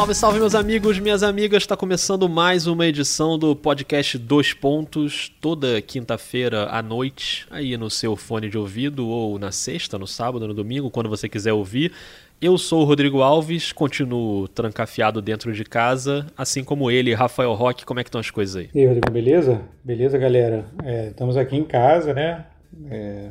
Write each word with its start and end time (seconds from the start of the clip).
Salve, 0.00 0.14
salve, 0.14 0.38
meus 0.38 0.54
amigos, 0.54 0.98
minhas 0.98 1.22
amigas. 1.22 1.62
Está 1.62 1.76
começando 1.76 2.26
mais 2.26 2.66
uma 2.66 2.86
edição 2.86 3.38
do 3.38 3.54
podcast 3.54 4.16
Dois 4.16 4.54
Pontos, 4.54 5.30
toda 5.42 5.82
quinta-feira 5.82 6.70
à 6.70 6.82
noite, 6.82 7.46
aí 7.50 7.76
no 7.76 7.90
seu 7.90 8.16
fone 8.16 8.48
de 8.48 8.56
ouvido, 8.56 9.06
ou 9.06 9.38
na 9.38 9.52
sexta, 9.52 9.98
no 9.98 10.06
sábado, 10.06 10.48
no 10.48 10.54
domingo, 10.54 10.90
quando 10.90 11.10
você 11.10 11.28
quiser 11.28 11.52
ouvir. 11.52 11.92
Eu 12.40 12.56
sou 12.56 12.80
o 12.80 12.84
Rodrigo 12.84 13.20
Alves, 13.20 13.72
continuo 13.72 14.48
trancafiado 14.48 15.20
dentro 15.20 15.52
de 15.52 15.64
casa, 15.64 16.26
assim 16.34 16.64
como 16.64 16.90
ele, 16.90 17.12
Rafael 17.12 17.52
Roque. 17.52 17.84
Como 17.84 18.00
é 18.00 18.02
que 18.02 18.08
estão 18.08 18.22
as 18.22 18.30
coisas 18.30 18.56
aí? 18.56 18.70
E 18.74 18.80
aí, 18.80 18.86
Rodrigo, 18.86 19.10
beleza? 19.10 19.60
Beleza, 19.84 20.16
galera? 20.16 20.64
É, 20.82 21.08
estamos 21.08 21.36
aqui 21.36 21.56
em 21.56 21.64
casa, 21.64 22.14
né? 22.14 22.46
É, 22.90 23.28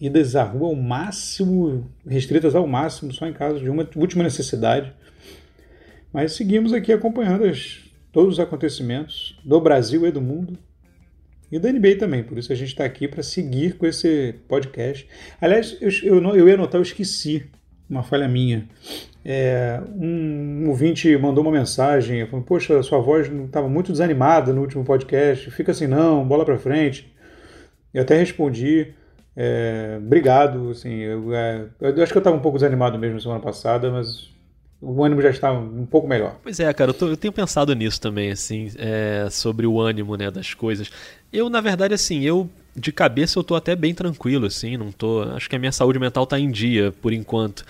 idas 0.00 0.36
à 0.36 0.44
rua 0.44 0.68
ao 0.68 0.76
máximo, 0.76 1.90
restritas 2.06 2.54
ao 2.54 2.68
máximo, 2.68 3.12
só 3.12 3.26
em 3.26 3.32
caso 3.32 3.58
de 3.58 3.68
uma 3.68 3.84
última 3.96 4.22
necessidade. 4.22 4.92
Mas 6.12 6.32
seguimos 6.32 6.72
aqui 6.72 6.92
acompanhando 6.92 7.44
as, 7.44 7.80
todos 8.12 8.34
os 8.34 8.40
acontecimentos 8.40 9.38
do 9.44 9.60
Brasil 9.60 10.06
e 10.06 10.10
do 10.10 10.20
mundo. 10.20 10.58
E 11.50 11.58
da 11.58 11.72
NBA 11.72 11.96
também, 11.98 12.22
por 12.22 12.36
isso 12.36 12.52
a 12.52 12.56
gente 12.56 12.68
está 12.68 12.84
aqui 12.84 13.08
para 13.08 13.22
seguir 13.22 13.76
com 13.78 13.86
esse 13.86 14.34
podcast. 14.46 15.08
Aliás, 15.40 15.76
eu, 15.80 15.90
eu, 16.02 16.34
eu 16.34 16.48
ia 16.48 16.54
anotar, 16.54 16.78
eu 16.78 16.82
esqueci 16.82 17.46
uma 17.88 18.02
falha 18.02 18.28
minha. 18.28 18.68
É, 19.24 19.80
um 19.96 20.68
ouvinte 20.68 21.16
mandou 21.16 21.42
uma 21.42 21.52
mensagem, 21.52 22.26
falou, 22.26 22.44
poxa, 22.44 22.82
sua 22.82 22.98
voz 22.98 23.30
estava 23.30 23.68
muito 23.68 23.92
desanimada 23.92 24.52
no 24.52 24.60
último 24.60 24.84
podcast, 24.84 25.50
fica 25.50 25.72
assim 25.72 25.86
não, 25.86 26.26
bola 26.26 26.44
para 26.44 26.58
frente. 26.58 27.12
Eu 27.92 28.02
até 28.02 28.18
respondi, 28.18 28.94
é, 29.34 29.98
obrigado, 29.98 30.70
assim, 30.70 30.94
eu, 30.96 31.34
é, 31.34 31.66
eu, 31.80 32.02
acho 32.02 32.12
que 32.12 32.18
eu 32.18 32.20
estava 32.20 32.36
um 32.36 32.40
pouco 32.40 32.58
desanimado 32.58 32.98
mesmo 32.98 33.20
semana 33.20 33.40
passada, 33.40 33.90
mas 33.90 34.30
o 34.80 35.04
ânimo 35.04 35.20
já 35.20 35.30
está 35.30 35.52
um 35.52 35.86
pouco 35.86 36.06
melhor. 36.06 36.36
Pois 36.42 36.60
é, 36.60 36.72
cara, 36.72 36.90
eu, 36.90 36.94
tô, 36.94 37.08
eu 37.08 37.16
tenho 37.16 37.32
pensado 37.32 37.74
nisso 37.74 38.00
também, 38.00 38.30
assim, 38.30 38.70
é, 38.76 39.28
sobre 39.30 39.66
o 39.66 39.80
ânimo, 39.80 40.16
né, 40.16 40.30
das 40.30 40.54
coisas. 40.54 40.90
Eu, 41.32 41.50
na 41.50 41.60
verdade, 41.60 41.94
assim, 41.94 42.22
eu 42.22 42.48
de 42.78 42.92
cabeça 42.92 43.38
eu 43.38 43.44
tô 43.44 43.54
até 43.54 43.74
bem 43.74 43.92
tranquilo, 43.92 44.46
assim, 44.46 44.76
não 44.76 44.92
tô. 44.92 45.22
Acho 45.34 45.50
que 45.50 45.56
a 45.56 45.58
minha 45.58 45.72
saúde 45.72 45.98
mental 45.98 46.26
tá 46.26 46.38
em 46.38 46.50
dia 46.50 46.92
por 47.02 47.12
enquanto. 47.12 47.64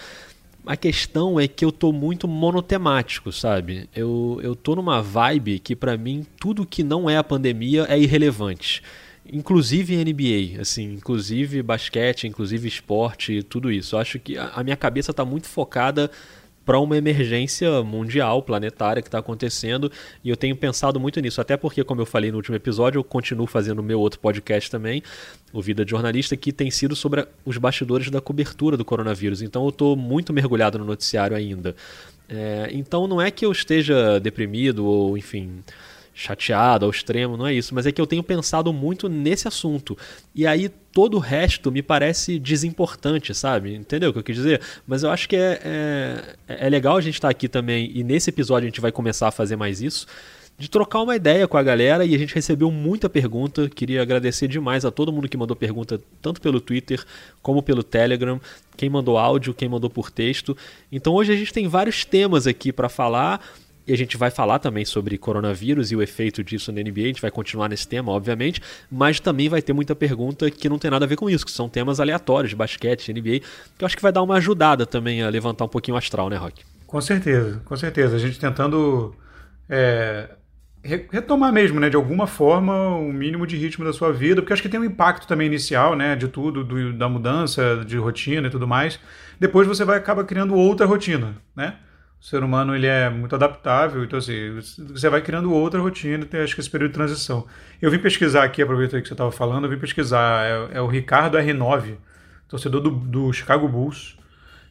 A 0.66 0.76
questão 0.76 1.40
é 1.40 1.48
que 1.48 1.64
eu 1.64 1.72
tô 1.72 1.92
muito 1.92 2.28
monotemático, 2.28 3.32
sabe? 3.32 3.88
Eu, 3.96 4.38
eu 4.42 4.54
tô 4.54 4.76
numa 4.76 5.00
vibe 5.00 5.58
que 5.60 5.74
para 5.74 5.96
mim 5.96 6.26
tudo 6.38 6.66
que 6.66 6.82
não 6.82 7.08
é 7.08 7.16
a 7.16 7.24
pandemia 7.24 7.86
é 7.88 7.98
irrelevante. 7.98 8.82
Inclusive 9.30 9.96
NBA, 9.96 10.60
assim, 10.60 10.92
inclusive 10.92 11.62
basquete, 11.62 12.26
inclusive 12.26 12.68
esporte, 12.68 13.42
tudo 13.42 13.72
isso. 13.72 13.96
Eu 13.96 14.00
acho 14.00 14.18
que 14.18 14.36
a 14.36 14.62
minha 14.62 14.76
cabeça 14.76 15.12
tá 15.12 15.24
muito 15.24 15.46
focada 15.46 16.10
para 16.68 16.78
uma 16.78 16.98
emergência 16.98 17.82
mundial, 17.82 18.42
planetária 18.42 19.00
que 19.00 19.08
está 19.08 19.20
acontecendo, 19.20 19.90
e 20.22 20.28
eu 20.28 20.36
tenho 20.36 20.54
pensado 20.54 21.00
muito 21.00 21.18
nisso, 21.18 21.40
até 21.40 21.56
porque, 21.56 21.82
como 21.82 22.02
eu 22.02 22.04
falei 22.04 22.30
no 22.30 22.36
último 22.36 22.56
episódio, 22.56 22.98
eu 22.98 23.04
continuo 23.04 23.46
fazendo 23.46 23.78
o 23.78 23.82
meu 23.82 23.98
outro 23.98 24.20
podcast 24.20 24.70
também, 24.70 25.02
o 25.50 25.62
Vida 25.62 25.82
de 25.82 25.92
Jornalista, 25.92 26.36
que 26.36 26.52
tem 26.52 26.70
sido 26.70 26.94
sobre 26.94 27.26
os 27.42 27.56
bastidores 27.56 28.10
da 28.10 28.20
cobertura 28.20 28.76
do 28.76 28.84
coronavírus. 28.84 29.40
Então 29.40 29.62
eu 29.62 29.70
estou 29.70 29.96
muito 29.96 30.30
mergulhado 30.30 30.78
no 30.78 30.84
noticiário 30.84 31.34
ainda. 31.34 31.74
É, 32.28 32.68
então 32.70 33.08
não 33.08 33.18
é 33.18 33.30
que 33.30 33.46
eu 33.46 33.50
esteja 33.50 34.20
deprimido 34.20 34.84
ou, 34.84 35.16
enfim 35.16 35.62
chateado 36.18 36.84
ao 36.84 36.90
extremo, 36.90 37.36
não 37.36 37.46
é 37.46 37.54
isso, 37.54 37.72
mas 37.72 37.86
é 37.86 37.92
que 37.92 38.00
eu 38.00 38.06
tenho 38.06 38.24
pensado 38.24 38.72
muito 38.72 39.08
nesse 39.08 39.46
assunto. 39.46 39.96
E 40.34 40.44
aí 40.44 40.68
todo 40.68 41.16
o 41.16 41.20
resto 41.20 41.70
me 41.70 41.80
parece 41.80 42.40
desimportante, 42.40 43.32
sabe? 43.32 43.72
Entendeu 43.72 44.10
o 44.10 44.12
que 44.12 44.18
eu 44.18 44.24
quis 44.24 44.34
dizer? 44.34 44.60
Mas 44.84 45.04
eu 45.04 45.10
acho 45.10 45.28
que 45.28 45.36
é, 45.36 45.60
é, 46.48 46.66
é 46.66 46.68
legal 46.68 46.96
a 46.96 47.00
gente 47.00 47.14
estar 47.14 47.28
tá 47.28 47.30
aqui 47.30 47.48
também, 47.48 47.92
e 47.94 48.02
nesse 48.02 48.30
episódio 48.30 48.66
a 48.66 48.68
gente 48.68 48.80
vai 48.80 48.90
começar 48.90 49.28
a 49.28 49.30
fazer 49.30 49.54
mais 49.54 49.80
isso, 49.80 50.08
de 50.58 50.68
trocar 50.68 51.02
uma 51.02 51.14
ideia 51.14 51.46
com 51.46 51.56
a 51.56 51.62
galera 51.62 52.04
e 52.04 52.16
a 52.16 52.18
gente 52.18 52.34
recebeu 52.34 52.68
muita 52.68 53.08
pergunta. 53.08 53.68
Queria 53.68 54.02
agradecer 54.02 54.48
demais 54.48 54.84
a 54.84 54.90
todo 54.90 55.12
mundo 55.12 55.28
que 55.28 55.36
mandou 55.36 55.54
pergunta, 55.54 56.00
tanto 56.20 56.40
pelo 56.40 56.60
Twitter 56.60 57.04
como 57.40 57.62
pelo 57.62 57.84
Telegram, 57.84 58.40
quem 58.76 58.90
mandou 58.90 59.16
áudio, 59.16 59.54
quem 59.54 59.68
mandou 59.68 59.88
por 59.88 60.10
texto. 60.10 60.56
Então 60.90 61.14
hoje 61.14 61.32
a 61.32 61.36
gente 61.36 61.52
tem 61.52 61.68
vários 61.68 62.04
temas 62.04 62.48
aqui 62.48 62.72
para 62.72 62.88
falar. 62.88 63.40
E 63.88 63.92
a 63.94 63.96
gente 63.96 64.18
vai 64.18 64.30
falar 64.30 64.58
também 64.58 64.84
sobre 64.84 65.16
coronavírus 65.16 65.90
e 65.90 65.96
o 65.96 66.02
efeito 66.02 66.44
disso 66.44 66.70
na 66.70 66.82
NBA. 66.82 67.00
A 67.00 67.06
gente 67.06 67.22
vai 67.22 67.30
continuar 67.30 67.70
nesse 67.70 67.88
tema, 67.88 68.12
obviamente, 68.12 68.60
mas 68.92 69.18
também 69.18 69.48
vai 69.48 69.62
ter 69.62 69.72
muita 69.72 69.96
pergunta 69.96 70.50
que 70.50 70.68
não 70.68 70.78
tem 70.78 70.90
nada 70.90 71.06
a 71.06 71.08
ver 71.08 71.16
com 71.16 71.30
isso, 71.30 71.46
que 71.46 71.50
são 71.50 71.70
temas 71.70 71.98
aleatórios 71.98 72.50
de 72.50 72.56
basquete, 72.56 73.10
NBA, 73.10 73.40
que 73.78 73.82
eu 73.82 73.86
acho 73.86 73.96
que 73.96 74.02
vai 74.02 74.12
dar 74.12 74.22
uma 74.22 74.36
ajudada 74.36 74.84
também 74.84 75.22
a 75.22 75.30
levantar 75.30 75.64
um 75.64 75.68
pouquinho 75.68 75.94
o 75.94 75.98
astral, 75.98 76.28
né, 76.28 76.36
Rock? 76.36 76.62
Com 76.86 77.00
certeza, 77.00 77.62
com 77.64 77.74
certeza. 77.78 78.16
A 78.16 78.18
gente 78.18 78.38
tentando 78.38 79.14
é, 79.70 80.28
retomar 81.10 81.50
mesmo, 81.50 81.80
né, 81.80 81.88
de 81.88 81.96
alguma 81.96 82.26
forma, 82.26 82.94
o 82.94 83.08
um 83.08 83.12
mínimo 83.12 83.46
de 83.46 83.56
ritmo 83.56 83.86
da 83.86 83.94
sua 83.94 84.12
vida, 84.12 84.42
porque 84.42 84.52
acho 84.52 84.60
que 84.60 84.68
tem 84.68 84.78
um 84.78 84.84
impacto 84.84 85.26
também 85.26 85.46
inicial, 85.46 85.96
né, 85.96 86.14
de 86.14 86.28
tudo, 86.28 86.62
do, 86.62 86.92
da 86.92 87.08
mudança 87.08 87.82
de 87.86 87.96
rotina 87.96 88.48
e 88.48 88.50
tudo 88.50 88.68
mais. 88.68 89.00
Depois 89.40 89.66
você 89.66 89.82
vai 89.82 89.96
acaba 89.96 90.24
criando 90.24 90.54
outra 90.54 90.84
rotina, 90.84 91.36
né? 91.56 91.76
O 92.20 92.24
ser 92.24 92.42
humano 92.42 92.74
ele 92.74 92.86
é 92.86 93.08
muito 93.08 93.34
adaptável, 93.34 94.02
então 94.02 94.18
assim, 94.18 94.58
você 94.88 95.08
vai 95.08 95.22
criando 95.22 95.52
outra 95.52 95.80
rotina, 95.80 96.26
tem 96.26 96.40
acho 96.40 96.54
que 96.54 96.60
esse 96.60 96.70
período 96.70 96.90
de 96.90 96.94
transição. 96.94 97.46
Eu 97.80 97.90
vim 97.90 97.98
pesquisar 97.98 98.42
aqui, 98.42 98.60
aproveitei 98.60 99.00
que 99.00 99.06
você 99.06 99.14
estava 99.14 99.30
falando, 99.30 99.64
eu 99.64 99.70
vim 99.70 99.78
pesquisar, 99.78 100.44
é, 100.44 100.78
é, 100.78 100.80
o 100.80 100.88
Ricardo 100.88 101.38
R9, 101.38 101.96
torcedor 102.48 102.80
do, 102.80 102.90
do 102.90 103.32
Chicago 103.32 103.68
Bulls, 103.68 104.18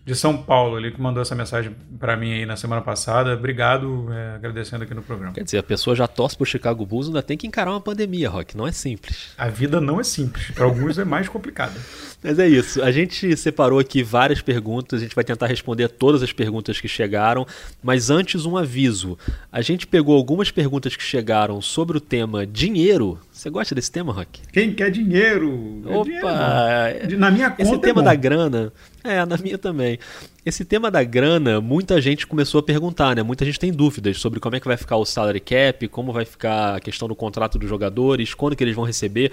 de 0.07 0.15
São 0.15 0.37
Paulo, 0.37 0.77
ele 0.77 0.89
que 0.89 1.01
mandou 1.01 1.21
essa 1.21 1.35
mensagem 1.35 1.75
para 1.99 2.15
mim 2.15 2.31
aí 2.31 2.45
na 2.45 2.55
semana 2.55 2.81
passada. 2.81 3.33
Obrigado, 3.33 4.07
é, 4.13 4.35
agradecendo 4.35 4.85
aqui 4.85 4.93
no 4.93 5.01
programa. 5.01 5.33
Quer 5.33 5.43
dizer, 5.43 5.57
a 5.57 5.63
pessoa 5.63 5.97
já 5.97 6.07
torce 6.07 6.37
pro 6.37 6.45
Chicago 6.45 6.85
Bulls, 6.85 7.07
ainda 7.07 7.21
tem 7.21 7.37
que 7.37 7.45
encarar 7.45 7.71
uma 7.71 7.81
pandemia, 7.81 8.29
Rock. 8.29 8.55
Não 8.55 8.65
é 8.65 8.71
simples. 8.71 9.33
A 9.37 9.49
vida 9.49 9.81
não 9.81 9.99
é 9.99 10.05
simples. 10.05 10.49
Para 10.51 10.63
alguns 10.63 10.97
é 10.97 11.03
mais 11.03 11.27
complicada. 11.27 11.73
Mas 12.23 12.39
é 12.39 12.47
isso. 12.47 12.81
A 12.81 12.89
gente 12.89 13.35
separou 13.35 13.79
aqui 13.79 14.01
várias 14.01 14.41
perguntas. 14.41 15.01
A 15.01 15.03
gente 15.03 15.13
vai 15.13 15.25
tentar 15.25 15.45
responder 15.45 15.89
todas 15.89 16.23
as 16.23 16.31
perguntas 16.31 16.79
que 16.79 16.87
chegaram. 16.87 17.45
Mas 17.83 18.09
antes, 18.09 18.45
um 18.45 18.57
aviso. 18.57 19.17
A 19.51 19.61
gente 19.61 19.85
pegou 19.85 20.15
algumas 20.15 20.49
perguntas 20.49 20.95
que 20.95 21.03
chegaram 21.03 21.61
sobre 21.61 21.97
o 21.97 22.01
tema 22.01 22.45
dinheiro. 22.45 23.19
Você 23.31 23.49
gosta 23.49 23.75
desse 23.75 23.91
tema, 23.91 24.11
Rock? 24.11 24.41
Quem 24.51 24.73
quer 24.73 24.89
dinheiro? 24.89 25.83
É 25.85 25.95
Opa! 25.95 26.91
Dinheiro. 27.01 27.19
Na 27.19 27.29
minha 27.29 27.49
conta. 27.51 27.61
Esse 27.61 27.75
é 27.75 27.77
tema 27.77 28.01
bom. 28.01 28.05
da 28.05 28.15
grana. 28.15 28.73
É, 29.07 29.25
na 29.25 29.37
minha 29.37 29.57
também. 29.57 29.97
Esse 30.45 30.65
tema 30.65 30.91
da 30.91 31.01
grana, 31.01 31.61
muita 31.61 32.01
gente 32.01 32.27
começou 32.27 32.59
a 32.59 32.63
perguntar, 32.63 33.15
né? 33.15 33.23
Muita 33.23 33.45
gente 33.45 33.57
tem 33.57 33.71
dúvidas 33.71 34.17
sobre 34.17 34.37
como 34.37 34.57
é 34.57 34.59
que 34.59 34.67
vai 34.67 34.75
ficar 34.75 34.97
o 34.97 35.05
salary 35.05 35.39
cap, 35.39 35.87
como 35.87 36.11
vai 36.11 36.25
ficar 36.25 36.75
a 36.75 36.79
questão 36.81 37.07
do 37.07 37.15
contrato 37.15 37.57
dos 37.57 37.69
jogadores, 37.69 38.33
quando 38.33 38.53
que 38.53 38.63
eles 38.63 38.75
vão 38.75 38.83
receber. 38.83 39.31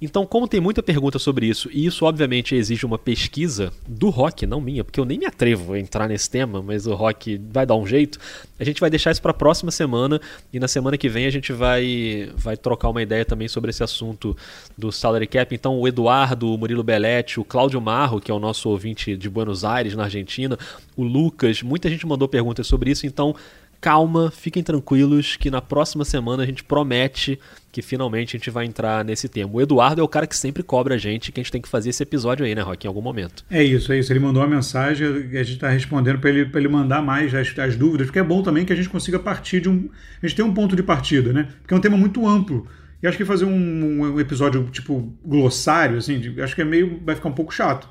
Então, 0.00 0.24
como 0.24 0.46
tem 0.46 0.60
muita 0.60 0.80
pergunta 0.80 1.18
sobre 1.18 1.46
isso, 1.46 1.68
e 1.72 1.84
isso 1.84 2.04
obviamente 2.04 2.54
exige 2.54 2.86
uma 2.86 2.98
pesquisa 2.98 3.72
do 3.86 4.10
Rock, 4.10 4.46
não 4.46 4.60
minha, 4.60 4.84
porque 4.84 5.00
eu 5.00 5.04
nem 5.04 5.18
me 5.18 5.26
atrevo 5.26 5.72
a 5.72 5.78
entrar 5.78 6.08
nesse 6.08 6.30
tema, 6.30 6.62
mas 6.62 6.86
o 6.86 6.94
Rock 6.94 7.40
vai 7.50 7.66
dar 7.66 7.74
um 7.74 7.84
jeito, 7.84 8.16
a 8.60 8.64
gente 8.64 8.80
vai 8.80 8.90
deixar 8.90 9.10
isso 9.10 9.20
para 9.20 9.32
a 9.32 9.34
próxima 9.34 9.72
semana, 9.72 10.20
e 10.52 10.60
na 10.60 10.68
semana 10.68 10.96
que 10.96 11.08
vem 11.08 11.26
a 11.26 11.30
gente 11.30 11.52
vai, 11.52 12.30
vai 12.36 12.56
trocar 12.56 12.90
uma 12.90 13.02
ideia 13.02 13.24
também 13.24 13.48
sobre 13.48 13.70
esse 13.70 13.82
assunto 13.82 14.36
do 14.76 14.92
salary 14.92 15.26
cap. 15.26 15.52
Então, 15.52 15.76
o 15.76 15.88
Eduardo, 15.88 16.54
o 16.54 16.56
Murilo 16.56 16.84
Belletti, 16.84 17.40
o 17.40 17.44
Cláudio 17.44 17.80
Marro, 17.80 18.20
que 18.20 18.30
é 18.30 18.34
o 18.34 18.38
nosso 18.38 18.68
ouvinte 18.68 19.16
de 19.16 19.28
Buenos 19.28 19.64
Aires, 19.64 19.96
na 19.96 20.04
Argentina, 20.04 20.56
o 20.96 21.02
Lucas, 21.02 21.60
muita 21.60 21.90
gente 21.90 22.06
mandou 22.06 22.28
perguntas 22.28 22.68
sobre 22.68 22.92
isso, 22.92 23.04
então 23.04 23.34
calma, 23.80 24.30
fiquem 24.30 24.62
tranquilos 24.62 25.36
que 25.36 25.50
na 25.50 25.60
próxima 25.60 26.04
semana 26.04 26.42
a 26.42 26.46
gente 26.46 26.64
promete 26.64 27.38
que 27.70 27.82
finalmente 27.82 28.36
a 28.36 28.38
gente 28.38 28.50
vai 28.50 28.64
entrar 28.64 29.04
nesse 29.04 29.28
tema. 29.28 29.50
O 29.52 29.60
Eduardo 29.60 30.00
é 30.00 30.04
o 30.04 30.08
cara 30.08 30.26
que 30.26 30.36
sempre 30.36 30.62
cobra 30.62 30.94
a 30.94 30.98
gente 30.98 31.30
que 31.30 31.40
a 31.40 31.42
gente 31.42 31.52
tem 31.52 31.60
que 31.60 31.68
fazer 31.68 31.90
esse 31.90 32.02
episódio 32.02 32.44
aí, 32.44 32.54
né, 32.54 32.62
Rock, 32.62 32.86
em 32.86 32.88
algum 32.88 33.02
momento. 33.02 33.44
É 33.50 33.62
isso, 33.62 33.92
é 33.92 33.98
isso. 33.98 34.12
Ele 34.12 34.20
mandou 34.20 34.42
uma 34.42 34.48
mensagem 34.48 35.06
e 35.06 35.38
a 35.38 35.42
gente 35.42 35.56
está 35.56 35.68
respondendo 35.68 36.18
para 36.18 36.30
ele, 36.30 36.50
ele 36.52 36.68
mandar 36.68 37.02
mais 37.02 37.34
as, 37.34 37.56
as, 37.58 37.76
dúvidas, 37.76 38.06
porque 38.06 38.18
é 38.18 38.22
bom 38.22 38.42
também 38.42 38.64
que 38.64 38.72
a 38.72 38.76
gente 38.76 38.88
consiga 38.88 39.18
partir 39.18 39.60
de 39.60 39.68
um. 39.68 39.88
A 40.22 40.26
gente 40.26 40.36
tem 40.36 40.44
um 40.44 40.52
ponto 40.52 40.74
de 40.74 40.82
partida, 40.82 41.32
né? 41.32 41.48
Porque 41.60 41.74
é 41.74 41.76
um 41.76 41.80
tema 41.80 41.96
muito 41.96 42.26
amplo. 42.26 42.66
E 43.02 43.06
acho 43.06 43.16
que 43.16 43.24
fazer 43.24 43.44
um, 43.44 44.00
um 44.00 44.18
episódio 44.18 44.68
tipo 44.72 45.12
glossário, 45.24 45.98
assim, 45.98 46.34
acho 46.40 46.54
que 46.54 46.62
é 46.62 46.64
meio. 46.64 47.00
vai 47.04 47.14
ficar 47.14 47.28
um 47.28 47.34
pouco 47.34 47.54
chato. 47.54 47.88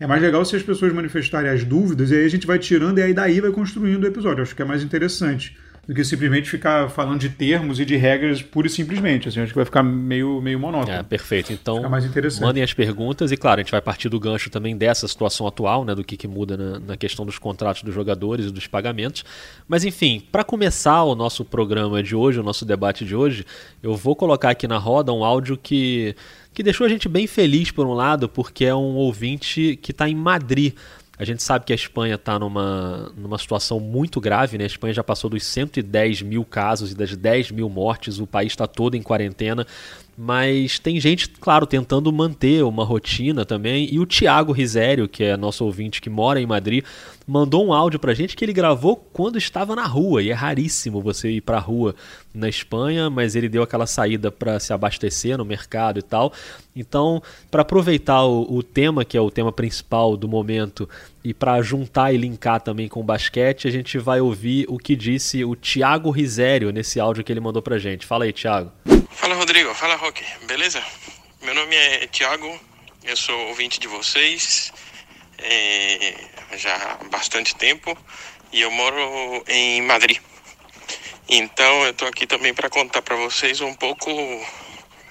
É 0.00 0.06
mais 0.06 0.22
legal 0.22 0.42
se 0.46 0.56
as 0.56 0.62
pessoas 0.62 0.94
manifestarem 0.94 1.50
as 1.50 1.62
dúvidas 1.62 2.10
e 2.10 2.14
aí 2.14 2.24
a 2.24 2.28
gente 2.28 2.46
vai 2.46 2.58
tirando 2.58 2.98
e 2.98 3.02
aí 3.02 3.12
daí 3.12 3.38
vai 3.38 3.50
construindo 3.50 4.02
o 4.02 4.06
episódio. 4.06 4.42
Acho 4.42 4.56
que 4.56 4.62
é 4.62 4.64
mais 4.64 4.82
interessante 4.82 5.54
do 5.86 5.94
que 5.94 6.04
simplesmente 6.04 6.48
ficar 6.48 6.88
falando 6.88 7.18
de 7.20 7.28
termos 7.28 7.80
e 7.80 7.84
de 7.84 7.96
regras 7.96 8.42
pura 8.42 8.66
e 8.66 8.70
simplesmente. 8.70 9.28
Assim, 9.28 9.40
acho 9.40 9.52
que 9.52 9.56
vai 9.56 9.64
ficar 9.64 9.82
meio, 9.82 10.40
meio 10.40 10.58
monótono. 10.58 10.98
É, 10.98 11.02
perfeito. 11.02 11.52
Então, 11.52 11.82
mandem 12.40 12.62
as 12.62 12.72
perguntas 12.72 13.32
e, 13.32 13.36
claro, 13.36 13.60
a 13.60 13.62
gente 13.62 13.72
vai 13.72 13.80
partir 13.80 14.08
do 14.08 14.20
gancho 14.20 14.50
também 14.50 14.76
dessa 14.76 15.08
situação 15.08 15.46
atual, 15.46 15.84
né, 15.84 15.94
do 15.94 16.04
que, 16.04 16.16
que 16.16 16.28
muda 16.28 16.56
na, 16.56 16.78
na 16.78 16.96
questão 16.96 17.26
dos 17.26 17.38
contratos 17.38 17.82
dos 17.82 17.94
jogadores 17.94 18.46
e 18.46 18.50
dos 18.50 18.66
pagamentos. 18.66 19.24
Mas, 19.66 19.84
enfim, 19.84 20.22
para 20.30 20.44
começar 20.44 21.02
o 21.02 21.14
nosso 21.14 21.44
programa 21.44 22.02
de 22.02 22.14
hoje, 22.14 22.38
o 22.38 22.42
nosso 22.42 22.64
debate 22.64 23.04
de 23.04 23.16
hoje, 23.16 23.44
eu 23.82 23.96
vou 23.96 24.14
colocar 24.14 24.50
aqui 24.50 24.68
na 24.68 24.78
roda 24.78 25.12
um 25.12 25.24
áudio 25.24 25.56
que, 25.56 26.14
que 26.52 26.62
deixou 26.62 26.86
a 26.86 26.88
gente 26.88 27.08
bem 27.08 27.26
feliz, 27.26 27.70
por 27.70 27.86
um 27.86 27.94
lado, 27.94 28.28
porque 28.28 28.64
é 28.64 28.74
um 28.74 28.94
ouvinte 28.96 29.78
que 29.82 29.90
está 29.90 30.08
em 30.08 30.14
Madrid 30.14 30.74
A 31.20 31.24
gente 31.26 31.42
sabe 31.42 31.66
que 31.66 31.72
a 31.72 31.76
Espanha 31.76 32.14
está 32.14 32.38
numa, 32.38 33.12
numa 33.14 33.36
situação 33.36 33.78
muito 33.78 34.18
grave, 34.22 34.56
né? 34.56 34.64
A 34.64 34.66
Espanha 34.66 34.94
já 34.94 35.04
passou 35.04 35.28
dos 35.28 35.44
110 35.44 36.22
mil 36.22 36.46
casos 36.46 36.92
e 36.92 36.94
das 36.94 37.14
10 37.14 37.50
mil 37.50 37.68
mortes, 37.68 38.18
o 38.18 38.26
país 38.26 38.52
está 38.52 38.66
todo 38.66 38.96
em 38.96 39.02
quarentena 39.02 39.66
mas 40.22 40.78
tem 40.78 41.00
gente, 41.00 41.30
claro, 41.30 41.64
tentando 41.66 42.12
manter 42.12 42.62
uma 42.62 42.84
rotina 42.84 43.46
também. 43.46 43.88
E 43.90 43.98
o 43.98 44.04
Tiago 44.04 44.52
Risério, 44.52 45.08
que 45.08 45.24
é 45.24 45.34
nosso 45.34 45.64
ouvinte 45.64 45.98
que 45.98 46.10
mora 46.10 46.38
em 46.38 46.44
Madrid, 46.44 46.84
mandou 47.30 47.64
um 47.64 47.72
áudio 47.72 48.00
pra 48.00 48.12
gente 48.12 48.34
que 48.34 48.44
ele 48.44 48.52
gravou 48.52 48.96
quando 48.96 49.38
estava 49.38 49.76
na 49.76 49.86
rua. 49.86 50.20
E 50.20 50.30
é 50.30 50.34
raríssimo 50.34 51.00
você 51.00 51.30
ir 51.30 51.40
pra 51.40 51.60
rua 51.60 51.94
na 52.34 52.48
Espanha, 52.48 53.08
mas 53.08 53.36
ele 53.36 53.48
deu 53.48 53.62
aquela 53.62 53.86
saída 53.86 54.32
para 54.32 54.58
se 54.58 54.72
abastecer 54.72 55.38
no 55.38 55.44
mercado 55.44 56.00
e 56.00 56.02
tal. 56.02 56.32
Então, 56.74 57.22
para 57.48 57.62
aproveitar 57.62 58.24
o, 58.24 58.52
o, 58.52 58.64
tema, 58.64 59.04
que 59.04 59.16
é 59.16 59.20
o 59.20 59.30
tema 59.30 59.52
principal 59.52 60.16
do 60.16 60.26
momento, 60.26 60.90
e 61.22 61.32
para 61.32 61.62
juntar 61.62 62.12
e 62.12 62.16
linkar 62.16 62.60
também 62.60 62.88
com 62.88 62.98
o 62.98 63.04
basquete, 63.04 63.68
a 63.68 63.70
gente 63.70 63.96
vai 63.96 64.20
ouvir 64.20 64.66
o 64.68 64.76
que 64.76 64.96
disse 64.96 65.44
o 65.44 65.54
Tiago 65.54 66.10
Risério 66.10 66.72
nesse 66.72 66.98
áudio 66.98 67.22
que 67.22 67.32
ele 67.32 67.40
mandou 67.40 67.62
pra 67.62 67.78
gente. 67.78 68.06
Fala 68.06 68.24
aí, 68.24 68.32
Tiago. 68.32 68.72
Fala, 69.10 69.36
Rodrigo. 69.36 69.72
Fala, 69.74 69.94
Roque. 69.94 70.24
Beleza? 70.48 70.82
Meu 71.44 71.54
nome 71.54 71.76
é 71.76 72.08
Tiago, 72.08 72.58
eu 73.04 73.16
sou 73.16 73.38
ouvinte 73.48 73.78
de 73.78 73.86
vocês 73.86 74.72
é, 75.42 76.14
já 76.52 76.74
há 76.74 77.04
bastante 77.08 77.54
tempo 77.54 77.96
e 78.52 78.60
eu 78.60 78.70
moro 78.70 79.44
em 79.46 79.82
Madrid. 79.82 80.18
Então 81.28 81.84
eu 81.84 81.94
tô 81.94 82.06
aqui 82.06 82.26
também 82.26 82.52
para 82.52 82.68
contar 82.68 83.02
para 83.02 83.16
vocês 83.16 83.60
um 83.60 83.74
pouco 83.74 84.10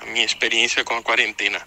a 0.02 0.06
minha 0.08 0.26
experiência 0.26 0.84
com 0.84 0.96
a 0.96 1.02
quarentena. 1.02 1.62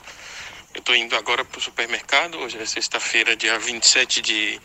Eu 0.74 0.82
tô 0.82 0.94
indo 0.94 1.16
agora 1.16 1.44
pro 1.44 1.60
supermercado, 1.60 2.38
hoje 2.38 2.58
é 2.58 2.66
sexta-feira, 2.66 3.36
dia 3.36 3.58
27 3.58 4.20
de 4.20 4.60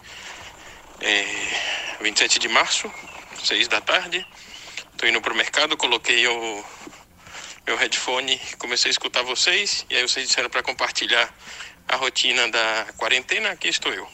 é, 1.01 1.25
27 2.01 2.39
de 2.39 2.47
março, 2.47 2.91
6 3.43 3.67
da 3.67 3.81
tarde. 3.81 4.25
Tô 4.97 5.05
indo 5.05 5.21
pro 5.21 5.35
mercado, 5.35 5.77
coloquei 5.77 6.27
o 6.27 6.63
meu 7.65 7.77
headphone, 7.77 8.39
comecei 8.57 8.89
a 8.89 8.91
escutar 8.91 9.21
vocês 9.23 9.85
e 9.89 9.95
aí 9.95 10.01
vocês 10.01 10.27
disseram 10.27 10.49
para 10.49 10.63
compartilhar 10.63 11.29
a 11.87 11.95
rotina 11.95 12.47
da 12.49 12.87
quarentena, 12.97 13.51
aqui 13.51 13.67
estou 13.67 13.93
eu. 13.93 14.07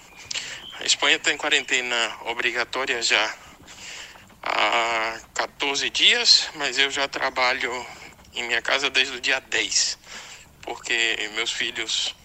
A 0.80 0.86
Espanha 0.86 1.20
tem 1.20 1.38
quarentena 1.38 2.18
obrigatória 2.26 3.00
já 3.02 3.36
há 4.42 5.20
14 5.36 5.90
dias, 5.92 6.50
mas 6.56 6.80
eu 6.80 6.90
já 6.90 7.08
trabalho 7.08 7.72
em 8.34 8.44
minha 8.44 8.62
casa 8.62 8.90
desde 8.90 9.16
o 9.16 9.22
dia 9.22 9.40
10, 9.40 10.00
porque 10.64 11.30
meus 11.36 11.52
filhos, 11.52 12.16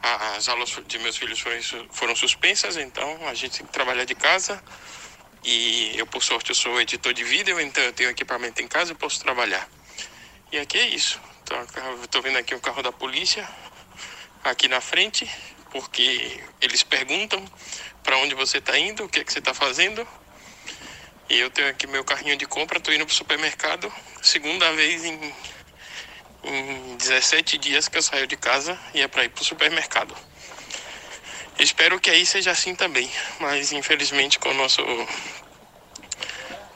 as 0.00 0.48
aulas 0.48 0.74
de 0.86 0.98
meus 0.98 1.18
filhos 1.18 1.44
foram 1.90 2.16
suspensas, 2.16 2.78
então 2.78 3.28
a 3.28 3.34
gente 3.34 3.58
tem 3.58 3.66
que 3.66 3.72
trabalhar 3.72 4.04
de 4.04 4.14
casa. 4.14 4.62
E 5.44 5.92
eu, 5.96 6.06
por 6.06 6.22
sorte, 6.22 6.50
eu 6.50 6.54
sou 6.54 6.80
editor 6.80 7.12
de 7.12 7.22
vídeo, 7.24 7.60
então 7.60 7.84
eu 7.84 7.92
tenho 7.92 8.10
equipamento 8.10 8.62
em 8.62 8.66
casa 8.66 8.92
e 8.92 8.94
posso 8.94 9.20
trabalhar. 9.20 9.68
E 10.50 10.58
aqui 10.58 10.78
é 10.78 10.88
isso. 10.88 11.20
Estou 12.02 12.22
vendo 12.22 12.38
aqui 12.38 12.54
o 12.54 12.60
carro 12.60 12.82
da 12.82 12.90
polícia, 12.90 13.48
aqui 14.42 14.66
na 14.66 14.80
frente, 14.80 15.30
porque 15.76 16.42
eles 16.62 16.82
perguntam 16.82 17.44
para 18.02 18.16
onde 18.16 18.34
você 18.34 18.58
está 18.58 18.78
indo, 18.78 19.04
o 19.04 19.08
que, 19.08 19.20
é 19.20 19.24
que 19.24 19.30
você 19.30 19.40
está 19.40 19.52
fazendo. 19.52 20.08
E 21.28 21.38
eu 21.38 21.50
tenho 21.50 21.68
aqui 21.68 21.86
meu 21.86 22.02
carrinho 22.02 22.34
de 22.34 22.46
compra, 22.46 22.78
estou 22.78 22.94
indo 22.94 23.04
para 23.04 23.12
o 23.12 23.14
supermercado, 23.14 23.92
segunda 24.22 24.72
vez 24.72 25.04
em, 25.04 25.34
em 26.44 26.96
17 26.96 27.58
dias 27.58 27.88
que 27.88 27.98
eu 27.98 28.02
saio 28.02 28.26
de 28.26 28.36
casa 28.38 28.78
e 28.94 29.02
é 29.02 29.08
para 29.08 29.24
ir 29.24 29.28
para 29.28 29.42
o 29.42 29.44
supermercado. 29.44 30.16
Espero 31.58 32.00
que 32.00 32.08
aí 32.08 32.24
seja 32.24 32.52
assim 32.52 32.74
também, 32.74 33.10
mas 33.38 33.72
infelizmente 33.72 34.38
com 34.38 34.48
o 34.48 34.54
nosso 34.54 34.82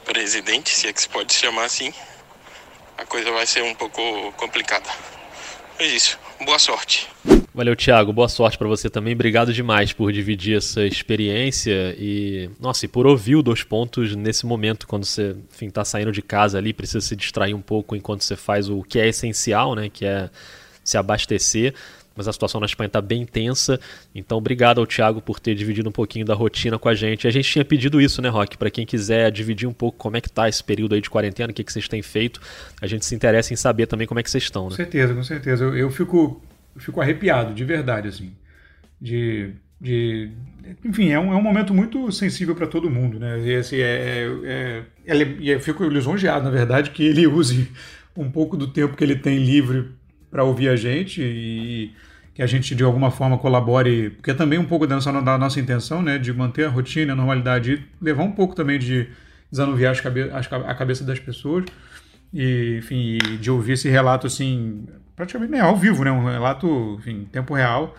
presidente, 0.05 0.71
se 0.71 0.89
é 0.89 0.93
que 0.93 1.01
se 1.01 1.09
pode 1.09 1.33
chamar 1.33 1.65
assim, 1.65 1.95
a 2.99 3.07
coisa 3.07 3.31
vai 3.31 3.47
ser 3.47 3.63
um 3.63 3.75
pouco 3.75 4.33
complicada. 4.33 4.91
É 5.79 5.87
isso. 5.87 6.19
Boa 6.41 6.59
sorte. 6.59 7.09
Valeu, 7.53 7.75
Thiago. 7.75 8.13
Boa 8.13 8.29
sorte 8.29 8.57
para 8.57 8.69
você 8.69 8.89
também. 8.89 9.13
Obrigado 9.13 9.53
demais 9.53 9.93
por 9.93 10.13
dividir 10.13 10.57
essa 10.57 10.87
experiência 10.87 11.97
e, 11.99 12.49
nossa, 12.61 12.85
e 12.85 12.89
por 12.89 13.09
ouvir 13.09 13.35
o 13.35 13.43
dois 13.43 13.65
pontos 13.65 14.15
nesse 14.15 14.47
momento 14.47 14.87
quando 14.87 15.05
você, 15.05 15.35
enfim, 15.53 15.69
tá 15.69 15.85
saindo 15.85 16.13
de 16.13 16.23
casa 16.23 16.59
ali, 16.59 16.73
precisa 16.73 17.01
se 17.01 17.17
distrair 17.17 17.53
um 17.53 17.61
pouco 17.61 17.97
enquanto 17.97 18.23
você 18.23 18.37
faz 18.37 18.69
o 18.69 18.83
que 18.83 19.01
é 19.01 19.09
essencial, 19.09 19.75
né, 19.75 19.89
que 19.89 20.05
é 20.07 20.31
se 20.85 20.97
abastecer. 20.97 21.75
Mas 22.15 22.29
a 22.29 22.33
situação 22.33 22.61
na 22.61 22.67
Espanha 22.67 22.89
está 22.89 23.01
bem 23.01 23.25
tensa, 23.25 23.81
então 24.15 24.37
obrigado 24.37 24.79
ao 24.79 24.87
Thiago 24.87 25.23
por 25.23 25.41
ter 25.41 25.55
dividido 25.55 25.89
um 25.89 25.93
pouquinho 25.93 26.27
da 26.27 26.35
rotina 26.35 26.79
com 26.79 26.89
a 26.89 26.95
gente. 26.95 27.27
A 27.27 27.31
gente 27.31 27.51
tinha 27.51 27.65
pedido 27.65 28.01
isso, 28.01 28.21
né, 28.21 28.29
Rock? 28.29 28.59
Para 28.59 28.71
quem 28.71 28.85
quiser 28.85 29.31
dividir 29.31 29.67
um 29.67 29.73
pouco 29.73 29.97
como 29.97 30.17
é 30.17 30.21
que 30.21 30.29
tá 30.29 30.49
esse 30.49 30.63
período 30.63 30.95
aí 30.95 31.01
de 31.01 31.09
quarentena, 31.09 31.51
o 31.51 31.55
que, 31.55 31.65
que 31.65 31.73
vocês 31.73 31.89
têm 31.89 32.03
feito, 32.03 32.41
a 32.81 32.87
gente 32.87 33.07
se 33.07 33.15
interessa 33.15 33.55
em 33.55 33.57
saber 33.57 33.87
também 33.87 34.07
como 34.07 34.21
é 34.21 34.23
que 34.23 34.31
vocês 34.31 34.45
estão, 34.45 34.65
né? 34.65 34.71
Com 34.71 34.77
certeza, 34.77 35.15
com 35.15 35.23
certeza. 35.23 35.65
Eu, 35.65 35.77
eu 35.77 35.91
fico 35.91 36.43
eu 36.75 36.81
fico 36.81 37.01
arrepiado, 37.01 37.55
de 37.55 37.65
verdade, 37.65 38.09
assim. 38.09 38.33
De, 39.01 39.53
de, 39.81 40.31
enfim, 40.85 41.11
é 41.11 41.19
um, 41.19 41.33
é 41.33 41.37
um 41.37 41.43
momento 41.43 41.73
muito 41.75 42.11
sensível 42.13 42.55
para 42.55 42.67
todo 42.67 42.91
mundo, 42.91 43.19
né? 43.19 43.41
E, 43.41 43.57
assim, 43.57 43.77
é, 43.77 44.27
é, 44.45 44.85
é, 45.07 45.55
eu 45.55 45.61
fico 45.61 45.85
lisonjeado, 45.85 46.45
na 46.45 46.51
verdade, 46.51 46.91
que 46.91 47.05
ele 47.05 47.27
use 47.29 47.69
um 48.17 48.31
pouco 48.31 48.57
do 48.57 48.67
tempo 48.67 48.97
que 48.97 49.05
ele 49.05 49.17
tem 49.17 49.39
livre 49.39 49.91
para 50.31 50.45
ouvir 50.45 50.69
a 50.69 50.77
gente 50.77 51.23
e 51.23 51.93
que 52.35 52.43
a 52.43 52.47
gente 52.47 52.75
de 52.75 52.85
alguma 52.85 53.11
forma 53.11 53.37
colabore, 53.39 54.11
porque 54.11 54.31
é 54.31 54.35
também 54.35 54.59
um 54.59 54.65
pouco 54.65 54.87
da 54.87 54.95
nossa, 54.95 55.13
da 55.21 55.37
nossa 55.37 55.61
intenção, 55.61 56.01
né, 56.01 56.19
de 56.19 56.33
manter 56.33 56.65
a 56.65 56.69
rotina, 56.69 57.13
a 57.13 57.17
normalidade 57.17 57.73
e 57.73 58.05
levar 58.05 58.23
um 58.23 58.33
pouco 58.33 58.55
também 58.55 58.79
de 58.79 59.09
desanuviar 59.51 59.93
as 59.93 60.01
cabe 60.01 60.31
a 60.31 60.75
cabeça 60.75 61.05
das 61.05 61.19
pessoas 61.19 61.65
e, 62.33 62.77
enfim, 62.79 63.19
de 63.41 63.51
ouvir 63.51 63.73
esse 63.73 63.89
relato 63.89 64.27
assim 64.27 64.87
praticamente 65.21 65.53
né, 65.53 65.61
ao 65.61 65.77
vivo, 65.77 66.03
né? 66.03 66.11
Um 66.11 66.25
relato, 66.25 66.97
enfim, 66.99 67.23
em 67.23 67.25
tempo 67.25 67.55
real. 67.55 67.95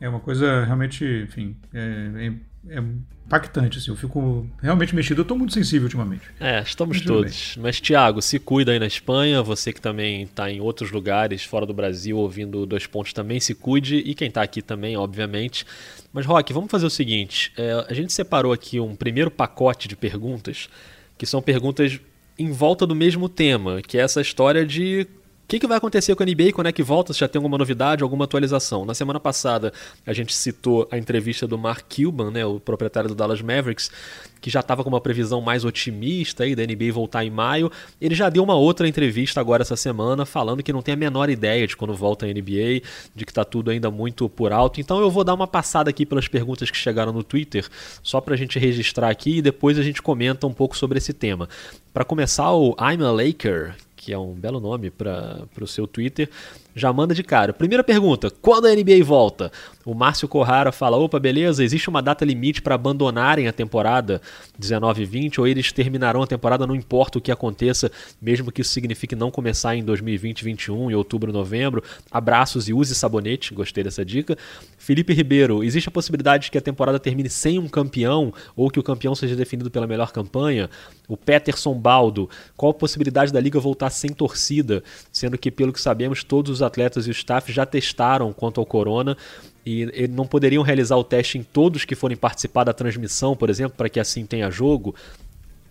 É 0.00 0.08
uma 0.08 0.20
coisa 0.20 0.64
realmente, 0.64 1.04
enfim, 1.04 1.56
é, 1.72 2.32
é, 2.68 2.76
é 2.76 2.82
impactante, 3.26 3.78
assim. 3.78 3.90
Eu 3.90 3.96
fico 3.96 4.46
realmente 4.62 4.94
mexido. 4.94 5.20
Eu 5.20 5.22
estou 5.22 5.36
muito 5.36 5.52
sensível 5.52 5.84
ultimamente. 5.84 6.22
É, 6.38 6.60
estamos 6.60 7.00
todos. 7.00 7.54
Bem. 7.54 7.62
Mas, 7.62 7.80
Tiago, 7.80 8.20
se 8.20 8.38
cuida 8.38 8.72
aí 8.72 8.78
na 8.78 8.86
Espanha. 8.86 9.42
Você 9.42 9.72
que 9.72 9.80
também 9.80 10.22
está 10.22 10.50
em 10.50 10.60
outros 10.60 10.90
lugares 10.90 11.44
fora 11.44 11.66
do 11.66 11.72
Brasil 11.72 12.16
ouvindo 12.18 12.66
Dois 12.66 12.86
Pontos 12.86 13.12
também 13.12 13.40
se 13.40 13.54
cuide. 13.54 13.96
E 13.96 14.14
quem 14.14 14.28
está 14.28 14.42
aqui 14.42 14.60
também, 14.62 14.96
obviamente. 14.96 15.64
Mas, 16.12 16.26
Rock, 16.26 16.52
vamos 16.52 16.70
fazer 16.70 16.86
o 16.86 16.90
seguinte. 16.90 17.52
É, 17.56 17.86
a 17.88 17.94
gente 17.94 18.12
separou 18.12 18.52
aqui 18.52 18.78
um 18.78 18.94
primeiro 18.94 19.30
pacote 19.30 19.88
de 19.88 19.96
perguntas, 19.96 20.68
que 21.16 21.26
são 21.26 21.40
perguntas 21.40 21.98
em 22.38 22.50
volta 22.50 22.86
do 22.86 22.94
mesmo 22.94 23.28
tema, 23.28 23.80
que 23.80 23.96
é 23.96 24.02
essa 24.02 24.20
história 24.20 24.66
de 24.66 25.06
o 25.44 25.46
que, 25.46 25.60
que, 25.60 25.66
vai 25.66 25.76
acontecer 25.76 26.14
com 26.16 26.22
a 26.22 26.26
NBA 26.26 26.52
quando 26.54 26.68
é 26.68 26.72
que 26.72 26.82
volta? 26.82 27.12
Se 27.12 27.20
já 27.20 27.28
tem 27.28 27.38
alguma 27.38 27.58
novidade, 27.58 28.02
alguma 28.02 28.24
atualização? 28.24 28.86
Na 28.86 28.94
semana 28.94 29.20
passada, 29.20 29.74
a 30.06 30.12
gente 30.14 30.34
citou 30.34 30.88
a 30.90 30.96
entrevista 30.96 31.46
do 31.46 31.58
Mark 31.58 31.84
Cuban, 31.94 32.30
né, 32.30 32.46
o 32.46 32.58
proprietário 32.58 33.10
do 33.10 33.14
Dallas 33.14 33.42
Mavericks, 33.42 33.90
que 34.40 34.48
já 34.48 34.60
estava 34.60 34.82
com 34.82 34.88
uma 34.88 35.02
previsão 35.02 35.42
mais 35.42 35.62
otimista 35.62 36.44
aí 36.44 36.54
da 36.54 36.62
NBA 36.62 36.90
voltar 36.92 37.26
em 37.26 37.30
maio. 37.30 37.70
Ele 38.00 38.14
já 38.14 38.30
deu 38.30 38.42
uma 38.42 38.54
outra 38.54 38.88
entrevista 38.88 39.38
agora 39.38 39.60
essa 39.60 39.76
semana, 39.76 40.24
falando 40.24 40.62
que 40.62 40.72
não 40.72 40.80
tem 40.80 40.94
a 40.94 40.96
menor 40.96 41.28
ideia 41.28 41.66
de 41.66 41.76
quando 41.76 41.94
volta 41.94 42.24
a 42.24 42.28
NBA, 42.28 42.80
de 43.14 43.26
que 43.26 43.30
está 43.30 43.44
tudo 43.44 43.70
ainda 43.70 43.90
muito 43.90 44.26
por 44.30 44.50
alto. 44.50 44.80
Então 44.80 44.98
eu 44.98 45.10
vou 45.10 45.24
dar 45.24 45.34
uma 45.34 45.46
passada 45.46 45.90
aqui 45.90 46.06
pelas 46.06 46.26
perguntas 46.26 46.70
que 46.70 46.76
chegaram 46.76 47.12
no 47.12 47.22
Twitter, 47.22 47.68
só 48.02 48.18
para 48.18 48.32
a 48.32 48.36
gente 48.36 48.58
registrar 48.58 49.10
aqui 49.10 49.38
e 49.38 49.42
depois 49.42 49.78
a 49.78 49.82
gente 49.82 50.00
comenta 50.00 50.46
um 50.46 50.54
pouco 50.54 50.74
sobre 50.74 50.96
esse 50.96 51.12
tema. 51.12 51.50
Para 51.92 52.04
começar, 52.04 52.50
o 52.52 52.74
I'm 52.80 53.04
a 53.04 53.12
Laker, 53.12 53.74
que 54.04 54.12
é 54.12 54.18
um 54.18 54.34
belo 54.34 54.60
nome 54.60 54.90
para 54.90 55.48
o 55.58 55.66
seu 55.66 55.86
Twitter, 55.86 56.28
já 56.76 56.92
manda 56.92 57.14
de 57.14 57.22
cara. 57.22 57.54
Primeira 57.54 57.82
pergunta: 57.82 58.30
quando 58.30 58.66
a 58.66 58.74
NBA 58.74 59.02
volta? 59.02 59.50
O 59.84 59.94
Márcio 59.94 60.26
Corrara 60.26 60.72
fala: 60.72 60.96
opa, 60.96 61.18
beleza, 61.18 61.62
existe 61.62 61.88
uma 61.88 62.00
data 62.00 62.24
limite 62.24 62.62
para 62.62 62.74
abandonarem 62.74 63.46
a 63.46 63.52
temporada 63.52 64.20
19-20 64.60 65.38
ou 65.38 65.46
eles 65.46 65.72
terminarão 65.72 66.22
a 66.22 66.26
temporada, 66.26 66.66
não 66.66 66.74
importa 66.74 67.18
o 67.18 67.20
que 67.20 67.30
aconteça, 67.30 67.90
mesmo 68.20 68.50
que 68.50 68.62
isso 68.62 68.70
signifique 68.70 69.14
não 69.14 69.30
começar 69.30 69.76
em 69.76 69.84
2020-21, 69.84 70.90
em 70.90 70.94
outubro, 70.94 71.32
novembro. 71.32 71.82
Abraços 72.10 72.68
e 72.68 72.72
use 72.72 72.94
sabonete, 72.94 73.54
gostei 73.54 73.84
dessa 73.84 74.04
dica. 74.04 74.38
Felipe 74.78 75.12
Ribeiro: 75.12 75.62
existe 75.62 75.88
a 75.88 75.92
possibilidade 75.92 76.44
de 76.44 76.50
que 76.50 76.58
a 76.58 76.62
temporada 76.62 76.98
termine 76.98 77.28
sem 77.28 77.58
um 77.58 77.68
campeão 77.68 78.32
ou 78.56 78.70
que 78.70 78.80
o 78.80 78.82
campeão 78.82 79.14
seja 79.14 79.36
definido 79.36 79.70
pela 79.70 79.86
melhor 79.86 80.12
campanha? 80.12 80.70
O 81.06 81.16
Peterson 81.16 81.74
Baldo: 81.74 82.30
qual 82.56 82.70
a 82.70 82.74
possibilidade 82.74 83.32
da 83.32 83.40
liga 83.40 83.60
voltar 83.60 83.90
sem 83.90 84.10
torcida, 84.10 84.82
sendo 85.12 85.36
que, 85.36 85.50
pelo 85.50 85.72
que 85.72 85.80
sabemos, 85.80 86.24
todos 86.24 86.50
os 86.50 86.62
atletas 86.62 87.06
e 87.06 87.10
o 87.10 87.12
staff 87.12 87.52
já 87.52 87.66
testaram 87.66 88.32
quanto 88.32 88.60
ao 88.60 88.66
corona 88.66 89.16
e, 89.66 90.08
não 90.08 90.26
poderiam 90.26 90.62
realizar 90.62 90.96
o 90.96 91.04
teste 91.04 91.38
em 91.38 91.42
todos 91.42 91.84
que 91.84 91.94
forem 91.94 92.16
participar 92.16 92.64
da 92.64 92.72
transmissão, 92.72 93.34
por 93.34 93.48
exemplo, 93.48 93.74
para 93.76 93.88
que 93.88 93.98
assim 93.98 94.26
tenha 94.26 94.50
jogo. 94.50 94.94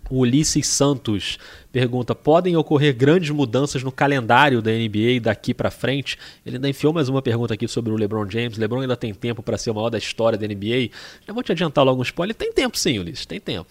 O 0.10 0.20
Ulisses 0.20 0.68
Santos 0.68 1.40
pergunta: 1.72 2.14
podem 2.14 2.56
ocorrer 2.58 2.94
grandes 2.96 3.30
mudanças 3.30 3.84
no 3.84 3.92
calendário 3.92 4.62
da 4.62 4.72
NBA 4.72 5.22
daqui 5.22 5.54
para 5.54 5.72
frente? 5.72 6.18
Ele 6.46 6.58
ainda 6.58 6.70
enfiou 6.70 6.92
mais 6.92 7.08
uma 7.08 7.22
pergunta 7.22 7.54
aqui 7.54 7.68
sobre 7.68 7.92
o 7.92 7.96
LeBron 7.96 8.30
James. 8.30 8.58
LeBron 8.58 8.82
ainda 8.82 8.98
tem 8.98 9.14
tempo 9.14 9.42
para 9.42 9.58
ser 9.58 9.72
o 9.72 9.76
maior 9.76 9.90
da 9.90 9.98
história 9.98 10.38
da 10.38 10.46
NBA? 10.46 10.90
Já 11.26 11.34
vou 11.34 11.42
te 11.42 11.52
adiantar 11.52 11.86
logo 11.86 12.00
um 12.00 12.04
spoiler. 12.04 12.36
Tem 12.36 12.52
tempo 12.52 12.78
sim, 12.78 13.00
Ulisses, 13.00 13.26
tem 13.26 13.40
tempo. 13.40 13.70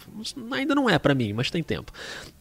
Ainda 0.53 0.75
não 0.75 0.89
é 0.89 0.99
para 0.99 1.15
mim, 1.15 1.33
mas 1.33 1.51
tem 1.51 1.63
tempo. 1.63 1.93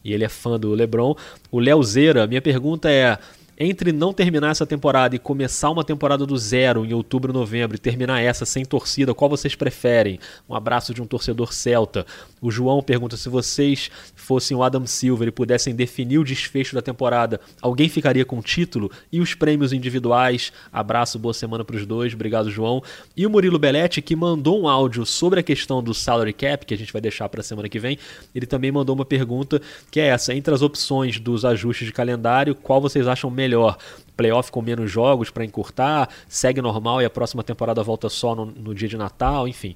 E 0.02 0.12
ele 0.12 0.24
é 0.24 0.28
fã 0.28 0.58
do 0.58 0.72
LeBron. 0.72 1.14
O 1.50 1.60
Léo 1.60 1.82
Zera, 1.82 2.26
minha 2.26 2.40
pergunta 2.40 2.90
é 2.90 3.18
entre 3.62 3.92
não 3.92 4.12
terminar 4.12 4.50
essa 4.50 4.66
temporada 4.66 5.14
e 5.14 5.18
começar 5.18 5.70
uma 5.70 5.84
temporada 5.84 6.26
do 6.26 6.36
zero 6.36 6.84
em 6.84 6.92
outubro, 6.92 7.32
novembro 7.32 7.76
e 7.76 7.78
terminar 7.78 8.20
essa 8.20 8.44
sem 8.44 8.64
torcida, 8.64 9.14
qual 9.14 9.30
vocês 9.30 9.54
preferem? 9.54 10.18
Um 10.48 10.54
abraço 10.54 10.92
de 10.92 11.00
um 11.00 11.06
torcedor 11.06 11.52
celta. 11.52 12.04
O 12.40 12.50
João 12.50 12.82
pergunta 12.82 13.16
se 13.16 13.28
vocês 13.28 13.90
fossem 14.16 14.56
o 14.56 14.62
Adam 14.62 14.84
Silver 14.84 15.28
e 15.28 15.30
pudessem 15.30 15.74
definir 15.74 16.18
o 16.18 16.24
desfecho 16.24 16.74
da 16.74 16.82
temporada, 16.82 17.40
alguém 17.60 17.88
ficaria 17.88 18.24
com 18.24 18.38
o 18.38 18.42
título 18.42 18.90
e 19.12 19.20
os 19.20 19.34
prêmios 19.34 19.72
individuais? 19.72 20.52
Abraço, 20.72 21.18
boa 21.18 21.32
semana 21.32 21.64
para 21.64 21.76
os 21.76 21.86
dois. 21.86 22.14
Obrigado, 22.14 22.50
João. 22.50 22.82
E 23.16 23.24
o 23.24 23.30
Murilo 23.30 23.58
Belletti, 23.58 24.02
que 24.02 24.16
mandou 24.16 24.60
um 24.60 24.68
áudio 24.68 25.06
sobre 25.06 25.38
a 25.38 25.42
questão 25.42 25.82
do 25.82 25.94
salary 25.94 26.32
cap, 26.32 26.66
que 26.66 26.74
a 26.74 26.78
gente 26.78 26.92
vai 26.92 27.00
deixar 27.00 27.28
para 27.28 27.40
a 27.40 27.44
semana 27.44 27.68
que 27.68 27.78
vem, 27.78 27.96
ele 28.34 28.46
também 28.46 28.72
mandou 28.72 28.94
uma 28.94 29.04
pergunta 29.04 29.62
que 29.90 30.00
é 30.00 30.08
essa: 30.08 30.34
entre 30.34 30.52
as 30.52 30.62
opções 30.62 31.20
dos 31.20 31.44
ajustes 31.44 31.86
de 31.86 31.92
calendário, 31.92 32.56
qual 32.56 32.80
vocês 32.80 33.06
acham 33.06 33.30
melhor? 33.30 33.51
Melhor. 33.52 33.76
Playoff 34.16 34.50
com 34.50 34.62
menos 34.62 34.90
jogos 34.90 35.30
para 35.30 35.44
encurtar, 35.44 36.08
segue 36.28 36.60
normal 36.60 37.00
e 37.02 37.04
a 37.04 37.10
próxima 37.10 37.42
temporada 37.42 37.82
volta 37.82 38.08
só 38.08 38.34
no, 38.34 38.46
no 38.46 38.74
dia 38.74 38.88
de 38.88 38.96
Natal, 38.96 39.46
enfim 39.48 39.74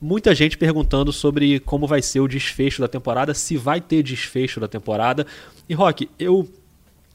muita 0.00 0.34
gente 0.34 0.58
perguntando 0.58 1.12
sobre 1.12 1.60
como 1.60 1.86
vai 1.86 2.02
ser 2.02 2.18
o 2.18 2.26
desfecho 2.26 2.80
da 2.80 2.88
temporada, 2.88 3.32
se 3.34 3.56
vai 3.56 3.80
ter 3.80 4.02
desfecho 4.02 4.58
da 4.58 4.66
temporada. 4.66 5.24
E 5.68 5.74
Rock, 5.74 6.10
eu 6.18 6.48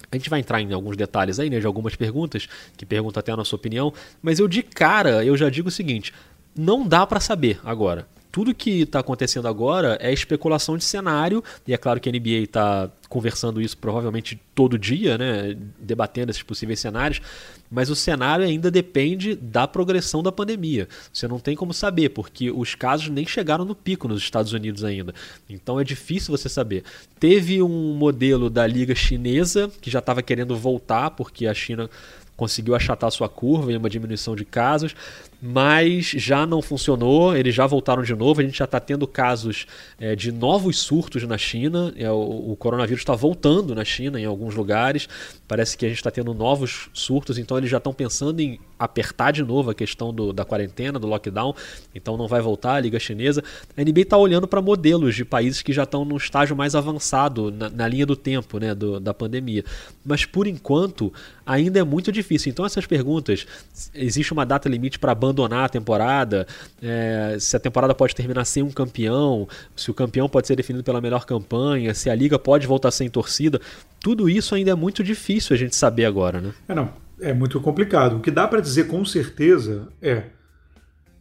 a 0.10 0.16
gente 0.16 0.30
vai 0.30 0.40
entrar 0.40 0.62
em 0.62 0.72
alguns 0.72 0.96
detalhes 0.96 1.38
aí, 1.38 1.50
né, 1.50 1.60
de 1.60 1.68
algumas 1.68 1.98
perguntas, 1.98 2.48
que 2.78 2.86
perguntam 2.86 3.20
até 3.20 3.34
a 3.34 3.36
nossa 3.36 3.54
opinião, 3.54 3.94
mas 4.22 4.40
eu 4.40 4.48
de 4.48 4.64
cara, 4.64 5.26
eu 5.26 5.36
já 5.36 5.50
digo 5.50 5.68
o 5.68 5.72
seguinte, 5.72 6.14
não 6.56 6.88
dá 6.88 7.06
para 7.06 7.20
saber 7.20 7.60
agora 7.62 8.08
tudo 8.32 8.54
que 8.54 8.82
está 8.82 9.00
acontecendo 9.00 9.48
agora 9.48 9.98
é 10.02 10.12
especulação 10.12 10.78
de 10.78 10.84
cenário, 10.84 11.44
e 11.68 11.74
é 11.74 11.78
claro 11.78 12.00
que 12.00 12.10
a 12.10 12.12
NBA 12.12 12.44
está 12.44 12.90
conversando 13.10 13.62
isso 13.62 13.78
provavelmente 13.78 14.40
todo 14.54 14.78
dia, 14.78 15.18
né, 15.18 15.56
debatendo 15.80 16.32
esses 16.32 16.44
possíveis 16.44 16.80
cenários, 16.80 17.22
mas 17.70 17.90
o 17.90 17.96
cenário 17.96 18.46
ainda 18.46 18.70
depende 18.72 19.36
da 19.36 19.68
progressão 19.68 20.24
da 20.24 20.32
pandemia. 20.32 20.88
Você 21.12 21.28
não 21.28 21.40
tem 21.40 21.56
como 21.56 21.74
saber, 21.74 22.10
porque 22.10 22.52
os 22.52 22.76
casos 22.76 23.10
nem 23.10 23.26
chegaram 23.26 23.66
no 23.66 23.76
pico 23.76 24.08
nos 24.08 24.22
Estados 24.22 24.54
Unidos 24.54 24.84
ainda. 24.84 25.14
Então 25.50 25.80
é 25.80 25.84
difícil 25.84 26.36
você 26.36 26.50
saber. 26.50 26.84
Teve 27.20 27.62
um 27.62 27.94
modelo 27.94 28.50
da 28.50 28.66
Liga 28.66 28.96
Chinesa 28.96 29.72
que 29.82 29.90
já 29.90 30.00
estava 30.00 30.22
querendo 30.22 30.56
voltar, 30.56 31.12
porque 31.12 31.48
a 31.48 31.54
China 31.54 31.90
conseguiu 32.38 32.76
achatar 32.76 33.12
sua 33.12 33.28
curva 33.28 33.74
e 33.74 33.78
uma 33.78 33.90
diminuição 33.90 34.36
de 34.36 34.46
casos 34.46 34.96
mas 35.42 36.06
já 36.06 36.46
não 36.46 36.62
funcionou, 36.62 37.36
eles 37.36 37.54
já 37.54 37.68
voltaram 37.68 38.02
de 38.02 38.16
novo. 38.16 38.42
A 38.42 38.44
gente 38.44 38.58
já 38.58 38.66
está 38.66 38.80
tendo 38.80 39.08
casos 39.08 39.68
é, 40.00 40.16
de 40.16 40.32
novos 40.32 40.80
surtos 40.80 41.24
na 41.24 41.38
China. 41.38 41.94
É, 41.96 42.12
o, 42.12 42.52
o, 42.52 42.56
coronavírus 42.56 43.02
está 43.02 43.14
voltando 43.14 43.76
na 43.76 43.86
China 43.86 44.20
em 44.20 44.26
alguns 44.26 44.56
lugares. 44.56 45.08
Parece 45.48 45.78
que 45.78 45.86
a 45.86 45.90
gente 45.90 46.00
está 46.00 46.10
tendo 46.10 46.34
novos 46.34 46.90
surtos, 46.92 47.38
então 47.38 47.58
eles 47.58 47.70
já 47.70 47.78
estão 47.78 47.94
pensando 47.94 48.40
em 48.40 48.60
apertar 48.80 49.32
de 49.32 49.44
novo 49.44 49.72
a 49.72 49.76
questão 49.76 50.14
do, 50.14 50.34
da 50.34 50.44
quarentena, 50.44 51.00
do 51.00 51.08
lockdown. 51.08 51.54
Então 51.94 52.18
não 52.18 52.28
vai 52.28 52.42
voltar 52.42 52.74
a 52.74 52.80
Liga 52.80 53.00
Chinesa. 53.00 53.44
A 53.76 53.82
NBA 53.82 54.02
está 54.02 54.18
olhando 54.18 54.48
para 54.48 54.62
modelos 54.62 55.16
de 55.16 55.24
países 55.24 55.62
que 55.62 55.74
já 55.74 55.84
estão 55.84 56.04
no 56.04 56.18
estágio 56.18 56.56
mais 56.56 56.76
avançado 56.76 57.52
na, 57.52 57.70
na 57.70 57.88
linha 57.88 58.06
do 58.06 58.16
tempo 58.16 58.60
né, 58.60 58.74
do, 58.74 59.00
da 59.00 59.14
pandemia. 59.14 59.64
Mas 60.04 60.26
por 60.26 60.48
enquanto 60.48 61.14
ainda 61.46 61.80
é 61.80 61.84
muito 61.84 62.12
difícil. 62.12 62.50
Então 62.50 62.66
essas 62.66 62.86
perguntas: 62.86 63.48
existe 63.94 64.34
uma 64.34 64.46
data 64.46 64.68
limite 64.68 65.00
para 65.00 65.16
abandonar 65.28 65.66
a 65.66 65.70
temporada, 65.70 66.48
é, 66.82 67.38
se 67.40 67.56
a 67.56 67.60
temporada 67.60 67.94
pode 67.94 68.16
terminar 68.16 68.46
sem 68.46 68.64
um 68.64 68.72
campeão, 68.72 69.48
se 69.76 69.92
o 69.92 69.94
campeão 69.94 70.30
pode 70.30 70.48
ser 70.48 70.56
definido 70.56 70.84
pela 70.84 71.02
melhor 71.02 71.26
campanha, 71.26 71.94
se 71.94 72.10
a 72.10 72.16
liga 72.16 72.40
pode 72.40 72.66
voltar 72.66 72.92
sem 72.92 73.10
torcida, 73.10 73.60
tudo 74.02 74.30
isso 74.30 74.56
ainda 74.56 74.72
é 74.72 74.76
muito 74.76 75.04
difícil 75.04 75.54
a 75.54 75.58
gente 75.58 75.76
saber 75.76 76.06
agora, 76.06 76.40
né? 76.40 76.54
É, 76.68 76.74
não, 76.74 76.90
é 77.20 77.34
muito 77.34 77.60
complicado. 77.60 78.18
O 78.18 78.20
que 78.20 78.32
dá 78.32 78.48
para 78.48 78.62
dizer 78.62 78.88
com 78.88 79.04
certeza 79.04 79.90
é 80.02 80.24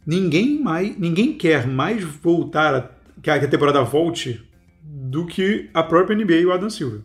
ninguém 0.05 0.61
mais, 0.61 0.97
ninguém 0.97 1.33
quer 1.33 1.67
mais 1.67 2.03
voltar 2.03 2.75
a, 2.75 2.89
que 3.21 3.29
a 3.29 3.47
temporada 3.47 3.83
volte 3.83 4.43
do 4.81 5.25
que 5.25 5.69
a 5.73 5.83
própria 5.83 6.15
NBA 6.15 6.35
e 6.35 6.45
o 6.45 6.53
Adam 6.53 6.69
Silver. 6.69 7.01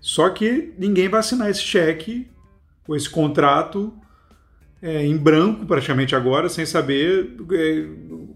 Só 0.00 0.30
que 0.30 0.72
ninguém 0.78 1.08
vai 1.08 1.20
assinar 1.20 1.50
esse 1.50 1.60
cheque 1.60 2.26
ou 2.88 2.96
esse 2.96 3.08
contrato 3.08 3.92
é, 4.82 5.04
em 5.04 5.16
branco 5.16 5.66
praticamente 5.66 6.16
agora, 6.16 6.48
sem 6.48 6.64
saber 6.64 7.36
é, 7.52 7.86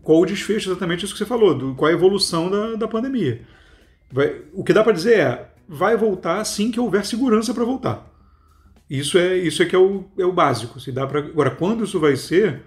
qual 0.02 0.20
o 0.20 0.26
desfecho 0.26 0.70
exatamente 0.70 1.04
isso 1.04 1.14
que 1.14 1.18
você 1.18 1.26
falou, 1.26 1.54
do, 1.54 1.74
qual 1.74 1.90
a 1.90 1.94
evolução 1.94 2.50
da, 2.50 2.74
da 2.76 2.88
pandemia. 2.88 3.40
Vai, 4.12 4.42
o 4.52 4.62
que 4.62 4.72
dá 4.72 4.84
para 4.84 4.92
dizer 4.92 5.18
é, 5.18 5.48
vai 5.68 5.96
voltar 5.96 6.40
assim 6.40 6.70
que 6.70 6.78
houver 6.78 7.04
segurança 7.04 7.54
para 7.54 7.64
voltar. 7.64 8.10
Isso 8.88 9.16
é 9.16 9.36
isso 9.38 9.62
é 9.62 9.66
que 9.66 9.74
é 9.74 9.78
o, 9.78 10.04
é 10.18 10.24
o 10.26 10.32
básico. 10.32 10.78
Se 10.78 10.92
dá 10.92 11.06
pra, 11.06 11.20
agora, 11.20 11.50
quando 11.50 11.84
isso 11.84 11.98
vai 11.98 12.16
ser, 12.16 12.62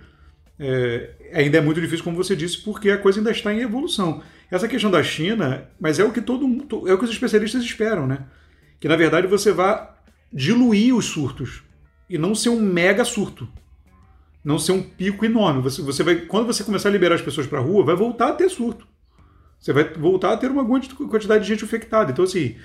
é, 0.60 1.12
ainda 1.32 1.60
é 1.60 1.62
muito 1.62 1.80
difícil, 1.80 2.04
como 2.04 2.18
você 2.18 2.36
disse, 2.36 2.58
porque 2.64 2.90
a 2.90 2.98
coisa 2.98 3.20
ainda 3.20 3.32
está 3.32 3.54
em 3.54 3.62
evolução. 3.62 4.24
Essa 4.50 4.68
questão 4.68 4.90
da 4.90 5.04
China, 5.04 5.70
mas 5.80 6.00
é 6.00 6.04
o 6.04 6.12
que 6.12 6.22
todo 6.22 6.46
é 6.88 6.94
o 6.94 6.98
que 6.98 7.06
os 7.06 7.12
especialistas 7.12 7.64
esperam, 7.64 8.08
né? 8.08 8.26
Que 8.80 8.88
na 8.88 8.96
verdade 8.96 9.28
você 9.28 9.52
vá 9.52 9.96
diluir 10.34 10.96
os 10.96 11.06
surtos 11.06 11.64
e 12.10 12.18
não 12.18 12.34
ser 12.34 12.50
um 12.50 12.60
mega 12.60 13.06
surto 13.06 13.48
não 14.48 14.58
ser 14.58 14.72
um 14.72 14.82
pico 14.82 15.26
enorme. 15.26 15.62
Você, 15.62 15.82
você 15.82 16.04
vai, 16.04 16.16
quando 16.16 16.48
você 16.48 16.64
começar 16.64 16.88
a 16.88 16.92
liberar 16.94 17.16
as 17.16 17.22
pessoas 17.22 17.46
para 17.46 17.60
a 17.60 17.62
rua, 17.62 17.84
vai 17.84 17.98
voltar 17.98 18.30
a 18.30 18.32
ter 18.32 18.48
surto. 18.48 18.88
Você 19.60 19.74
vai 19.74 19.84
voltar 19.84 20.32
a 20.32 20.38
ter 20.38 20.50
uma 20.50 20.66
quantidade 20.66 21.44
de 21.44 21.50
gente 21.50 21.66
infectada. 21.66 22.14
Então, 22.14 22.24
assim, 22.24 22.56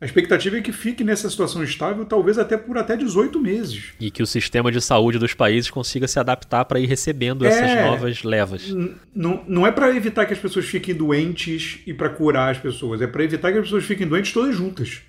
a 0.00 0.04
expectativa 0.04 0.58
é 0.58 0.60
que 0.60 0.72
fique 0.72 1.04
nessa 1.04 1.30
situação 1.30 1.62
estável, 1.62 2.04
talvez 2.04 2.36
até 2.36 2.56
por 2.56 2.76
até 2.76 2.96
18 2.96 3.38
meses. 3.38 3.92
E 4.00 4.10
que 4.10 4.24
o 4.24 4.26
sistema 4.26 4.72
de 4.72 4.80
saúde 4.80 5.20
dos 5.20 5.32
países 5.32 5.70
consiga 5.70 6.08
se 6.08 6.18
adaptar 6.18 6.64
para 6.64 6.80
ir 6.80 6.86
recebendo 6.86 7.44
é, 7.44 7.48
essas 7.48 7.86
novas 7.86 8.22
levas. 8.24 8.68
Não, 9.14 9.44
não 9.46 9.64
é 9.64 9.70
para 9.70 9.94
evitar 9.94 10.26
que 10.26 10.32
as 10.32 10.38
pessoas 10.40 10.64
fiquem 10.64 10.96
doentes 10.96 11.78
e 11.86 11.94
para 11.94 12.08
curar 12.08 12.50
as 12.50 12.58
pessoas, 12.58 13.00
é 13.02 13.06
para 13.06 13.22
evitar 13.22 13.52
que 13.52 13.58
as 13.58 13.64
pessoas 13.66 13.84
fiquem 13.84 14.08
doentes 14.08 14.32
todas 14.32 14.56
juntas. 14.56 15.02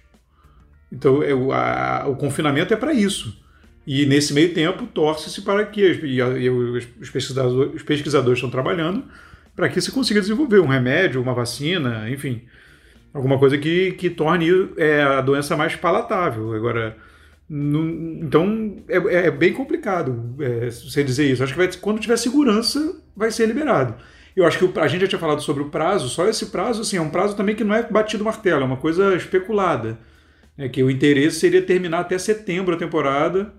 Então, 0.92 1.24
é, 1.24 1.34
o, 1.34 1.52
a, 1.52 2.06
o 2.08 2.16
confinamento 2.16 2.72
é 2.72 2.78
para 2.78 2.94
isso. 2.94 3.42
E 3.86 4.06
nesse 4.06 4.34
meio 4.34 4.54
tempo, 4.54 4.86
torce-se 4.86 5.42
para 5.42 5.66
que 5.66 5.82
e, 5.82 6.18
e 6.18 6.50
os, 6.50 7.10
pesquisadores, 7.10 7.76
os 7.76 7.84
pesquisadores 7.84 8.38
estão 8.38 8.50
trabalhando 8.50 9.04
para 9.56 9.70
que 9.70 9.82
se 9.82 9.92
consiga 9.92 10.22
desenvolver 10.22 10.60
um 10.60 10.68
remédio, 10.68 11.22
uma 11.22 11.34
vacina, 11.34 12.10
enfim, 12.10 12.42
alguma 13.14 13.38
coisa 13.38 13.58
que, 13.58 13.92
que 13.94 14.10
torne 14.10 14.48
é, 14.78 15.02
a 15.02 15.22
doença 15.22 15.58
mais 15.58 15.76
palatável. 15.76 16.54
Agora, 16.54 16.96
então 17.50 18.78
é, 18.88 19.28
é, 19.28 19.32
bem 19.32 19.52
complicado 19.52 20.36
é, 20.40 20.70
você 20.70 21.04
dizer 21.04 21.30
isso. 21.30 21.44
Acho 21.44 21.54
que 21.54 21.60
vai, 21.60 21.70
quando 21.74 22.00
tiver 22.00 22.18
segurança, 22.18 23.02
vai 23.16 23.32
ser 23.32 23.48
liberado. 23.48 23.96
Eu 24.36 24.46
acho 24.46 24.58
que 24.58 24.80
a 24.80 24.88
gente 24.88 25.02
já 25.02 25.08
tinha 25.08 25.20
falado 25.20 25.42
sobre 25.42 25.62
o 25.64 25.70
prazo, 25.70 26.08
só 26.08 26.26
esse 26.28 26.46
prazo 26.46 26.82
assim, 26.82 26.96
é 26.96 27.02
um 27.02 27.10
prazo 27.10 27.36
também 27.36 27.54
que 27.54 27.66
não 27.66 27.76
é 27.76 27.84
batido 27.84 28.24
martelo, 28.24 28.62
é 28.62 28.66
uma 28.66 28.78
coisa 28.78 29.16
especulada. 29.16 30.00
É 30.58 30.70
que 30.70 30.82
o 30.82 30.90
interesse 30.90 31.40
seria 31.40 31.62
terminar 31.62 32.00
até 32.00 32.18
setembro 32.18 32.76
a 32.76 32.78
temporada 32.78 33.54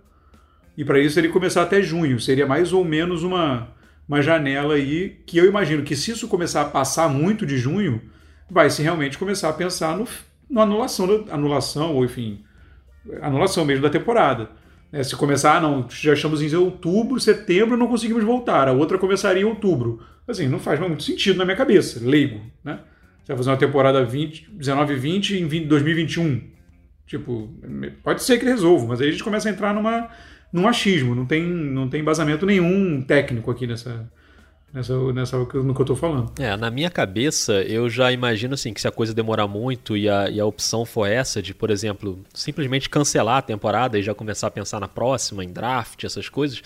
e 0.77 0.85
para 0.85 0.99
isso 0.99 1.19
ele 1.19 1.29
começar 1.29 1.63
até 1.63 1.83
junho. 1.83 2.21
Seria 2.21 2.47
mais 2.47 2.73
ou 2.73 2.85
menos 2.85 3.23
uma, 3.23 3.69
uma 4.09 4.23
janela 4.23 4.75
aí 4.75 5.21
que 5.27 5.39
eu 5.39 5.47
imagino 5.47 5.83
que 5.83 5.97
se 5.97 6.11
isso 6.11 6.29
começar 6.29 6.63
a 6.63 6.67
passar 6.67 7.09
muito 7.09 7.45
de 7.45 7.59
junho, 7.59 8.01
vai 8.51 8.71
se 8.71 8.83
realmente 8.83 9.19
começar 9.19 9.49
a 9.49 9.53
pensar 9.53 9.97
no, 9.97 10.07
no 10.49 10.61
anulação, 10.61 11.27
anulação, 11.31 11.95
ou 11.95 12.05
enfim, 12.05 12.45
anulação 13.21 13.65
mesmo 13.65 13.83
da 13.83 13.91
temporada. 13.91 14.51
É, 14.93 15.03
se 15.03 15.17
começar, 15.17 15.57
ah, 15.57 15.61
não, 15.61 15.87
já 15.89 16.13
estamos 16.13 16.43
em 16.43 16.55
outubro, 16.55 17.19
setembro, 17.19 17.79
não 17.79 17.89
conseguimos 17.89 18.23
voltar. 18.23 18.69
A 18.69 18.73
outra 18.73 18.99
começaria 18.99 19.41
em 19.41 19.47
outubro. 19.47 20.03
Assim, 20.29 20.49
não 20.49 20.59
faz 20.59 20.79
muito 20.79 21.03
sentido 21.03 21.39
na 21.39 21.47
minha 21.47 21.57
cabeça, 21.57 21.99
leigo, 22.03 22.41
né? 22.63 22.79
Você 23.23 23.33
vai 23.33 23.37
fazer 23.39 23.51
uma 23.51 23.57
temporada 23.57 24.05
20, 24.05 24.51
19 24.51 24.93
e 24.93 24.97
20 24.97 25.39
em 25.39 25.47
20, 25.47 25.67
2021. 25.67 26.43
Tipo, 27.07 27.49
pode 28.03 28.23
ser 28.23 28.39
que 28.39 28.45
resolva, 28.45 28.87
mas 28.87 29.01
aí 29.01 29.09
a 29.09 29.13
gente 29.13 29.25
começa 29.25 29.49
a 29.49 29.53
entrar 29.53 29.73
numa 29.73 30.09
num 30.53 30.69
achismo, 30.69 31.15
não 31.15 31.25
tem, 31.25 31.43
não 31.43 31.89
tem 31.89 32.01
embasamento 32.01 32.45
nenhum 32.45 33.01
técnico 33.01 33.51
aqui 33.51 33.67
nessa, 33.67 34.07
nessa, 34.73 35.13
nessa 35.13 35.39
no 35.39 35.47
que 35.47 35.57
eu 35.57 35.83
estou 35.83 35.97
falando. 35.97 36.33
É, 36.39 36.57
na 36.57 36.71
minha 36.71 36.91
cabeça, 36.91 37.63
eu 37.63 37.89
já 37.89 38.13
imagino 38.13 38.55
assim 38.55 38.73
que 38.73 38.81
se 38.81 38.89
a 38.89 38.93
coisa 38.93 39.15
demorar 39.15 39.47
muito 39.47 39.97
e 39.97 40.09
a, 40.09 40.29
e 40.29 40.39
a 40.39 40.45
opção 40.45 40.85
for 40.85 41.07
essa 41.07 41.41
de, 41.41 41.55
por 41.55 41.71
exemplo, 41.71 42.23
simplesmente 42.35 42.91
cancelar 42.91 43.39
a 43.39 43.43
temporada 43.43 43.99
e 43.99 44.03
já 44.03 44.15
começar 44.15 44.49
a 44.49 44.51
pensar 44.51 44.81
na 44.81 44.89
próxima, 44.89 45.45
em 45.45 45.53
draft, 45.53 46.05
essas 46.05 46.29
coisas, 46.29 46.63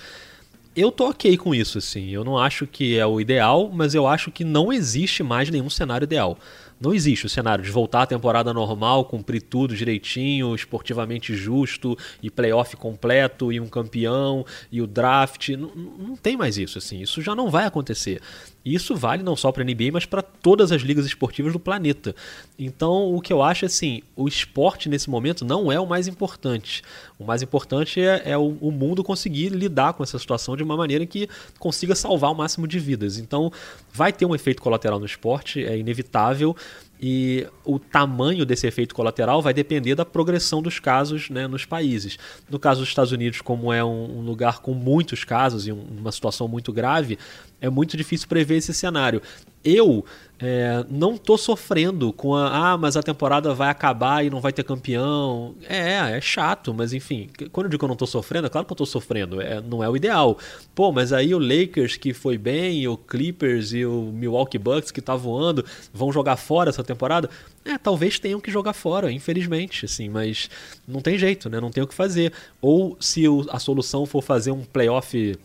eu 0.75 0.93
tô 0.93 1.09
ok 1.09 1.37
com 1.39 1.55
isso, 1.55 1.79
assim. 1.79 2.11
Eu 2.11 2.23
não 2.23 2.37
acho 2.37 2.67
que 2.67 2.99
é 2.99 3.07
o 3.07 3.21
ideal, 3.21 3.71
mas 3.73 3.95
eu 3.95 4.07
acho 4.07 4.31
que 4.31 4.45
não 4.45 4.73
existe 4.73 5.23
mais 5.23 5.49
nenhum 5.49 5.71
cenário 5.71 6.05
ideal. 6.05 6.39
Não 6.81 6.93
existe 6.93 7.25
o 7.25 7.29
cenário 7.29 7.65
de 7.65 7.71
voltar 7.71 8.03
à 8.03 8.07
temporada 8.07 8.53
normal, 8.53 9.05
cumprir 9.07 9.41
tudo 9.43 9.75
direitinho, 9.75 10.55
esportivamente 10.55 11.35
justo, 11.35 11.97
e 12.23 12.31
playoff 12.31 12.77
completo, 12.77 13.51
e 13.51 13.59
um 13.59 13.67
campeão, 13.67 14.45
e 14.71 14.83
o 14.83 14.87
draft. 14.87 15.49
Não, 15.51 15.75
não 15.75 16.17
tem 16.17 16.37
mais 16.37 16.59
isso, 16.59 16.77
assim. 16.77 17.01
Isso 17.01 17.23
já 17.23 17.35
não 17.35 17.51
vai 17.51 17.65
acontecer. 17.65 18.21
E 18.67 18.75
isso 18.75 18.97
vale 18.97 19.23
não 19.23 19.37
só 19.37 19.53
para 19.53 19.63
a 19.63 19.65
NBA, 19.65 19.93
mas 19.93 20.05
para 20.05 20.21
todas 20.21 20.73
as 20.73 20.83
ligas 20.83 21.07
esportivas 21.07 21.53
do 21.53 21.61
planeta. 21.61 22.17
Então, 22.59 23.15
o 23.15 23.21
que 23.21 23.33
eu 23.33 23.41
acho 23.41 23.65
é 23.65 23.67
assim, 23.67 24.03
o 24.17 24.27
esporte 24.27 24.89
nesse 24.89 25.09
momento 25.09 25.45
não 25.45 25.71
é 25.71 25.79
o 25.79 25.87
mais 25.87 26.09
importante. 26.09 26.83
O 27.17 27.25
mais 27.25 27.43
importante 27.43 28.01
é, 28.01 28.23
é 28.25 28.37
o, 28.37 28.59
o, 28.61 28.73
mundo 28.73 29.05
conseguir 29.05 29.51
lidar 29.51 29.93
com 29.93 30.03
essa 30.03 30.19
situação 30.19 30.57
de 30.57 30.65
uma 30.65 30.77
maneira 30.77 31.07
que 31.07 31.29
consiga 31.61 31.95
salvar 31.95 32.33
o 32.33 32.35
máximo 32.35 32.67
de 32.67 32.81
vidas. 32.81 33.19
Então, 33.19 33.53
vai 33.93 34.13
ter 34.13 34.27
um 34.27 34.35
efeito 34.35 34.61
colateral 34.61 34.99
no 34.99 35.07
esporte, 35.07 35.65
é 35.65 35.79
inevitável. 35.79 36.57
E 37.01 37.47
o 37.63 37.79
tamanho 37.79 38.47
desse 38.47 38.67
efeito 38.67 38.95
colateral 38.95 39.43
vai 39.43 39.53
depender 39.53 39.95
da 39.95 40.05
progressão 40.05 40.63
dos 40.63 40.81
casos 40.81 41.29
né, 41.29 41.47
nos 41.47 41.67
países. 41.67 42.19
No 42.49 42.59
caso 42.59 42.81
dos 42.81 42.89
Estados 42.89 43.13
Unidos, 43.13 43.43
como 43.43 43.71
é 43.71 43.85
um, 43.85 44.19
um 44.19 44.21
lugar 44.23 44.61
com 44.61 44.73
muitos 44.73 45.23
casos 45.23 45.67
e 45.67 45.73
um, 45.73 45.85
uma 45.99 46.11
situação 46.11 46.49
muito 46.49 46.73
grave, 46.73 47.19
é 47.61 47.71
muito 47.71 47.97
difícil 47.97 48.29
prever 48.29 48.57
esse 48.57 48.75
cenário. 48.75 49.23
Eu 49.65 50.05
é, 50.39 50.85
não 50.91 51.17
tô 51.17 51.37
sofrendo 51.39 52.13
com 52.13 52.35
a 52.37 52.73
ah, 52.73 52.79
mas 52.79 52.97
a 52.97 53.03
temporada 53.03 53.55
vai 53.55 53.69
acabar 53.69 54.25
e 54.25 54.31
não 54.31 54.41
vai 54.41 54.53
ter 54.53 54.63
campeão. 54.63 55.55
É, 55.69 56.17
é 56.17 56.21
chato, 56.21 56.73
mas 56.75 56.93
enfim, 56.93 57.29
quando 57.51 57.67
eu 57.67 57.71
digo 57.71 57.81
que 57.81 57.85
eu 57.85 57.89
não 57.89 57.97
tô 57.97 58.07
sofrendo, 58.07 58.47
é 58.47 58.51
claro 58.51 58.67
que 58.67 58.73
eu 58.73 58.77
tô 58.77 58.87
sofrendo, 58.87 59.41
é, 59.41 59.61
não 59.61 59.83
é 59.83 59.89
o 59.89 59.97
ideal. 59.97 60.39
Pô, 60.75 60.93
mas 60.93 61.13
aí 61.13 61.35
o 61.35 61.39
Lakers 61.39 61.97
que 61.97 62.13
foi 62.13 62.39
bem, 62.39 62.87
o 62.87 62.97
Clippers 62.97 63.73
e 63.73 63.85
o 63.85 64.13
Milwaukee 64.13 64.59
Bucks 64.59 64.91
que 64.91 65.01
tá 65.01 65.17
voando, 65.17 65.65
vão 65.93 66.13
jogar 66.13 66.37
fora 66.37 66.69
essa 66.69 66.85
temporada? 66.85 67.29
É, 67.65 67.77
talvez 67.77 68.19
tenham 68.19 68.41
que 68.41 68.51
jogar 68.51 68.75
fora, 68.75 69.11
infelizmente, 69.11 69.87
assim, 69.87 70.09
mas 70.09 70.49
não 70.87 71.01
tem 71.01 71.19
jeito, 71.19 71.51
né? 71.51 71.61
Não 71.61 71.71
tem 71.71 71.83
o 71.83 71.87
que 71.87 71.95
fazer. 71.95 72.33
Ou 72.61 72.97
se 73.01 73.25
a 73.51 73.59
solução 73.59 74.07
for 74.07 74.23
fazer 74.23 74.53
um 74.53 74.63
playoff 74.63 75.37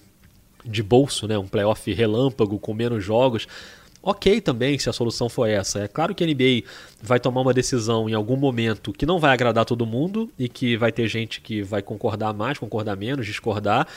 de 0.65 0.83
bolso, 0.83 1.27
né? 1.27 1.37
Um 1.37 1.47
playoff 1.47 1.91
relâmpago 1.93 2.59
com 2.59 2.73
menos 2.73 3.03
jogos 3.03 3.47
ok 4.03 4.41
também 4.41 4.77
se 4.79 4.89
a 4.89 4.93
solução 4.93 5.29
for 5.29 5.47
essa. 5.47 5.79
É 5.79 5.87
claro 5.87 6.15
que 6.15 6.23
a 6.23 6.27
NBA 6.27 6.63
vai 7.01 7.19
tomar 7.19 7.41
uma 7.41 7.53
decisão 7.53 8.09
em 8.09 8.13
algum 8.13 8.35
momento 8.35 8.91
que 8.91 9.05
não 9.05 9.19
vai 9.19 9.31
agradar 9.31 9.65
todo 9.65 9.85
mundo 9.85 10.29
e 10.37 10.49
que 10.49 10.75
vai 10.75 10.91
ter 10.91 11.07
gente 11.07 11.41
que 11.41 11.61
vai 11.61 11.81
concordar 11.81 12.33
mais, 12.33 12.57
concordar 12.57 12.95
menos, 12.97 13.25
discordar. 13.25 13.87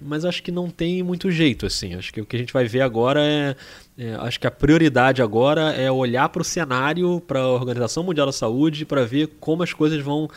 Mas 0.00 0.24
acho 0.24 0.42
que 0.42 0.50
não 0.50 0.68
tem 0.68 1.02
muito 1.02 1.30
jeito, 1.30 1.64
assim. 1.64 1.94
Acho 1.94 2.12
que 2.12 2.20
o 2.20 2.26
que 2.26 2.34
a 2.34 2.38
gente 2.38 2.52
vai 2.52 2.66
ver 2.66 2.80
agora 2.80 3.20
é. 3.24 3.56
é 3.96 4.14
acho 4.16 4.40
que 4.40 4.46
a 4.46 4.50
prioridade 4.50 5.22
agora 5.22 5.72
é 5.72 5.90
olhar 5.90 6.28
para 6.28 6.42
o 6.42 6.44
cenário, 6.44 7.20
para 7.20 7.38
a 7.38 7.48
Organização 7.48 8.02
Mundial 8.02 8.26
da 8.26 8.32
Saúde, 8.32 8.84
para 8.84 9.04
ver 9.04 9.28
como 9.38 9.62
as 9.62 9.72
coisas 9.72 10.02
vão 10.02 10.28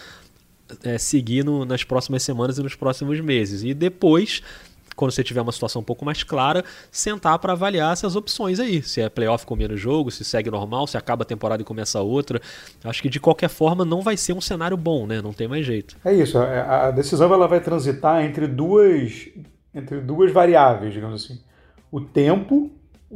é, 0.83 0.97
seguir 0.99 1.43
no, 1.43 1.65
nas 1.65 1.83
próximas 1.83 2.21
semanas 2.21 2.59
e 2.59 2.63
nos 2.63 2.75
próximos 2.75 3.19
meses. 3.19 3.63
E 3.63 3.73
depois 3.73 4.43
quando 4.97 5.11
você 5.11 5.23
tiver 5.23 5.39
uma 5.39 5.51
situação 5.53 5.81
um 5.81 5.85
pouco 5.85 6.03
mais 6.03 6.23
clara, 6.23 6.65
sentar 6.91 7.39
para 7.39 7.53
avaliar 7.53 7.93
essas 7.93 8.17
opções 8.17 8.59
aí. 8.59 8.81
Se 8.81 8.99
é 8.99 9.07
playoff 9.07 9.45
com 9.45 9.55
menos 9.55 9.79
jogo, 9.79 10.11
se 10.11 10.25
segue 10.25 10.51
normal, 10.51 10.87
se 10.87 10.97
acaba 10.97 11.23
a 11.23 11.25
temporada 11.25 11.61
e 11.61 11.65
começa 11.65 12.01
outra. 12.01 12.41
Acho 12.83 13.01
que 13.01 13.07
de 13.07 13.19
qualquer 13.19 13.49
forma 13.49 13.85
não 13.85 14.01
vai 14.01 14.17
ser 14.17 14.33
um 14.33 14.41
cenário 14.41 14.75
bom, 14.75 15.07
né? 15.07 15.21
Não 15.21 15.31
tem 15.31 15.47
mais 15.47 15.65
jeito. 15.65 15.95
É 16.03 16.13
isso. 16.13 16.37
É, 16.39 16.59
a 16.61 16.91
decisão 16.91 17.31
ela 17.33 17.47
vai 17.47 17.61
transitar 17.61 18.25
entre 18.25 18.47
duas, 18.47 19.29
entre 19.73 20.01
duas 20.01 20.31
variáveis, 20.31 20.93
digamos 20.93 21.23
assim. 21.23 21.39
O 21.91 22.01
tempo 22.01 22.71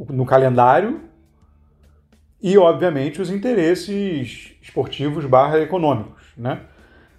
no 0.08 0.24
calendário 0.24 1.02
e, 2.42 2.56
obviamente, 2.58 3.20
os 3.20 3.30
interesses 3.30 4.52
esportivos 4.60 5.24
barra 5.26 5.60
econômicos, 5.60 6.22
né? 6.36 6.62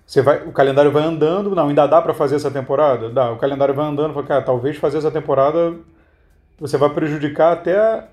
Você 0.06 0.22
vai, 0.22 0.44
o 0.44 0.52
calendário 0.52 0.92
vai 0.92 1.04
andando, 1.04 1.56
não, 1.56 1.70
ainda 1.70 1.88
dá 1.88 2.02
para 2.02 2.14
fazer 2.14 2.36
essa 2.36 2.52
temporada? 2.52 3.10
Dá. 3.10 3.32
O 3.32 3.38
calendário 3.38 3.74
vai 3.74 3.86
andando, 3.86 4.14
fala, 4.14 4.26
cara, 4.26 4.42
talvez 4.42 4.78
fazer 4.78 4.98
essa 4.98 5.12
temporada 5.12 5.74
você 6.60 6.78
vai 6.78 6.90
prejudicar 6.90 7.54
até 7.54 8.06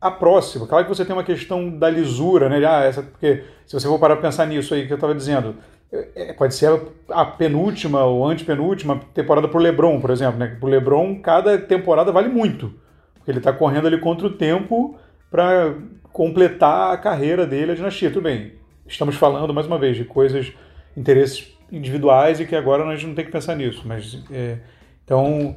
a 0.00 0.10
próxima. 0.10 0.66
Claro 0.66 0.84
que 0.84 0.94
você 0.94 1.04
tem 1.04 1.14
uma 1.14 1.24
questão 1.24 1.70
da 1.70 1.88
lisura, 1.88 2.48
né? 2.48 2.64
Ah, 2.64 2.84
essa, 2.84 3.02
porque 3.02 3.42
se 3.66 3.72
você 3.72 3.86
for 3.88 3.98
parar 3.98 4.16
para 4.16 4.28
pensar 4.28 4.46
nisso 4.46 4.74
aí 4.74 4.86
que 4.86 4.92
eu 4.92 4.96
estava 4.96 5.14
dizendo, 5.14 5.56
é, 5.92 6.30
é, 6.30 6.32
pode 6.32 6.54
ser 6.54 6.80
a 7.10 7.24
penúltima 7.24 8.04
ou 8.04 8.26
antepenúltima 8.26 9.00
temporada 9.14 9.48
para 9.48 9.58
o 9.58 9.62
LeBron, 9.62 10.00
por 10.00 10.10
exemplo. 10.10 10.38
Né? 10.38 10.56
Para 10.58 10.66
o 10.66 10.70
LeBron, 10.70 11.20
cada 11.20 11.58
temporada 11.58 12.12
vale 12.12 12.28
muito. 12.28 12.72
Porque 13.14 13.30
ele 13.30 13.38
está 13.38 13.52
correndo 13.52 13.86
ali 13.86 13.98
contra 13.98 14.26
o 14.26 14.30
tempo 14.30 14.98
para 15.30 15.74
completar 16.12 16.94
a 16.94 16.96
carreira 16.96 17.46
dele, 17.46 17.72
a 17.72 17.74
dinastia. 17.74 18.10
Tudo 18.10 18.22
bem, 18.22 18.52
estamos 18.86 19.16
falando, 19.16 19.52
mais 19.52 19.66
uma 19.66 19.78
vez, 19.78 19.96
de 19.96 20.04
coisas 20.04 20.52
interesses 20.96 21.52
individuais 21.70 22.40
e 22.40 22.46
que 22.46 22.56
agora 22.56 22.84
nós 22.84 23.02
não 23.02 23.14
tem 23.14 23.24
que 23.24 23.30
pensar 23.30 23.54
nisso. 23.54 23.82
Mas 23.84 24.22
é, 24.30 24.58
então, 25.04 25.56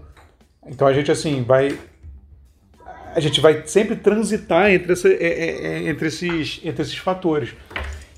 então 0.68 0.88
a 0.88 0.94
gente 0.94 1.12
assim 1.12 1.44
vai 1.44 1.78
a 3.16 3.20
gente 3.20 3.42
vai 3.42 3.66
sempre 3.66 3.96
transitar 3.96 4.70
entre, 4.70 4.94
essa, 4.94 5.08
é, 5.10 5.14
é, 5.14 5.66
é, 5.66 5.90
entre, 5.90 6.08
esses, 6.08 6.62
entre 6.64 6.82
esses 6.82 6.98
fatores. 6.98 7.56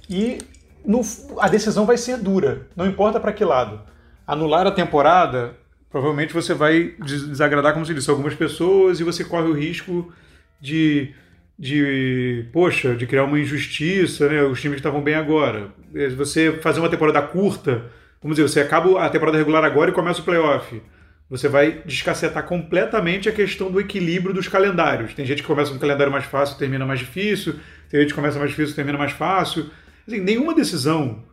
E 0.10 0.40
no, 0.86 1.02
a 1.40 1.48
decisão 1.48 1.86
vai 1.86 1.98
ser 1.98 2.18
dura, 2.18 2.68
não 2.76 2.86
importa 2.86 3.20
para 3.20 3.32
que 3.32 3.44
lado. 3.44 3.82
Anular 4.28 4.68
a 4.68 4.72
temporada, 4.72 5.56
provavelmente 5.90 6.34
você 6.34 6.54
vai 6.54 6.94
desagradar, 7.00 7.74
como 7.74 7.86
se 7.86 7.94
disse, 7.94 8.10
algumas 8.10 8.36
pessoas 8.36 9.00
e 9.00 9.04
você 9.04 9.24
corre 9.24 9.48
o 9.48 9.54
risco 9.54 10.12
de 10.60 11.14
de, 11.62 12.44
poxa, 12.52 12.96
de 12.96 13.06
criar 13.06 13.26
uma 13.26 13.40
injustiça, 13.40 14.28
né? 14.28 14.42
Os 14.42 14.60
times 14.60 14.78
estavam 14.78 15.00
bem 15.00 15.14
agora. 15.14 15.72
É, 15.94 16.10
você 16.10 16.54
fazer 16.54 16.80
uma 16.80 16.90
temporada 16.90 17.22
curta, 17.22 17.84
vamos 18.20 18.36
dizer, 18.36 18.50
você 18.50 18.62
acaba 18.62 19.00
a 19.00 19.08
temporada 19.08 19.38
regular 19.38 19.64
agora 19.64 19.92
e 19.92 19.94
começa 19.94 20.22
o 20.22 20.24
playoff. 20.24 20.82
Você 21.30 21.48
vai 21.48 21.84
descacetar 21.86 22.44
completamente 22.48 23.30
a 23.30 23.32
questão 23.32 23.70
do 23.70 23.80
equilíbrio 23.80 24.34
dos 24.34 24.48
calendários. 24.48 25.14
Tem 25.14 25.24
gente 25.24 25.44
que 25.44 25.48
começa 25.48 25.70
com 25.70 25.78
um 25.78 25.80
calendário 25.80 26.12
mais 26.12 26.26
fácil, 26.26 26.58
termina 26.58 26.84
mais 26.84 27.00
difícil. 27.00 27.54
Tem 27.92 28.00
gente 28.00 28.10
que 28.10 28.16
começa 28.16 28.40
mais 28.40 28.50
difícil, 28.50 28.76
termina 28.76 28.98
mais 28.98 29.12
fácil. 29.12 29.70
Assim, 30.08 30.20
nenhuma 30.20 30.56
decisão 30.56 31.24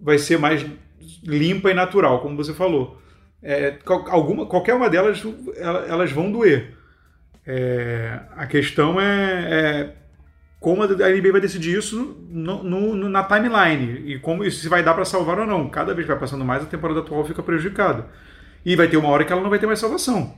vai 0.00 0.16
ser 0.16 0.38
mais 0.38 0.64
limpa 1.22 1.70
e 1.70 1.74
natural, 1.74 2.20
como 2.20 2.34
você 2.34 2.54
falou. 2.54 2.98
É, 3.42 3.76
alguma, 4.08 4.46
qualquer 4.46 4.72
uma 4.72 4.88
delas, 4.88 5.22
elas 5.86 6.10
vão 6.10 6.32
doer. 6.32 6.75
É, 7.46 8.18
a 8.36 8.46
questão 8.46 9.00
é, 9.00 9.04
é, 9.04 9.92
como 10.58 10.82
a 10.82 10.86
NBA 10.86 11.32
vai 11.32 11.40
decidir 11.40 11.78
isso 11.78 12.16
no, 12.28 12.62
no, 12.62 13.08
na 13.08 13.22
timeline 13.22 14.02
e 14.04 14.18
como 14.18 14.42
isso 14.42 14.60
se 14.60 14.68
vai 14.68 14.82
dar 14.82 14.94
para 14.94 15.04
salvar 15.04 15.38
ou 15.38 15.46
não. 15.46 15.68
Cada 15.68 15.94
vez 15.94 16.06
que 16.06 16.12
vai 16.12 16.20
passando 16.20 16.44
mais, 16.44 16.62
a 16.62 16.66
temporada 16.66 17.00
atual 17.00 17.24
fica 17.24 17.42
prejudicada. 17.42 18.06
E 18.64 18.74
vai 18.74 18.88
ter 18.88 18.96
uma 18.96 19.08
hora 19.08 19.24
que 19.24 19.32
ela 19.32 19.42
não 19.42 19.50
vai 19.50 19.60
ter 19.60 19.66
mais 19.66 19.78
salvação. 19.78 20.34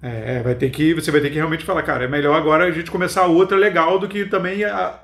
É, 0.00 0.36
é 0.36 0.42
vai 0.42 0.54
ter 0.54 0.70
que, 0.70 0.94
você 0.94 1.10
vai 1.10 1.20
ter 1.20 1.30
que 1.30 1.36
realmente 1.36 1.64
falar, 1.64 1.82
cara, 1.82 2.04
é 2.04 2.08
melhor 2.08 2.36
agora 2.36 2.64
a 2.64 2.70
gente 2.70 2.90
começar 2.90 3.26
outra 3.26 3.56
legal 3.56 3.98
do 3.98 4.06
que 4.06 4.24
também 4.24 4.64
a, 4.64 5.00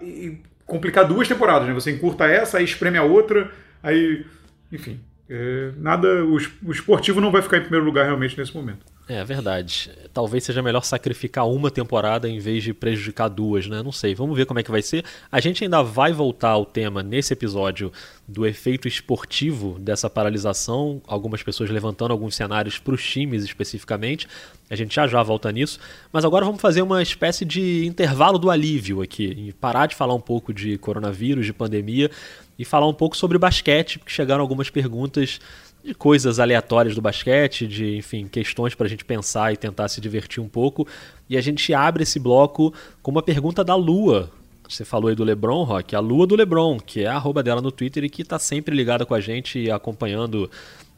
complicar 0.64 1.06
duas 1.06 1.26
temporadas. 1.26 1.66
Né? 1.66 1.74
Você 1.74 1.90
encurta 1.90 2.26
essa, 2.26 2.58
aí 2.58 2.64
espreme 2.64 2.98
a 2.98 3.02
outra, 3.02 3.50
aí. 3.82 4.24
Enfim. 4.70 5.00
É, 5.28 5.72
nada. 5.76 6.24
O, 6.24 6.36
o 6.36 6.70
esportivo 6.72 7.20
não 7.20 7.32
vai 7.32 7.42
ficar 7.42 7.56
em 7.56 7.62
primeiro 7.62 7.84
lugar 7.84 8.04
realmente 8.04 8.38
nesse 8.38 8.54
momento. 8.54 8.86
É 9.08 9.22
verdade. 9.22 9.92
Talvez 10.12 10.42
seja 10.42 10.60
melhor 10.60 10.82
sacrificar 10.82 11.46
uma 11.46 11.70
temporada 11.70 12.28
em 12.28 12.40
vez 12.40 12.64
de 12.64 12.74
prejudicar 12.74 13.28
duas, 13.28 13.68
né? 13.68 13.80
Não 13.80 13.92
sei. 13.92 14.16
Vamos 14.16 14.36
ver 14.36 14.46
como 14.46 14.58
é 14.58 14.64
que 14.64 14.70
vai 14.70 14.82
ser. 14.82 15.04
A 15.30 15.38
gente 15.38 15.62
ainda 15.62 15.80
vai 15.80 16.12
voltar 16.12 16.50
ao 16.50 16.66
tema 16.66 17.04
nesse 17.04 17.32
episódio 17.32 17.92
do 18.26 18.44
efeito 18.44 18.88
esportivo 18.88 19.78
dessa 19.78 20.10
paralisação. 20.10 21.00
Algumas 21.06 21.40
pessoas 21.40 21.70
levantando 21.70 22.10
alguns 22.10 22.34
cenários 22.34 22.80
para 22.80 22.94
os 22.94 23.02
times 23.08 23.44
especificamente. 23.44 24.26
A 24.68 24.74
gente 24.74 24.92
já 24.92 25.06
já 25.06 25.22
volta 25.22 25.52
nisso. 25.52 25.78
Mas 26.12 26.24
agora 26.24 26.44
vamos 26.44 26.60
fazer 26.60 26.82
uma 26.82 27.00
espécie 27.00 27.44
de 27.44 27.86
intervalo 27.86 28.40
do 28.40 28.50
alívio 28.50 29.02
aqui. 29.02 29.26
E 29.38 29.52
parar 29.52 29.86
de 29.86 29.94
falar 29.94 30.14
um 30.14 30.20
pouco 30.20 30.52
de 30.52 30.78
coronavírus, 30.78 31.46
de 31.46 31.52
pandemia 31.52 32.10
e 32.58 32.64
falar 32.64 32.88
um 32.88 32.94
pouco 32.94 33.16
sobre 33.16 33.38
basquete, 33.38 33.98
porque 33.98 34.12
chegaram 34.12 34.40
algumas 34.40 34.70
perguntas 34.70 35.38
de 35.86 35.94
coisas 35.94 36.40
aleatórias 36.40 36.96
do 36.96 37.00
basquete, 37.00 37.64
de, 37.64 37.96
enfim, 37.96 38.26
questões 38.26 38.74
para 38.74 38.86
a 38.86 38.88
gente 38.90 39.04
pensar 39.04 39.52
e 39.52 39.56
tentar 39.56 39.88
se 39.88 40.00
divertir 40.00 40.42
um 40.42 40.48
pouco. 40.48 40.86
E 41.30 41.36
a 41.36 41.40
gente 41.40 41.72
abre 41.72 42.02
esse 42.02 42.18
bloco 42.18 42.74
com 43.00 43.12
uma 43.12 43.22
pergunta 43.22 43.62
da 43.62 43.76
Lua. 43.76 44.28
Você 44.68 44.84
falou 44.84 45.08
aí 45.08 45.14
do 45.14 45.22
Lebron, 45.22 45.62
Rock, 45.62 45.94
a 45.94 46.00
Lua 46.00 46.26
do 46.26 46.34
Lebron, 46.34 46.80
que 46.80 47.04
é 47.04 47.06
a 47.06 47.14
arroba 47.14 47.40
dela 47.40 47.62
no 47.62 47.70
Twitter 47.70 48.02
e 48.02 48.10
que 48.10 48.22
está 48.22 48.36
sempre 48.36 48.74
ligada 48.74 49.06
com 49.06 49.14
a 49.14 49.20
gente, 49.20 49.70
acompanhando 49.70 50.50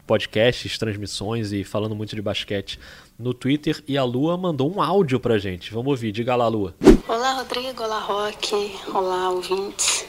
podcasts, 0.07 0.75
transmissões 0.79 1.51
e 1.51 1.63
falando 1.63 1.95
muito 1.95 2.15
de 2.15 2.21
basquete 2.21 2.79
no 3.17 3.31
Twitter. 3.31 3.83
E 3.87 3.95
a 3.95 4.03
Lua 4.03 4.35
mandou 4.37 4.75
um 4.75 4.81
áudio 4.81 5.19
para 5.19 5.35
a 5.35 5.37
gente. 5.37 5.71
Vamos 5.71 5.91
ouvir. 5.91 6.11
Diga 6.11 6.35
lá, 6.35 6.47
Lua. 6.47 6.73
Olá, 7.07 7.33
Rodrigo. 7.33 7.83
Olá, 7.83 7.99
Rock. 7.99 8.75
Olá, 8.91 9.29
ouvintes. 9.29 10.07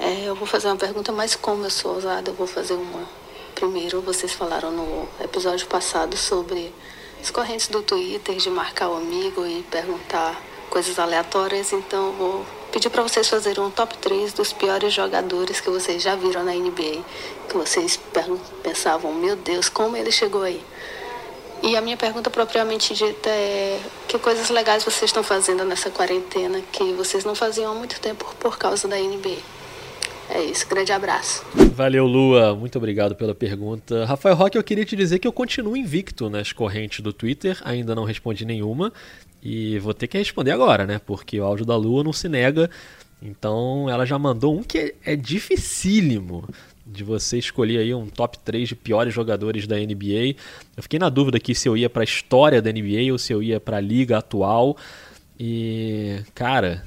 É, 0.00 0.26
eu 0.26 0.34
vou 0.34 0.46
fazer 0.46 0.68
uma 0.68 0.76
pergunta, 0.76 1.12
mas 1.12 1.36
como 1.36 1.64
eu 1.64 1.70
sou 1.70 1.96
ousada, 1.96 2.30
eu 2.30 2.34
vou 2.34 2.46
fazer 2.46 2.72
uma 2.72 3.21
Primeiro, 3.62 4.00
vocês 4.00 4.32
falaram 4.32 4.72
no 4.72 5.08
episódio 5.22 5.68
passado 5.68 6.16
sobre 6.16 6.74
as 7.20 7.30
correntes 7.30 7.68
do 7.68 7.80
Twitter 7.80 8.34
de 8.34 8.50
marcar 8.50 8.88
o 8.88 8.96
amigo 8.96 9.46
e 9.46 9.62
perguntar 9.70 10.36
coisas 10.68 10.98
aleatórias, 10.98 11.72
então 11.72 12.10
vou 12.10 12.44
pedir 12.72 12.90
para 12.90 13.04
vocês 13.04 13.28
fazerem 13.28 13.62
um 13.62 13.70
top 13.70 13.96
3 13.98 14.32
dos 14.32 14.52
piores 14.52 14.92
jogadores 14.92 15.60
que 15.60 15.70
vocês 15.70 16.02
já 16.02 16.16
viram 16.16 16.42
na 16.42 16.52
NBA, 16.52 17.04
que 17.48 17.56
vocês 17.56 18.00
pensavam, 18.64 19.14
meu 19.14 19.36
Deus, 19.36 19.68
como 19.68 19.96
ele 19.96 20.10
chegou 20.10 20.42
aí. 20.42 20.60
E 21.62 21.76
a 21.76 21.80
minha 21.80 21.96
pergunta 21.96 22.28
propriamente 22.30 22.94
dita 22.94 23.30
é: 23.30 23.80
que 24.08 24.18
coisas 24.18 24.50
legais 24.50 24.82
vocês 24.82 25.04
estão 25.04 25.22
fazendo 25.22 25.64
nessa 25.64 25.88
quarentena 25.88 26.60
que 26.72 26.92
vocês 26.94 27.24
não 27.24 27.36
faziam 27.36 27.70
há 27.70 27.74
muito 27.76 28.00
tempo 28.00 28.26
por 28.40 28.58
causa 28.58 28.88
da 28.88 28.96
NBA? 28.96 29.61
É 30.34 30.42
isso, 30.44 30.66
grande 30.66 30.90
abraço. 30.90 31.44
Valeu, 31.74 32.06
Lua. 32.06 32.56
Muito 32.56 32.78
obrigado 32.78 33.14
pela 33.14 33.34
pergunta. 33.34 34.06
Rafael 34.06 34.34
Roque, 34.34 34.56
eu 34.56 34.64
queria 34.64 34.84
te 34.84 34.96
dizer 34.96 35.18
que 35.18 35.28
eu 35.28 35.32
continuo 35.32 35.76
invicto 35.76 36.30
nas 36.30 36.52
correntes 36.52 37.00
do 37.00 37.12
Twitter, 37.12 37.60
ainda 37.62 37.94
não 37.94 38.04
respondi 38.04 38.46
nenhuma. 38.46 38.90
E 39.42 39.78
vou 39.80 39.92
ter 39.92 40.06
que 40.06 40.16
responder 40.16 40.52
agora, 40.52 40.86
né? 40.86 40.98
Porque 41.04 41.38
o 41.38 41.44
áudio 41.44 41.66
da 41.66 41.76
Lua 41.76 42.02
não 42.02 42.14
se 42.14 42.30
nega. 42.30 42.70
Então 43.20 43.90
ela 43.90 44.06
já 44.06 44.18
mandou 44.18 44.58
um 44.58 44.62
que 44.62 44.94
é 45.04 45.14
dificílimo 45.14 46.48
de 46.86 47.04
você 47.04 47.36
escolher 47.36 47.78
aí 47.78 47.94
um 47.94 48.06
top 48.06 48.38
3 48.38 48.70
de 48.70 48.74
piores 48.74 49.12
jogadores 49.12 49.66
da 49.66 49.76
NBA. 49.76 50.34
Eu 50.74 50.82
fiquei 50.82 50.98
na 50.98 51.10
dúvida 51.10 51.36
aqui 51.36 51.54
se 51.54 51.68
eu 51.68 51.76
ia 51.76 51.90
para 51.90 52.02
a 52.02 52.04
história 52.04 52.62
da 52.62 52.72
NBA 52.72 53.12
ou 53.12 53.18
se 53.18 53.34
eu 53.34 53.42
ia 53.42 53.60
para 53.60 53.76
a 53.76 53.80
liga 53.80 54.16
atual. 54.16 54.78
E, 55.38 56.20
cara, 56.34 56.84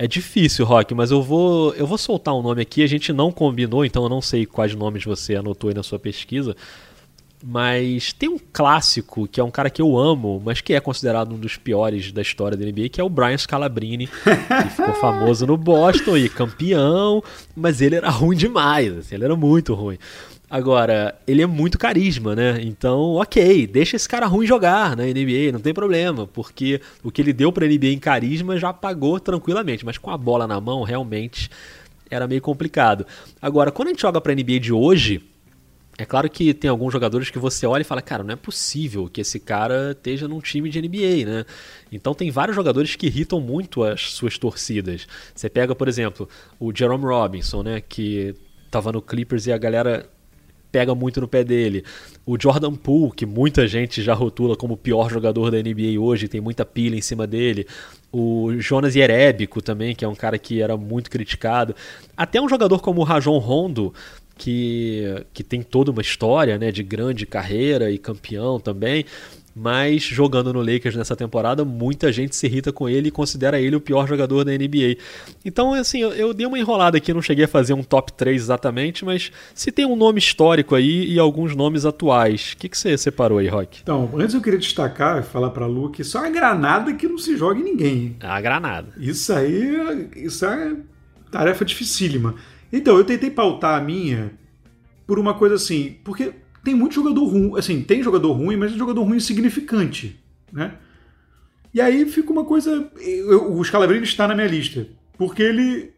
é 0.00 0.06
difícil, 0.06 0.64
Rock, 0.64 0.94
mas 0.94 1.10
eu 1.10 1.20
vou 1.20 1.74
eu 1.74 1.86
vou 1.86 1.98
soltar 1.98 2.34
um 2.34 2.40
nome 2.40 2.62
aqui. 2.62 2.82
A 2.82 2.86
gente 2.86 3.12
não 3.12 3.30
combinou, 3.30 3.84
então 3.84 4.02
eu 4.02 4.08
não 4.08 4.22
sei 4.22 4.46
quais 4.46 4.74
nomes 4.74 5.04
você 5.04 5.36
anotou 5.36 5.68
aí 5.68 5.74
na 5.74 5.82
sua 5.82 5.98
pesquisa. 5.98 6.56
Mas 7.44 8.10
tem 8.14 8.26
um 8.26 8.38
clássico 8.50 9.28
que 9.28 9.38
é 9.38 9.44
um 9.44 9.50
cara 9.50 9.68
que 9.68 9.82
eu 9.82 9.98
amo, 9.98 10.40
mas 10.42 10.62
que 10.62 10.72
é 10.72 10.80
considerado 10.80 11.34
um 11.34 11.38
dos 11.38 11.58
piores 11.58 12.12
da 12.12 12.22
história 12.22 12.56
da 12.56 12.64
NBA, 12.64 12.88
que 12.88 12.98
é 12.98 13.04
o 13.04 13.10
Brian 13.10 13.36
Scalabrine, 13.36 14.06
que 14.06 14.70
ficou 14.74 14.94
famoso 15.00 15.46
no 15.46 15.58
Boston 15.58 16.16
e 16.16 16.30
campeão, 16.30 17.22
mas 17.54 17.82
ele 17.82 17.96
era 17.96 18.08
ruim 18.08 18.36
demais, 18.36 18.96
assim, 18.96 19.14
ele 19.16 19.24
era 19.24 19.36
muito 19.36 19.74
ruim. 19.74 19.98
Agora, 20.50 21.16
ele 21.28 21.42
é 21.42 21.46
muito 21.46 21.78
carisma, 21.78 22.34
né? 22.34 22.60
Então, 22.60 23.14
ok, 23.14 23.68
deixa 23.68 23.94
esse 23.94 24.08
cara 24.08 24.26
ruim 24.26 24.48
jogar 24.48 24.96
na 24.96 25.04
NBA, 25.04 25.52
não 25.52 25.60
tem 25.60 25.72
problema, 25.72 26.26
porque 26.26 26.80
o 27.04 27.10
que 27.12 27.22
ele 27.22 27.32
deu 27.32 27.52
pra 27.52 27.68
NBA 27.68 27.86
em 27.86 28.00
carisma 28.00 28.58
já 28.58 28.72
pagou 28.72 29.20
tranquilamente, 29.20 29.84
mas 29.84 29.96
com 29.96 30.10
a 30.10 30.18
bola 30.18 30.48
na 30.48 30.60
mão, 30.60 30.82
realmente 30.82 31.48
era 32.10 32.26
meio 32.26 32.42
complicado. 32.42 33.06
Agora, 33.40 33.70
quando 33.70 33.88
a 33.88 33.90
gente 33.92 34.02
joga 34.02 34.20
pra 34.20 34.34
NBA 34.34 34.58
de 34.58 34.72
hoje, 34.72 35.22
é 35.96 36.04
claro 36.04 36.28
que 36.28 36.52
tem 36.52 36.68
alguns 36.68 36.92
jogadores 36.92 37.30
que 37.30 37.38
você 37.38 37.64
olha 37.64 37.82
e 37.82 37.84
fala, 37.84 38.02
cara, 38.02 38.24
não 38.24 38.32
é 38.32 38.36
possível 38.36 39.08
que 39.08 39.20
esse 39.20 39.38
cara 39.38 39.92
esteja 39.92 40.26
num 40.26 40.40
time 40.40 40.68
de 40.68 40.82
NBA, 40.82 41.30
né? 41.30 41.44
Então 41.92 42.12
tem 42.12 42.28
vários 42.28 42.56
jogadores 42.56 42.96
que 42.96 43.06
irritam 43.06 43.40
muito 43.40 43.84
as 43.84 44.14
suas 44.14 44.36
torcidas. 44.36 45.06
Você 45.32 45.48
pega, 45.48 45.76
por 45.76 45.86
exemplo, 45.86 46.28
o 46.58 46.74
Jerome 46.74 47.04
Robinson, 47.04 47.62
né, 47.62 47.80
que 47.80 48.34
tava 48.68 48.90
no 48.90 49.00
Clippers 49.00 49.46
e 49.46 49.52
a 49.52 49.58
galera 49.58 50.08
pega 50.70 50.94
muito 50.94 51.20
no 51.20 51.28
pé 51.28 51.44
dele. 51.44 51.84
O 52.24 52.36
Jordan 52.40 52.74
Poole, 52.74 53.12
que 53.12 53.26
muita 53.26 53.66
gente 53.66 54.02
já 54.02 54.14
rotula 54.14 54.56
como 54.56 54.74
o 54.74 54.76
pior 54.76 55.10
jogador 55.10 55.50
da 55.50 55.58
NBA 55.58 56.00
hoje, 56.00 56.28
tem 56.28 56.40
muita 56.40 56.64
pilha 56.64 56.96
em 56.96 57.00
cima 57.00 57.26
dele. 57.26 57.66
O 58.12 58.52
Jonas 58.58 58.94
Jerebico 58.94 59.62
também, 59.62 59.94
que 59.94 60.04
é 60.04 60.08
um 60.08 60.14
cara 60.14 60.38
que 60.38 60.60
era 60.60 60.76
muito 60.76 61.10
criticado. 61.10 61.74
Até 62.16 62.40
um 62.40 62.48
jogador 62.48 62.80
como 62.80 63.00
o 63.00 63.04
Rajon 63.04 63.38
Rondo, 63.38 63.92
que, 64.40 65.24
que 65.34 65.44
tem 65.44 65.62
toda 65.62 65.90
uma 65.90 66.00
história 66.00 66.56
né, 66.56 66.72
de 66.72 66.82
grande 66.82 67.26
carreira 67.26 67.90
e 67.90 67.98
campeão 67.98 68.58
também, 68.58 69.04
mas 69.54 70.02
jogando 70.02 70.52
no 70.52 70.60
Lakers 70.60 70.96
nessa 70.96 71.16
temporada, 71.16 71.64
muita 71.64 72.12
gente 72.12 72.36
se 72.36 72.46
irrita 72.46 72.72
com 72.72 72.88
ele 72.88 73.08
e 73.08 73.10
considera 73.10 73.60
ele 73.60 73.76
o 73.76 73.80
pior 73.80 74.06
jogador 74.06 74.44
da 74.44 74.52
NBA. 74.52 74.96
Então, 75.44 75.74
assim, 75.74 76.00
eu, 76.00 76.12
eu 76.12 76.34
dei 76.34 76.46
uma 76.46 76.58
enrolada 76.58 76.96
aqui, 76.96 77.12
não 77.12 77.22
cheguei 77.22 77.44
a 77.44 77.48
fazer 77.48 77.74
um 77.74 77.82
top 77.82 78.12
3 78.12 78.40
exatamente, 78.40 79.04
mas 79.04 79.32
se 79.54 79.72
tem 79.72 79.84
um 79.84 79.96
nome 79.96 80.18
histórico 80.18 80.74
aí 80.74 81.10
e 81.10 81.18
alguns 81.18 81.54
nomes 81.54 81.84
atuais, 81.84 82.52
o 82.52 82.56
que, 82.56 82.68
que 82.68 82.78
você 82.78 82.96
separou 82.96 83.38
aí, 83.38 83.48
Rock? 83.48 83.80
Então, 83.82 84.10
antes 84.14 84.34
eu 84.34 84.40
queria 84.40 84.58
destacar, 84.58 85.22
falar 85.22 85.50
para 85.50 85.66
Lu 85.66 85.90
que 85.90 86.02
isso 86.02 86.16
é 86.16 86.20
uma 86.20 86.30
granada 86.30 86.92
que 86.94 87.08
não 87.08 87.18
se 87.18 87.36
joga 87.36 87.58
em 87.58 87.64
ninguém. 87.64 88.16
É 88.20 88.26
uma 88.26 88.40
granada. 88.40 88.92
Isso 88.98 89.32
aí, 89.32 90.08
isso 90.16 90.44
é 90.44 90.76
tarefa 91.30 91.64
dificílima. 91.64 92.34
Então, 92.72 92.96
eu 92.96 93.04
tentei 93.04 93.30
pautar 93.30 93.80
a 93.80 93.82
minha 93.82 94.32
por 95.06 95.18
uma 95.18 95.34
coisa 95.34 95.56
assim, 95.56 95.96
porque 96.04 96.32
tem 96.62 96.74
muito 96.74 96.94
jogador 96.94 97.24
ruim, 97.24 97.58
assim, 97.58 97.82
tem 97.82 98.02
jogador 98.02 98.32
ruim, 98.32 98.56
mas 98.56 98.72
é 98.72 98.76
jogador 98.76 99.02
ruim 99.02 99.16
insignificante, 99.16 100.20
né? 100.52 100.74
E 101.72 101.80
aí 101.80 102.04
fica 102.06 102.32
uma 102.32 102.44
coisa, 102.44 102.90
eu, 102.98 103.52
o 103.52 103.64
Scalabrini 103.64 104.04
está 104.04 104.26
na 104.26 104.34
minha 104.34 104.46
lista, 104.46 104.86
porque 105.16 105.42
ele 105.42 105.92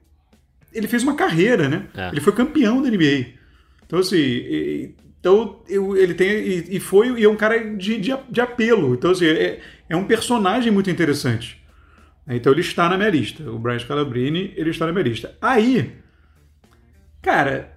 ele 0.72 0.88
fez 0.88 1.02
uma 1.02 1.14
carreira, 1.14 1.68
né? 1.68 1.86
É. 1.94 2.08
Ele 2.08 2.20
foi 2.20 2.32
campeão 2.32 2.80
da 2.80 2.90
NBA. 2.90 3.26
Então 3.86 3.98
assim, 3.98 4.94
então 5.20 5.62
eu, 5.68 5.96
ele 5.96 6.14
tem 6.14 6.28
e, 6.28 6.76
e, 6.76 6.80
foi 6.80 7.20
e 7.20 7.24
é 7.24 7.28
um 7.28 7.36
cara 7.36 7.58
de, 7.74 7.98
de, 7.98 8.12
de 8.30 8.40
apelo. 8.40 8.94
Então 8.94 9.10
assim, 9.10 9.26
é, 9.26 9.60
é 9.88 9.96
um 9.96 10.04
personagem 10.04 10.72
muito 10.72 10.90
interessante. 10.90 11.62
Então 12.26 12.52
ele 12.52 12.60
está 12.60 12.88
na 12.88 12.96
minha 12.96 13.10
lista. 13.10 13.50
O 13.50 13.58
Brian 13.58 13.78
Scalabrini, 13.78 14.52
ele 14.56 14.70
está 14.70 14.86
na 14.86 14.92
minha 14.92 15.04
lista. 15.04 15.36
Aí 15.40 16.02
Cara, 17.22 17.71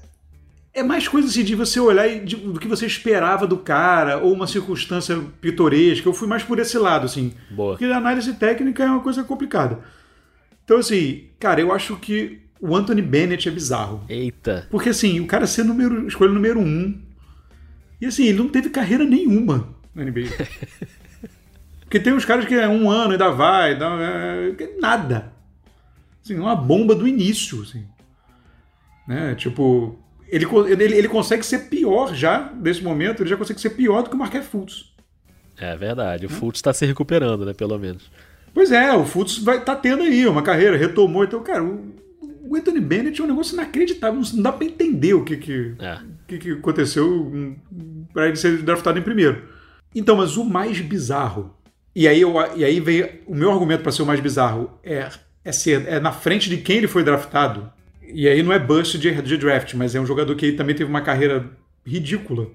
é 0.75 0.83
mais 0.83 1.07
coisa 1.07 1.29
assim 1.29 1.43
de 1.43 1.55
você 1.55 1.79
olhar 1.79 2.05
e 2.05 2.19
de, 2.19 2.35
do 2.35 2.59
que 2.59 2.67
você 2.67 2.85
esperava 2.85 3.47
do 3.47 3.57
cara, 3.57 4.17
ou 4.17 4.33
uma 4.33 4.45
circunstância 4.45 5.17
pitoresca. 5.39 6.07
Eu 6.07 6.13
fui 6.13 6.27
mais 6.27 6.43
por 6.43 6.59
esse 6.59 6.77
lado, 6.77 7.05
assim. 7.05 7.33
Boa. 7.49 7.71
Porque 7.71 7.85
a 7.85 7.97
análise 7.97 8.33
técnica 8.33 8.83
é 8.83 8.89
uma 8.89 8.99
coisa 8.99 9.23
complicada. 9.23 9.79
Então, 10.65 10.77
assim, 10.77 11.29
cara, 11.39 11.61
eu 11.61 11.71
acho 11.71 11.95
que 11.95 12.41
o 12.59 12.75
Anthony 12.75 13.01
Bennett 13.01 13.47
é 13.47 13.51
bizarro. 13.51 14.03
Eita. 14.09 14.67
Porque, 14.69 14.89
assim, 14.89 15.21
o 15.21 15.27
cara 15.27 15.47
ser 15.47 15.63
número, 15.63 16.05
escolha 16.07 16.33
número 16.33 16.59
um. 16.59 16.99
E, 18.01 18.05
assim, 18.05 18.25
ele 18.25 18.39
não 18.39 18.49
teve 18.49 18.69
carreira 18.69 19.05
nenhuma 19.05 19.69
na 19.93 20.03
NBA. 20.03 20.27
Porque 21.79 22.01
tem 22.01 22.11
uns 22.11 22.25
caras 22.25 22.45
que 22.45 22.53
é 22.53 22.67
um 22.67 22.91
ano 22.91 23.13
ainda 23.13 23.29
vai, 23.29 23.77
dá, 23.77 23.95
é, 23.97 24.79
nada. 24.81 25.31
Assim, 26.21 26.35
uma 26.37 26.55
bomba 26.55 26.93
do 26.93 27.07
início, 27.07 27.61
assim. 27.61 27.85
Né? 29.07 29.35
Tipo, 29.35 29.97
ele, 30.35 30.45
ele, 30.83 30.97
ele 30.97 31.07
consegue 31.07 31.45
ser 31.45 31.69
pior 31.69 32.13
já, 32.13 32.51
nesse 32.61 32.83
momento, 32.83 33.21
ele 33.23 33.29
já 33.29 33.37
consegue 33.37 33.61
ser 33.61 33.69
pior 33.71 34.03
do 34.03 34.09
que 34.09 34.15
o 34.15 34.19
Marquette 34.19 34.47
Fultz. 34.47 34.93
É 35.57 35.75
verdade, 35.77 36.25
o 36.25 36.29
né? 36.29 36.35
Fultz 36.35 36.59
está 36.59 36.73
se 36.73 36.85
recuperando, 36.85 37.45
né, 37.45 37.53
pelo 37.53 37.77
menos. 37.79 38.11
Pois 38.53 38.71
é, 38.71 38.93
o 38.93 39.05
Fultz 39.05 39.37
vai 39.37 39.63
tá 39.63 39.75
tendo 39.75 40.03
aí 40.03 40.27
uma 40.27 40.41
carreira, 40.41 40.75
retomou, 40.75 41.23
então, 41.23 41.41
cara, 41.41 41.63
o, 41.63 41.95
o 42.49 42.55
Anthony 42.55 42.81
Bennett 42.81 43.21
é 43.21 43.23
um 43.23 43.27
negócio 43.27 43.53
inacreditável, 43.53 44.21
não 44.33 44.43
dá 44.43 44.51
para 44.51 44.65
entender 44.65 45.13
o 45.13 45.23
que 45.23 45.37
que, 45.37 45.75
é. 45.79 45.99
que, 46.27 46.37
que 46.37 46.51
aconteceu 46.51 47.55
para 48.13 48.27
ele 48.27 48.35
ser 48.35 48.61
draftado 48.61 48.99
em 48.99 49.03
primeiro. 49.03 49.43
Então, 49.93 50.17
mas 50.17 50.35
o 50.35 50.43
mais 50.43 50.81
bizarro, 50.81 51.55
e 51.95 52.09
aí, 52.09 52.19
eu, 52.19 52.33
e 52.57 52.65
aí 52.65 52.81
veio 52.81 53.09
o 53.25 53.33
meu 53.33 53.49
argumento 53.51 53.83
para 53.83 53.91
ser 53.91 54.01
o 54.01 54.05
mais 54.05 54.19
bizarro, 54.19 54.77
é, 54.83 55.09
é 55.45 55.51
ser 55.53 55.87
é 55.87 55.97
na 55.99 56.11
frente 56.11 56.49
de 56.49 56.57
quem 56.57 56.77
ele 56.77 56.87
foi 56.87 57.03
draftado, 57.03 57.71
e 58.15 58.29
aí 58.29 58.41
não 58.41 58.53
é 58.53 58.57
bust 58.57 58.97
de, 58.97 59.21
de 59.21 59.37
draft, 59.37 59.73
mas 59.73 59.93
é 59.93 59.99
um 59.99 60.05
jogador 60.05 60.33
que 60.37 60.53
também 60.53 60.73
teve 60.73 60.89
uma 60.89 61.01
carreira 61.01 61.51
ridícula. 61.85 62.47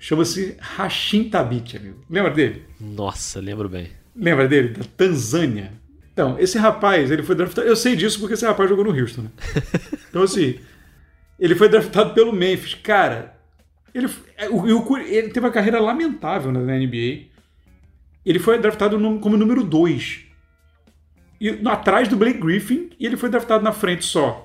Chama-se 0.00 0.56
Hashim 0.58 1.30
Tabit, 1.30 1.76
amigo. 1.76 2.04
Lembra 2.10 2.32
dele? 2.32 2.64
Nossa, 2.80 3.38
lembro 3.38 3.68
bem. 3.68 3.90
Lembra 4.16 4.48
dele? 4.48 4.70
Da 4.70 4.84
Tanzânia. 4.96 5.72
Então, 6.12 6.36
esse 6.40 6.58
rapaz, 6.58 7.12
ele 7.12 7.22
foi 7.22 7.36
draftado. 7.36 7.68
Eu 7.68 7.76
sei 7.76 7.94
disso 7.94 8.18
porque 8.18 8.34
esse 8.34 8.44
rapaz 8.44 8.68
jogou 8.68 8.84
no 8.84 8.90
Houston. 8.90 9.22
Né? 9.22 9.30
Então, 10.10 10.24
assim, 10.24 10.58
ele 11.38 11.54
foi 11.54 11.68
draftado 11.68 12.12
pelo 12.12 12.32
Memphis. 12.32 12.74
Cara, 12.74 13.36
ele, 13.94 14.08
é, 14.36 14.46
ele 14.46 15.28
teve 15.28 15.46
uma 15.46 15.52
carreira 15.52 15.78
lamentável 15.78 16.50
na 16.50 16.60
NBA. 16.60 17.26
Ele 18.26 18.40
foi 18.40 18.58
draftado 18.58 18.98
como 19.20 19.36
número 19.36 19.62
2. 19.62 20.20
E, 21.40 21.60
atrás 21.64 22.08
do 22.08 22.16
Blake 22.16 22.40
Griffin, 22.40 22.90
e 22.98 23.06
ele 23.06 23.16
foi 23.16 23.28
draftado 23.28 23.62
na 23.62 23.70
frente 23.70 24.04
só 24.04 24.43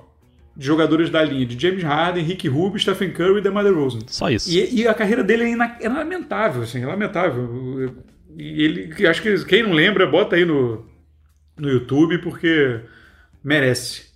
de 0.56 0.66
jogadores 0.66 1.10
da 1.10 1.22
linha 1.22 1.46
de 1.46 1.60
James 1.60 1.82
Harden, 1.82 2.24
Rick 2.24 2.48
Rubio, 2.48 2.78
Stephen 2.78 3.12
Curry 3.12 3.38
e 3.38 3.40
DeMar 3.40 3.64
DeRozan. 3.64 4.00
Só 4.06 4.28
isso. 4.28 4.50
E, 4.50 4.82
e 4.82 4.88
a 4.88 4.94
carreira 4.94 5.22
dele 5.22 5.44
é, 5.44 5.84
é 5.84 5.88
lamentável, 5.88 6.62
assim, 6.62 6.82
é 6.82 6.86
lamentável. 6.86 7.94
E 8.36 8.62
ele, 8.62 9.06
acho 9.06 9.22
que 9.22 9.44
quem 9.44 9.62
não 9.62 9.72
lembra, 9.72 10.06
bota 10.06 10.36
aí 10.36 10.44
no, 10.44 10.84
no 11.56 11.68
YouTube, 11.68 12.18
porque 12.18 12.80
merece. 13.42 14.10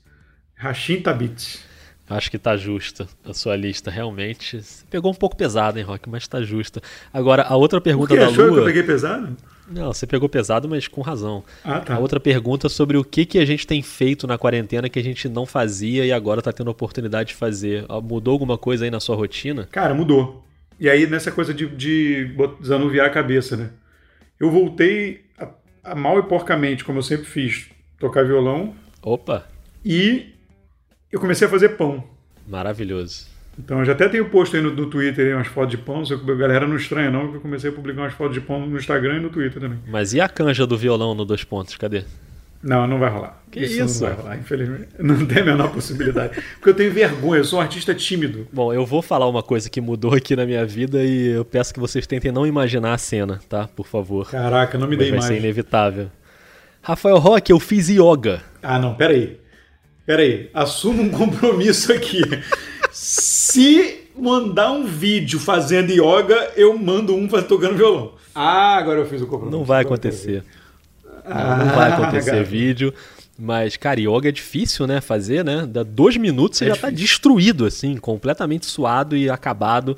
Rashim 0.55 1.01
Tabit. 1.01 1.61
Acho 2.09 2.31
que 2.31 2.39
tá 2.39 2.57
justa 2.57 3.09
a 3.25 3.33
sua 3.33 3.57
lista, 3.57 3.91
realmente. 3.91 4.63
Você 4.63 4.85
pegou 4.91 5.11
um 5.11 5.15
pouco 5.15 5.37
pesado, 5.37 5.79
hein, 5.79 5.85
Rock, 5.85 6.09
mas 6.09 6.29
tá 6.29 6.43
justa. 6.43 6.81
Agora, 7.13 7.43
a 7.43 7.57
outra 7.57 7.81
pergunta 7.81 8.15
da 8.15 8.27
Achou 8.29 8.45
Lua... 8.45 8.55
que 8.55 8.61
eu 8.61 8.65
peguei 8.67 8.83
pesado? 8.83 9.37
Não, 9.67 9.93
você 9.93 10.07
pegou 10.07 10.29
pesado, 10.29 10.69
mas 10.69 10.87
com 10.87 11.01
razão. 11.01 11.43
Ah, 11.65 11.81
tá. 11.81 11.95
A 11.95 11.99
outra 11.99 12.21
pergunta 12.21 12.69
sobre 12.69 12.97
o 12.97 13.05
que, 13.05 13.25
que 13.25 13.39
a 13.39 13.45
gente 13.45 13.67
tem 13.67 13.83
feito 13.83 14.27
na 14.27 14.37
quarentena 14.37 14.89
que 14.89 14.99
a 14.99 15.03
gente 15.03 15.29
não 15.29 15.47
fazia 15.47 16.05
e 16.05 16.13
agora 16.13 16.41
está 16.41 16.53
tendo 16.53 16.69
a 16.69 16.73
oportunidade 16.73 17.31
de 17.31 17.35
fazer. 17.35 17.85
Ah, 17.89 18.01
mudou 18.01 18.33
alguma 18.33 18.59
coisa 18.59 18.85
aí 18.85 18.91
na 18.91 19.01
sua 19.01 19.17
rotina? 19.17 19.69
Cara, 19.71 19.95
mudou. 19.95 20.45
E 20.79 20.89
aí, 20.89 21.07
nessa 21.07 21.31
coisa 21.31 21.55
de, 21.55 21.67
de 21.67 22.35
desanuviar 22.61 23.07
a 23.07 23.11
cabeça, 23.11 23.57
né? 23.57 23.71
Eu 24.39 24.51
voltei 24.51 25.25
a, 25.39 25.49
a 25.83 25.95
mal 25.95 26.19
e 26.19 26.23
porcamente, 26.25 26.85
como 26.85 26.99
eu 26.99 27.03
sempre 27.03 27.27
fiz, 27.27 27.71
tocar 27.99 28.25
violão. 28.25 28.75
Opa! 29.03 29.47
E 29.85 30.35
eu 31.11 31.21
comecei 31.21 31.47
a 31.47 31.51
fazer 31.51 31.71
pão. 31.71 32.05
Maravilhoso. 32.47 33.34
Então 33.59 33.79
eu 33.79 33.85
já 33.85 33.93
até 33.93 34.09
tenho 34.09 34.29
posto 34.29 34.57
aí 34.57 34.63
no, 34.63 34.73
no 34.73 34.87
Twitter 34.87 35.27
aí 35.27 35.35
umas 35.35 35.47
fotos 35.47 35.71
de 35.71 35.79
pão, 35.79 36.05
só 36.05 36.17
que 36.17 36.31
a 36.31 36.35
galera 36.35 36.67
não 36.67 36.77
estranha 36.77 37.11
não, 37.11 37.23
porque 37.23 37.37
eu 37.37 37.41
comecei 37.41 37.71
a 37.71 37.73
publicar 37.73 38.03
umas 38.03 38.15
fotos 38.15 38.35
de 38.35 38.41
pão 38.41 38.67
no 38.67 38.77
Instagram 38.77 39.19
e 39.19 39.21
no 39.21 39.31
Twitter 39.31 39.61
também. 39.61 39.79
Mas 39.87 40.13
e 40.13 40.21
a 40.21 40.29
canja 40.29 40.67
do 40.67 40.77
violão 40.77 41.15
no 41.15 41.25
dois 41.25 41.45
pontos? 41.45 41.77
Cadê? 41.77 42.05
Não, 42.65 42.87
não 42.87 42.99
vai 42.99 43.11
rolar. 43.11 43.43
Que 43.51 43.61
isso? 43.61 44.03
Não 44.03 44.11
vai 44.11 44.19
rolar, 44.19 44.39
infelizmente. 44.39 44.89
Não 44.99 45.27
tem 45.27 45.43
a 45.43 45.45
menor 45.45 45.71
possibilidade. 45.71 46.43
Porque 46.55 46.71
eu 46.71 46.75
tenho 46.75 46.91
vergonha, 46.91 47.41
eu 47.41 47.45
sou 47.45 47.59
um 47.59 47.63
artista 47.63 47.95
tímido. 47.95 48.49
Bom, 48.51 48.73
eu 48.73 48.87
vou 48.87 49.03
falar 49.03 49.29
uma 49.29 49.43
coisa 49.43 49.69
que 49.69 49.83
mudou 49.83 50.15
aqui 50.15 50.35
na 50.35 50.47
minha 50.47 50.65
vida 50.65 51.05
e 51.05 51.27
eu 51.27 51.45
peço 51.45 51.75
que 51.75 51.79
vocês 51.79 52.07
tentem 52.07 52.33
não 52.33 52.47
imaginar 52.47 52.95
a 52.95 52.99
cena, 52.99 53.39
tá? 53.51 53.69
Por 53.69 53.87
favor. 53.87 54.31
Caraca, 54.31 54.79
não 54.79 54.89
me 54.89 54.97
dei 54.97 55.11
Vai 55.11 55.19
mais. 55.19 55.29
ser 55.29 55.37
inevitável. 55.37 56.11
Rafael 56.81 57.19
Roque, 57.19 57.53
eu 57.53 57.61
fiz 57.61 57.91
yoga. 57.91 58.41
Ah, 58.63 58.79
não, 58.79 58.95
peraí. 58.95 59.39
Peraí, 60.07 60.51
assuma 60.55 61.03
um 61.03 61.11
compromisso 61.11 61.93
aqui. 61.93 62.23
Se 63.55 64.01
mandar 64.19 64.73
um 64.73 64.85
vídeo 64.85 65.39
fazendo 65.39 65.93
yoga, 65.93 66.51
eu 66.57 66.77
mando 66.77 67.15
um 67.15 67.29
tocando 67.29 67.77
violão. 67.77 68.13
Ah, 68.35 68.75
agora 68.77 68.99
eu 68.99 69.07
fiz 69.07 69.23
o 69.23 69.27
compromisso. 69.29 69.57
Não 69.57 69.65
vai 69.65 69.83
acontecer. 69.83 70.43
Ah, 71.25 71.57
não 71.59 71.67
vai 71.73 71.93
acontecer 71.95 72.31
cara. 72.33 72.43
vídeo. 72.43 72.93
Mas, 73.39 73.77
cara, 73.77 74.01
yoga 74.01 74.29
é 74.29 74.33
difícil, 74.33 74.89
né? 74.89 75.01
Fazer, 75.01 75.45
né? 75.45 75.69
Dá 75.71 75.85
dois 75.85 76.17
minutos 76.17 76.59
você 76.59 76.65
É 76.65 76.69
já 76.71 76.75
tá 76.77 76.91
difícil. 76.91 77.07
destruído, 77.07 77.65
assim, 77.65 77.97
completamente 77.97 78.67
suado 78.67 79.17
e 79.17 79.31
acabado. 79.31 79.97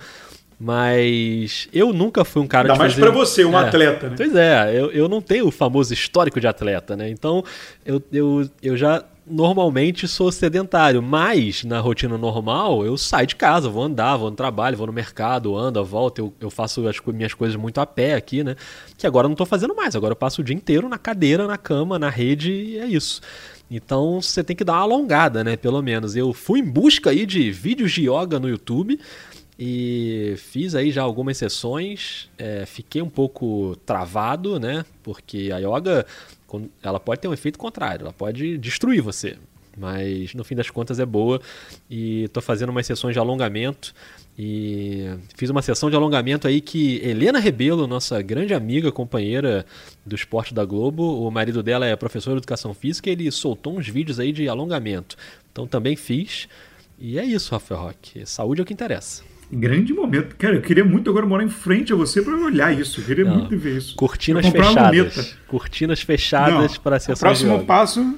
Mas 0.60 1.66
eu 1.72 1.94
nunca 1.94 2.26
fui 2.26 2.42
um 2.42 2.46
cara 2.46 2.64
Ainda 2.64 2.74
de 2.74 2.78
mais 2.78 2.92
fazer... 2.92 3.06
pra 3.06 3.10
você, 3.10 3.42
um 3.46 3.58
É. 3.58 3.66
atleta, 3.68 4.08
né? 4.10 4.14
Pois 4.18 4.34
é, 4.36 4.70
eu, 4.78 4.90
eu 4.90 5.08
não 5.08 5.22
tenho 5.22 5.46
o 5.46 5.50
famoso 5.50 5.94
histórico 5.94 6.38
de 6.40 6.46
atleta, 6.46 6.94
né? 6.94 7.08
Então 7.08 7.42
eu, 7.86 8.02
eu, 8.12 8.50
eu 8.62 8.76
já 8.76 9.02
normalmente 9.26 10.06
sou 10.06 10.30
sedentário, 10.30 11.02
mas 11.02 11.64
na 11.64 11.80
rotina 11.80 12.16
normal 12.16 12.84
eu 12.84 12.96
saio 12.96 13.26
de 13.26 13.36
casa, 13.36 13.68
vou 13.68 13.82
andar, 13.82 14.16
vou 14.16 14.30
no 14.30 14.36
trabalho, 14.36 14.76
vou 14.76 14.86
no 14.86 14.92
mercado, 14.92 15.56
ando, 15.56 15.84
volto, 15.84 16.18
eu, 16.18 16.34
eu 16.40 16.50
faço 16.50 16.86
as 16.86 17.00
minhas 17.06 17.34
coisas 17.34 17.56
muito 17.56 17.80
a 17.80 17.86
pé 17.86 18.14
aqui, 18.14 18.44
né? 18.44 18.54
Que 18.96 19.06
agora 19.06 19.26
eu 19.26 19.28
não 19.28 19.36
tô 19.36 19.44
fazendo 19.44 19.74
mais, 19.74 19.96
agora 19.96 20.12
eu 20.12 20.16
passo 20.16 20.40
o 20.40 20.44
dia 20.44 20.54
inteiro 20.54 20.88
na 20.88 20.98
cadeira, 20.98 21.46
na 21.46 21.58
cama, 21.58 21.98
na 21.98 22.08
rede 22.08 22.52
e 22.52 22.78
é 22.78 22.86
isso. 22.86 23.20
Então 23.70 24.22
você 24.22 24.44
tem 24.44 24.54
que 24.54 24.64
dar 24.64 24.74
uma 24.74 24.82
alongada, 24.82 25.42
né? 25.42 25.56
Pelo 25.56 25.82
menos. 25.82 26.14
Eu 26.14 26.32
fui 26.32 26.60
em 26.60 26.64
busca 26.64 27.10
aí 27.10 27.26
de 27.26 27.50
vídeos 27.50 27.92
de 27.92 28.08
yoga 28.08 28.38
no 28.38 28.48
YouTube 28.48 28.98
e 29.58 30.34
fiz 30.36 30.74
aí 30.74 30.90
já 30.90 31.02
algumas 31.02 31.36
sessões. 31.36 32.28
é, 32.38 32.64
fiquei 32.66 33.02
um 33.02 33.08
pouco 33.08 33.76
travado, 33.84 34.60
né? 34.60 34.84
Porque 35.02 35.50
a 35.52 35.58
yoga 35.58 36.06
ela 36.82 37.00
pode 37.00 37.20
ter 37.20 37.28
um 37.28 37.32
efeito 37.32 37.58
contrário, 37.58 38.04
ela 38.04 38.12
pode 38.12 38.58
destruir 38.58 39.00
você. 39.00 39.36
Mas 39.76 40.32
no 40.32 40.42
fim 40.42 40.54
das 40.54 40.70
contas 40.70 40.98
é 40.98 41.04
boa 41.04 41.40
e 41.90 42.28
tô 42.28 42.40
fazendo 42.40 42.70
umas 42.70 42.86
sessões 42.86 43.12
de 43.12 43.18
alongamento 43.18 43.94
e 44.38 45.04
fiz 45.36 45.50
uma 45.50 45.60
sessão 45.60 45.90
de 45.90 45.96
alongamento 45.96 46.48
aí 46.48 46.62
que 46.62 46.96
Helena 47.04 47.38
Rebelo, 47.38 47.86
nossa 47.86 48.22
grande 48.22 48.54
amiga, 48.54 48.90
companheira 48.90 49.66
do 50.04 50.14
esporte 50.14 50.54
da 50.54 50.64
Globo, 50.64 51.26
o 51.26 51.30
marido 51.30 51.62
dela 51.62 51.84
é 51.84 51.94
professor 51.94 52.30
de 52.30 52.38
educação 52.38 52.72
física, 52.72 53.10
ele 53.10 53.30
soltou 53.30 53.76
uns 53.76 53.86
vídeos 53.86 54.18
aí 54.18 54.32
de 54.32 54.48
alongamento. 54.48 55.14
Então 55.52 55.66
também 55.66 55.94
fiz. 55.94 56.48
E 56.98 57.18
é 57.18 57.24
isso, 57.24 57.52
Rafael 57.52 57.82
Roque. 57.82 58.24
Saúde 58.24 58.62
é 58.62 58.64
o 58.64 58.66
que 58.66 58.72
interessa. 58.72 59.22
Grande 59.50 59.92
momento. 59.92 60.34
Cara, 60.36 60.56
eu 60.56 60.62
queria 60.62 60.84
muito 60.84 61.08
agora 61.08 61.24
morar 61.24 61.44
em 61.44 61.48
frente 61.48 61.92
a 61.92 61.96
você 61.96 62.20
pra 62.20 62.34
olhar 62.34 62.72
isso. 62.76 63.00
Eu 63.00 63.04
queria 63.04 63.24
Não. 63.24 63.36
muito 63.36 63.56
ver 63.56 63.76
isso. 63.76 63.94
Cortinas 63.96 64.46
fechadas. 64.46 65.36
Cortinas 65.46 66.00
fechadas 66.02 66.72
Não, 66.74 66.82
para 66.82 66.96
o 66.96 67.00
sessões 67.00 67.38
de 67.38 67.44
próximo 67.44 67.64
passo, 67.64 68.14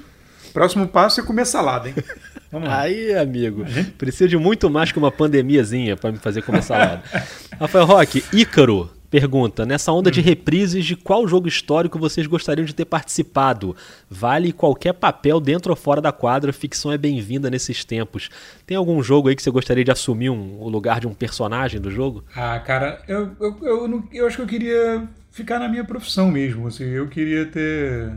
próximo 0.53 0.89
passo 0.89 1.21
é 1.21 1.25
comer 1.25 1.47
salada, 1.47 1.89
hein? 1.89 1.95
Aí, 2.67 3.15
amigo, 3.15 3.65
precisa 3.99 4.27
de 4.27 4.39
muito 4.39 4.71
mais 4.71 4.91
que 4.91 4.99
uma 4.99 5.13
pandemiazinha 5.13 5.99
para 5.99 6.11
me 6.11 6.19
fazer 6.19 6.41
comer 6.41 6.63
salada. 6.63 7.03
Rafael 7.61 7.85
Roque, 7.85 8.25
Ícaro 8.33 8.91
pergunta: 9.11 9.65
nessa 9.67 9.91
onda 9.93 10.09
Hum. 10.09 10.13
de 10.13 10.21
reprises, 10.21 10.85
de 10.85 10.95
qual 10.97 11.27
jogo 11.27 11.49
histórico 11.49 11.99
vocês 11.99 12.27
gostariam 12.27 12.65
de 12.65 12.75
ter 12.75 12.85
participado? 12.85 13.75
Vale 14.11 14.53
qualquer 14.53 14.93
papel 14.95 15.41
dentro 15.41 15.71
ou 15.71 15.77
fora 15.77 16.01
da 16.01 16.13
quadra, 16.13 16.53
ficção 16.53 16.93
é 16.93 16.99
bem-vinda 16.99 17.51
nesses 17.51 17.85
tempos. 17.85 18.29
Tem 18.67 18.77
algum 18.77 19.03
jogo 19.03 19.29
aí 19.29 19.37
que 19.37 19.43
você 19.43 19.51
gostaria 19.51 19.85
de 19.85 19.91
assumir 19.91 20.31
um- 20.31 20.61
o 20.61 20.69
lugar 20.69 21.01
de 21.01 21.07
um 21.07 21.15
personagem 21.15 21.81
do 21.81 21.91
jogo? 21.91 22.25
Ah, 22.35 22.59
cara, 22.61 23.03
eu, 23.09 23.35
eu, 23.41 23.59
eu, 23.63 23.89
não- 23.89 24.09
eu 24.13 24.27
acho 24.27 24.37
que 24.37 24.43
eu 24.43 24.47
queria 24.47 25.09
ficar 25.31 25.59
na 25.59 25.69
minha 25.69 25.85
profissão 25.85 26.31
mesmo. 26.31 26.67
Assim, 26.67 26.85
eu 26.85 27.09
queria 27.09 27.47
ter. 27.47 28.13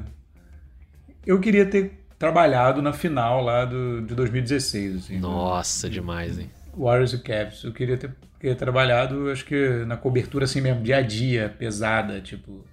Eu 1.25 1.39
queria 1.39 1.65
ter 1.65 1.99
trabalhado 2.17 2.81
na 2.81 2.93
final 2.93 3.43
lá 3.43 3.65
do, 3.65 4.01
de 4.01 4.13
2016. 4.15 4.95
Assim, 4.97 5.19
Nossa, 5.19 5.89
demais, 5.89 6.37
hein? 6.39 6.49
Warriors 6.75 7.13
e 7.13 7.17
Cavs. 7.19 7.63
Eu 7.63 7.71
queria 7.73 7.97
ter, 7.97 8.11
ter 8.41 8.55
trabalhado, 8.55 9.29
acho 9.29 9.45
que 9.45 9.85
na 9.85 9.95
cobertura 9.95 10.45
assim 10.45 10.61
mesmo, 10.61 10.81
dia 10.81 10.97
a 10.97 11.01
dia, 11.01 11.53
pesada, 11.57 12.19
tipo. 12.19 12.65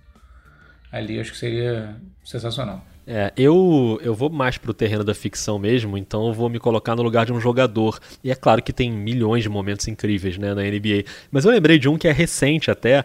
Ali 0.91 1.21
acho 1.21 1.33
que 1.33 1.39
seria 1.39 1.97
sensacional. 2.25 2.83
É, 3.07 3.33
eu, 3.37 3.99
eu 4.03 4.15
vou 4.15 4.29
mais 4.29 4.59
pro 4.59 4.75
terreno 4.75 5.03
da 5.03 5.15
ficção 5.15 5.59
mesmo, 5.59 5.97
então 5.97 6.27
eu 6.27 6.33
vou 6.35 6.51
me 6.51 6.59
colocar 6.59 6.95
no 6.95 7.03
lugar 7.03 7.25
de 7.25 7.33
um 7.33 7.41
jogador. 7.41 7.99
E 8.23 8.31
é 8.31 8.35
claro 8.35 8.63
que 8.63 8.73
tem 8.73 8.93
milhões 8.93 9.43
de 9.43 9.49
momentos 9.49 9.89
incríveis 9.89 10.37
né, 10.37 10.53
na 10.53 10.63
NBA. 10.63 11.05
Mas 11.31 11.47
eu 11.47 11.51
lembrei 11.51 11.79
de 11.79 11.89
um 11.89 11.97
que 11.97 12.07
é 12.07 12.13
recente 12.13 12.71
até, 12.71 13.05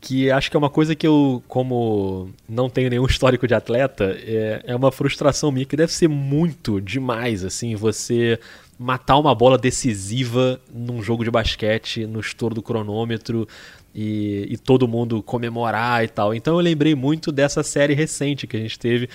que 0.00 0.30
acho 0.30 0.50
que 0.50 0.56
é 0.56 0.58
uma 0.58 0.70
coisa 0.70 0.94
que 0.94 1.06
eu, 1.06 1.42
como 1.48 2.30
não 2.48 2.68
tenho 2.70 2.90
nenhum 2.90 3.06
histórico 3.10 3.48
de 3.48 3.54
atleta, 3.54 4.16
é, 4.24 4.62
é 4.66 4.76
uma 4.76 4.92
frustração 4.92 5.50
minha 5.50 5.66
que 5.66 5.76
deve 5.76 5.92
ser 5.92 6.08
muito 6.08 6.80
demais, 6.80 7.44
assim, 7.44 7.74
você 7.74 8.38
matar 8.78 9.18
uma 9.18 9.34
bola 9.34 9.56
decisiva 9.56 10.60
num 10.72 11.02
jogo 11.02 11.24
de 11.24 11.30
basquete, 11.30 12.06
no 12.06 12.20
estouro 12.20 12.54
do 12.54 12.62
cronômetro, 12.62 13.46
e, 13.94 14.46
e 14.50 14.58
todo 14.58 14.88
mundo 14.88 15.22
comemorar 15.22 16.04
e 16.04 16.08
tal. 16.08 16.34
Então 16.34 16.54
eu 16.54 16.60
lembrei 16.60 16.94
muito 16.94 17.30
dessa 17.30 17.62
série 17.62 17.94
recente 17.94 18.46
que 18.46 18.56
a 18.56 18.60
gente 18.60 18.78
teve, 18.78 19.08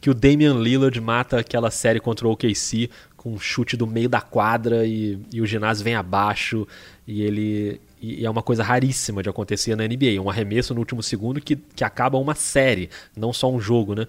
que 0.00 0.08
o 0.08 0.14
Damian 0.14 0.54
Lillard 0.54 0.98
mata 1.00 1.38
aquela 1.38 1.70
série 1.70 2.00
contra 2.00 2.26
o 2.26 2.32
OKC 2.32 2.88
com 3.16 3.34
um 3.34 3.38
chute 3.38 3.76
do 3.76 3.86
meio 3.86 4.08
da 4.08 4.20
quadra 4.20 4.86
e, 4.86 5.18
e 5.32 5.40
o 5.40 5.46
ginásio 5.46 5.84
vem 5.84 5.94
abaixo 5.94 6.66
e 7.06 7.22
ele 7.22 7.80
e 8.00 8.26
é 8.26 8.28
uma 8.28 8.42
coisa 8.42 8.64
raríssima 8.64 9.22
de 9.22 9.28
acontecer 9.28 9.76
na 9.76 9.86
NBA, 9.86 10.20
um 10.20 10.28
arremesso 10.28 10.74
no 10.74 10.80
último 10.80 11.00
segundo 11.04 11.40
que, 11.40 11.54
que 11.54 11.84
acaba 11.84 12.18
uma 12.18 12.34
série, 12.34 12.90
não 13.16 13.32
só 13.32 13.48
um 13.48 13.60
jogo, 13.60 13.94
né? 13.94 14.08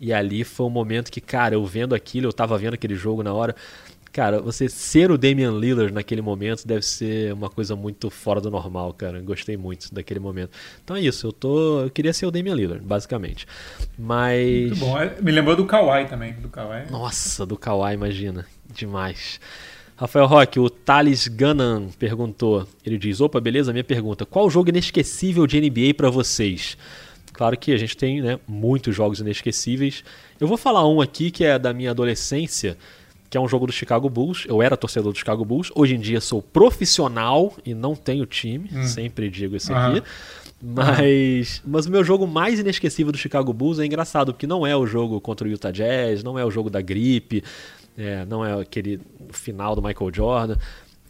E 0.00 0.14
ali 0.14 0.44
foi 0.44 0.64
um 0.64 0.70
momento 0.70 1.12
que, 1.12 1.20
cara, 1.20 1.54
eu 1.54 1.64
vendo 1.64 1.94
aquilo, 1.94 2.26
eu 2.26 2.32
tava 2.32 2.56
vendo 2.56 2.72
aquele 2.72 2.94
jogo 2.94 3.22
na 3.22 3.34
hora, 3.34 3.54
Cara, 4.14 4.40
você 4.40 4.68
ser 4.68 5.10
o 5.10 5.18
Damian 5.18 5.50
Lillard 5.58 5.92
naquele 5.92 6.22
momento 6.22 6.64
deve 6.64 6.82
ser 6.82 7.32
uma 7.32 7.50
coisa 7.50 7.74
muito 7.74 8.08
fora 8.08 8.40
do 8.40 8.48
normal, 8.48 8.94
cara. 8.94 9.20
Gostei 9.20 9.56
muito 9.56 9.92
daquele 9.92 10.20
momento. 10.20 10.52
Então 10.84 10.94
é 10.94 11.00
isso, 11.00 11.26
eu 11.26 11.32
tô. 11.32 11.80
Eu 11.80 11.90
queria 11.90 12.12
ser 12.12 12.24
o 12.24 12.30
Damian 12.30 12.54
Lillard, 12.54 12.86
basicamente. 12.86 13.44
Mas. 13.98 14.68
Muito 14.68 14.76
bom. 14.76 14.96
É, 14.96 15.20
Me 15.20 15.32
lembrou 15.32 15.56
do 15.56 15.66
Kawhi 15.66 16.06
também. 16.06 16.32
Do 16.34 16.48
Kawhi. 16.48 16.88
Nossa, 16.92 17.44
do 17.44 17.58
Kawhi, 17.58 17.94
imagina. 17.94 18.46
Demais. 18.72 19.40
Rafael 19.96 20.26
Roque, 20.26 20.60
o 20.60 20.70
Thales 20.70 21.26
Gannan 21.26 21.88
perguntou. 21.98 22.68
Ele 22.86 22.96
diz: 22.96 23.20
Opa, 23.20 23.40
beleza? 23.40 23.72
Minha 23.72 23.82
pergunta. 23.82 24.24
Qual 24.24 24.48
jogo 24.48 24.68
inesquecível 24.68 25.44
de 25.44 25.60
NBA 25.60 25.92
pra 25.96 26.08
vocês? 26.08 26.78
Claro 27.32 27.58
que 27.58 27.72
a 27.72 27.76
gente 27.76 27.96
tem 27.96 28.22
né, 28.22 28.38
muitos 28.46 28.94
jogos 28.94 29.18
inesquecíveis. 29.18 30.04
Eu 30.38 30.46
vou 30.46 30.56
falar 30.56 30.86
um 30.88 31.00
aqui 31.00 31.32
que 31.32 31.44
é 31.44 31.58
da 31.58 31.74
minha 31.74 31.90
adolescência, 31.90 32.78
que 33.34 33.38
é 33.38 33.40
um 33.40 33.48
jogo 33.48 33.66
do 33.66 33.72
Chicago 33.72 34.08
Bulls. 34.08 34.44
Eu 34.46 34.62
era 34.62 34.76
torcedor 34.76 35.12
do 35.12 35.18
Chicago 35.18 35.44
Bulls. 35.44 35.72
Hoje 35.74 35.96
em 35.96 35.98
dia 35.98 36.20
sou 36.20 36.40
profissional 36.40 37.52
e 37.66 37.74
não 37.74 37.96
tenho 37.96 38.24
time. 38.26 38.68
Sempre 38.86 39.28
digo 39.28 39.56
isso 39.56 39.72
aqui. 39.74 40.02
Mas, 40.62 41.60
mas 41.66 41.86
o 41.86 41.90
meu 41.90 42.04
jogo 42.04 42.28
mais 42.28 42.60
inesquecível 42.60 43.10
do 43.10 43.18
Chicago 43.18 43.52
Bulls 43.52 43.80
é 43.80 43.84
engraçado, 43.84 44.32
porque 44.32 44.46
não 44.46 44.64
é 44.64 44.76
o 44.76 44.86
jogo 44.86 45.20
contra 45.20 45.48
o 45.48 45.50
Utah 45.50 45.72
Jazz, 45.72 46.22
não 46.22 46.38
é 46.38 46.44
o 46.44 46.50
jogo 46.50 46.70
da 46.70 46.80
gripe, 46.80 47.42
é, 47.98 48.24
não 48.24 48.46
é 48.46 48.62
aquele 48.62 49.00
final 49.30 49.74
do 49.74 49.82
Michael 49.82 50.14
Jordan. 50.14 50.56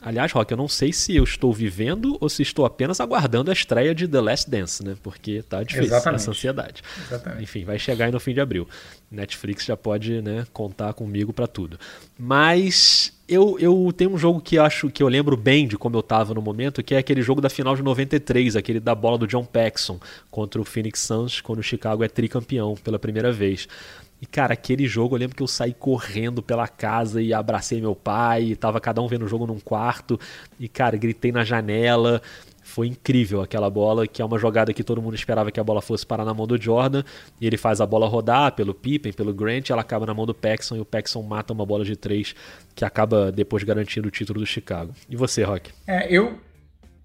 Aliás, 0.04 0.30
Rock, 0.32 0.52
eu 0.52 0.56
não 0.58 0.68
sei 0.68 0.92
se 0.92 1.16
eu 1.16 1.24
estou 1.24 1.50
vivendo 1.50 2.18
ou 2.20 2.28
se 2.28 2.42
estou 2.42 2.66
apenas 2.66 3.00
aguardando 3.00 3.50
a 3.50 3.54
estreia 3.54 3.94
de 3.94 4.06
The 4.06 4.20
Last 4.20 4.50
Dance, 4.50 4.84
né? 4.84 4.96
Porque 5.02 5.42
tá 5.42 5.62
difícil 5.62 5.84
Exatamente. 5.84 6.20
essa 6.20 6.30
ansiedade. 6.30 6.82
Exatamente. 7.06 7.42
Enfim, 7.42 7.64
vai 7.64 7.78
chegar 7.78 8.04
aí 8.04 8.12
no 8.12 8.20
fim 8.20 8.34
de 8.34 8.40
abril. 8.40 8.68
Netflix 9.10 9.64
já 9.64 9.76
pode, 9.76 10.20
né, 10.20 10.46
contar 10.52 10.92
comigo 10.92 11.32
para 11.32 11.46
tudo. 11.46 11.78
Mas 12.18 13.12
eu, 13.26 13.58
eu 13.58 13.92
tenho 13.96 14.12
um 14.12 14.18
jogo 14.18 14.40
que 14.40 14.58
acho 14.58 14.90
que 14.90 15.02
eu 15.02 15.08
lembro 15.08 15.36
bem 15.36 15.66
de 15.66 15.78
como 15.78 15.96
eu 15.96 16.02
tava 16.02 16.34
no 16.34 16.42
momento, 16.42 16.82
que 16.82 16.94
é 16.94 16.98
aquele 16.98 17.22
jogo 17.22 17.40
da 17.40 17.48
final 17.48 17.74
de 17.74 17.82
93, 17.82 18.56
aquele 18.56 18.80
da 18.80 18.94
bola 18.94 19.16
do 19.16 19.26
John 19.26 19.44
Paxson 19.44 19.98
contra 20.30 20.60
o 20.60 20.64
Phoenix 20.64 21.00
Suns, 21.00 21.40
quando 21.40 21.60
o 21.60 21.62
Chicago 21.62 22.04
é 22.04 22.08
tricampeão 22.08 22.74
pela 22.74 22.98
primeira 22.98 23.32
vez. 23.32 23.66
E, 24.24 24.26
cara, 24.26 24.54
aquele 24.54 24.86
jogo 24.88 25.14
eu 25.14 25.18
lembro 25.18 25.36
que 25.36 25.42
eu 25.42 25.46
saí 25.46 25.74
correndo 25.74 26.42
pela 26.42 26.66
casa 26.66 27.20
e 27.20 27.34
abracei 27.34 27.78
meu 27.78 27.94
pai, 27.94 28.44
e 28.44 28.56
tava 28.56 28.80
cada 28.80 29.02
um 29.02 29.06
vendo 29.06 29.26
o 29.26 29.28
jogo 29.28 29.46
num 29.46 29.60
quarto, 29.60 30.18
e, 30.58 30.66
cara, 30.66 30.96
gritei 30.96 31.30
na 31.30 31.44
janela. 31.44 32.22
Foi 32.62 32.86
incrível 32.86 33.42
aquela 33.42 33.68
bola, 33.68 34.06
que 34.06 34.22
é 34.22 34.24
uma 34.24 34.38
jogada 34.38 34.72
que 34.72 34.82
todo 34.82 35.02
mundo 35.02 35.14
esperava 35.14 35.52
que 35.52 35.60
a 35.60 35.62
bola 35.64 35.82
fosse 35.82 36.06
parar 36.06 36.24
na 36.24 36.32
mão 36.32 36.46
do 36.46 36.58
Jordan, 36.58 37.04
e 37.38 37.46
ele 37.46 37.58
faz 37.58 37.82
a 37.82 37.86
bola 37.86 38.08
rodar 38.08 38.52
pelo 38.52 38.72
Pippen, 38.72 39.12
pelo 39.12 39.34
Grant, 39.34 39.68
ela 39.68 39.82
acaba 39.82 40.06
na 40.06 40.14
mão 40.14 40.24
do 40.24 40.32
Paxson, 40.32 40.76
e 40.76 40.80
o 40.80 40.86
Paxson 40.86 41.20
mata 41.20 41.52
uma 41.52 41.66
bola 41.66 41.84
de 41.84 41.94
três, 41.94 42.34
que 42.74 42.82
acaba 42.82 43.30
depois 43.30 43.62
garantindo 43.62 44.08
o 44.08 44.10
título 44.10 44.40
do 44.40 44.46
Chicago. 44.46 44.94
E 45.06 45.16
você, 45.16 45.42
Rock? 45.42 45.70
É, 45.86 46.08
eu, 46.10 46.38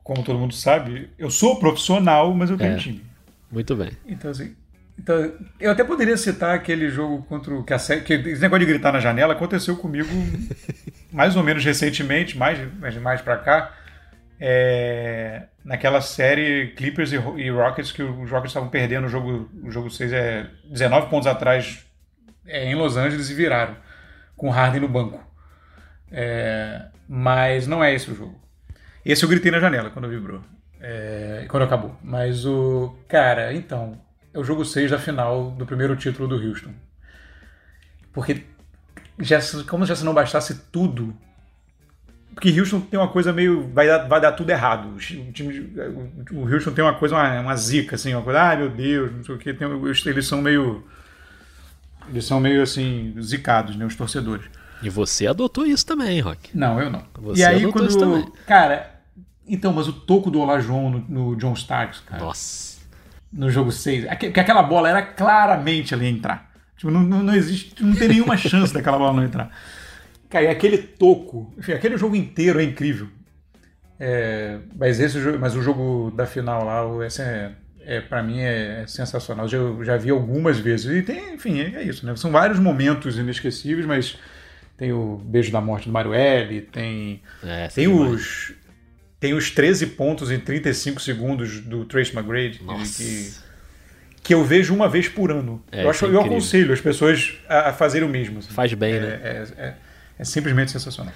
como 0.01 0.23
todo 0.23 0.39
mundo 0.39 0.53
sabe, 0.55 1.09
eu 1.17 1.29
sou 1.29 1.59
profissional, 1.59 2.33
mas 2.33 2.49
eu 2.49 2.57
tenho 2.57 2.75
É. 2.75 2.77
time. 2.77 3.03
Muito 3.51 3.75
bem. 3.75 3.91
Então, 4.07 4.31
assim. 4.31 4.55
Então, 4.99 5.33
eu 5.59 5.71
até 5.71 5.83
poderia 5.83 6.17
citar 6.17 6.53
aquele 6.53 6.89
jogo 6.89 7.23
contra 7.23 7.53
o. 7.53 7.63
Que, 7.63 7.73
a, 7.73 7.79
que 7.79 8.13
esse 8.13 8.41
negócio 8.41 8.65
de 8.65 8.71
gritar 8.71 8.91
na 8.91 8.99
janela 8.99 9.33
aconteceu 9.33 9.77
comigo 9.77 10.09
mais 11.11 11.37
ou 11.37 11.43
menos 11.43 11.63
recentemente, 11.63 12.37
mais, 12.37 12.59
mais, 12.75 12.95
mais 12.97 13.21
pra 13.21 13.37
cá. 13.37 13.73
é, 14.39 15.43
naquela 15.63 16.01
série 16.01 16.73
Clippers 16.75 17.11
e, 17.13 17.15
e 17.15 17.49
Rockets, 17.49 17.91
que 17.91 18.03
os 18.03 18.29
Rockets 18.29 18.51
estavam 18.51 18.69
perdendo 18.69 19.05
o 19.05 19.09
jogo, 19.09 19.49
o 19.63 19.71
jogo 19.71 19.89
6 19.89 20.13
é 20.13 20.49
19 20.65 21.09
pontos 21.09 21.27
atrás 21.27 21.85
é, 22.45 22.65
em 22.65 22.75
Los 22.75 22.97
Angeles 22.97 23.29
e 23.29 23.33
viraram, 23.33 23.75
com 24.35 24.49
Harden 24.49 24.81
no 24.81 24.87
banco. 24.89 25.23
É, 26.11 26.87
mas 27.07 27.67
não 27.67 27.83
é 27.83 27.93
esse 27.93 28.11
o 28.11 28.15
jogo. 28.15 28.39
Esse 29.05 29.23
eu 29.23 29.29
gritei 29.29 29.51
na 29.51 29.59
janela 29.59 29.89
quando 29.91 30.09
vibrou. 30.09 30.41
É, 30.81 31.45
quando 31.49 31.63
acabou. 31.63 31.95
Mas 32.03 32.45
o. 32.45 32.95
Cara, 33.07 33.53
então. 33.53 33.99
É 34.33 34.39
o 34.39 34.43
jogo 34.43 34.63
6 34.63 34.91
da 34.91 34.99
final 34.99 35.51
do 35.51 35.65
primeiro 35.65 35.95
título 35.95 36.27
do 36.27 36.35
Houston. 36.35 36.71
Porque. 38.13 38.43
Já, 39.19 39.41
se- 39.41 39.63
como 39.65 39.85
já 39.85 39.95
se 39.95 40.05
não 40.05 40.13
bastasse 40.13 40.55
tudo. 40.71 41.15
Porque 42.33 42.57
Houston 42.57 42.79
tem 42.79 42.97
uma 42.99 43.09
coisa 43.09 43.33
meio. 43.33 43.67
Vai 43.73 43.87
dar, 43.87 44.07
vai 44.07 44.21
dar 44.21 44.31
tudo 44.31 44.49
errado. 44.49 44.89
O 44.95 44.97
time, 45.31 45.73
o- 46.31 46.53
Houston 46.53 46.71
tem 46.71 46.83
uma 46.83 46.93
coisa, 46.93 47.15
uma, 47.15 47.39
uma 47.41 47.55
zica, 47.55 47.95
assim, 47.95 48.13
uma 48.13 48.23
coisa. 48.23 48.39
Ai 48.41 48.57
meu 48.57 48.69
Deus, 48.69 49.11
não 49.11 49.23
sei 49.23 49.35
o 49.35 49.37
que. 49.37 49.53
Tem, 49.53 49.67
eles 50.05 50.27
são 50.27 50.41
meio. 50.41 50.85
Eles 52.07 52.25
são 52.25 52.39
meio 52.39 52.61
assim, 52.63 53.13
zicados, 53.21 53.75
né? 53.75 53.85
Os 53.85 53.95
torcedores. 53.95 54.45
E 54.81 54.89
você 54.89 55.27
adotou 55.27 55.65
isso 55.65 55.85
também, 55.85 56.21
Rock. 56.21 56.57
Não, 56.57 56.81
eu 56.81 56.89
não. 56.89 57.03
Você 57.19 57.41
e 57.41 57.45
aí 57.45 57.63
adotou 57.63 57.85
isso 57.85 57.99
também. 57.99 58.21
quando. 58.23 58.33
Cara, 58.45 59.01
então, 59.45 59.73
mas 59.73 59.87
o 59.87 59.93
toco 59.93 60.31
do 60.31 60.39
Olá 60.39 60.59
João 60.61 60.89
no, 60.89 60.99
no 61.09 61.35
John 61.35 61.53
Starks, 61.53 61.99
cara, 62.05 62.23
Nossa. 62.23 62.68
No 63.31 63.49
jogo 63.49 63.71
6, 63.71 64.05
aque- 64.07 64.27
porque 64.27 64.39
aquela 64.39 64.63
bola 64.63 64.89
era 64.89 65.01
claramente 65.01 65.93
ali 65.93 66.07
entrar. 66.07 66.49
Tipo, 66.77 66.91
não, 66.91 67.01
não, 67.01 67.35
existe, 67.35 67.83
não 67.83 67.95
tem 67.95 68.07
nenhuma 68.09 68.35
chance 68.37 68.73
daquela 68.73 68.97
bola 68.97 69.13
não 69.13 69.23
entrar. 69.23 69.51
Cara, 70.29 70.45
e 70.45 70.47
aquele 70.47 70.77
toco, 70.77 71.53
enfim, 71.57 71.73
aquele 71.73 71.97
jogo 71.97 72.15
inteiro 72.15 72.59
é 72.59 72.63
incrível. 72.63 73.07
É, 73.99 74.59
mas 74.77 74.99
esse 74.99 75.19
jogo, 75.19 75.37
mas 75.39 75.55
o 75.55 75.61
jogo 75.61 76.11
da 76.15 76.25
final 76.25 76.63
lá, 76.65 76.85
o- 76.87 77.03
esse 77.03 77.21
é, 77.21 77.51
é 77.81 77.99
para 78.01 78.23
mim 78.23 78.39
é, 78.39 78.81
é 78.83 78.87
sensacional. 78.87 79.45
Eu 79.47 79.77
já, 79.79 79.93
já 79.93 79.97
vi 79.97 80.09
algumas 80.09 80.57
vezes 80.59 80.85
e 80.85 81.01
tem, 81.01 81.33
enfim, 81.33 81.59
é, 81.59 81.75
é 81.75 81.83
isso, 81.83 82.05
né? 82.05 82.15
São 82.15 82.31
vários 82.31 82.59
momentos 82.59 83.17
inesquecíveis, 83.17 83.85
mas 83.85 84.17
tem 84.77 84.93
o 84.93 85.17
beijo 85.17 85.51
da 85.51 85.59
morte 85.59 85.87
do 85.87 85.91
Mario 85.91 86.13
L, 86.13 86.61
tem 86.61 87.21
É, 87.43 87.67
tem 87.67 87.89
demais. 87.89 88.13
os 88.13 88.53
tem 89.19 89.33
os 89.33 89.51
13 89.51 89.87
pontos 89.87 90.31
em 90.31 90.39
35 90.39 91.01
segundos 91.01 91.59
do 91.59 91.85
Trace 91.85 92.15
McGrady 92.15 92.59
que, 92.59 92.63
Nossa. 92.63 93.03
que, 93.03 93.31
que 94.23 94.33
eu 94.33 94.43
vejo 94.43 94.73
uma 94.73 94.87
vez 94.87 95.07
por 95.09 95.31
ano. 95.31 95.61
É, 95.71 95.83
eu 95.83 95.89
acho 95.89 96.05
é 96.05 96.07
eu 96.07 96.13
incrível. 96.13 96.31
aconselho 96.37 96.73
as 96.73 96.81
pessoas 96.81 97.33
a, 97.47 97.69
a 97.69 97.73
fazerem 97.73 98.07
o 98.07 98.11
mesmo. 98.11 98.39
assim. 98.39 98.53
Faz 98.53 98.73
bem, 98.73 98.93
é, 98.93 98.99
né? 98.99 99.19
é, 99.23 99.47
é- 99.63 99.75
é 100.19 100.23
simplesmente 100.23 100.71
sensacional. 100.71 101.13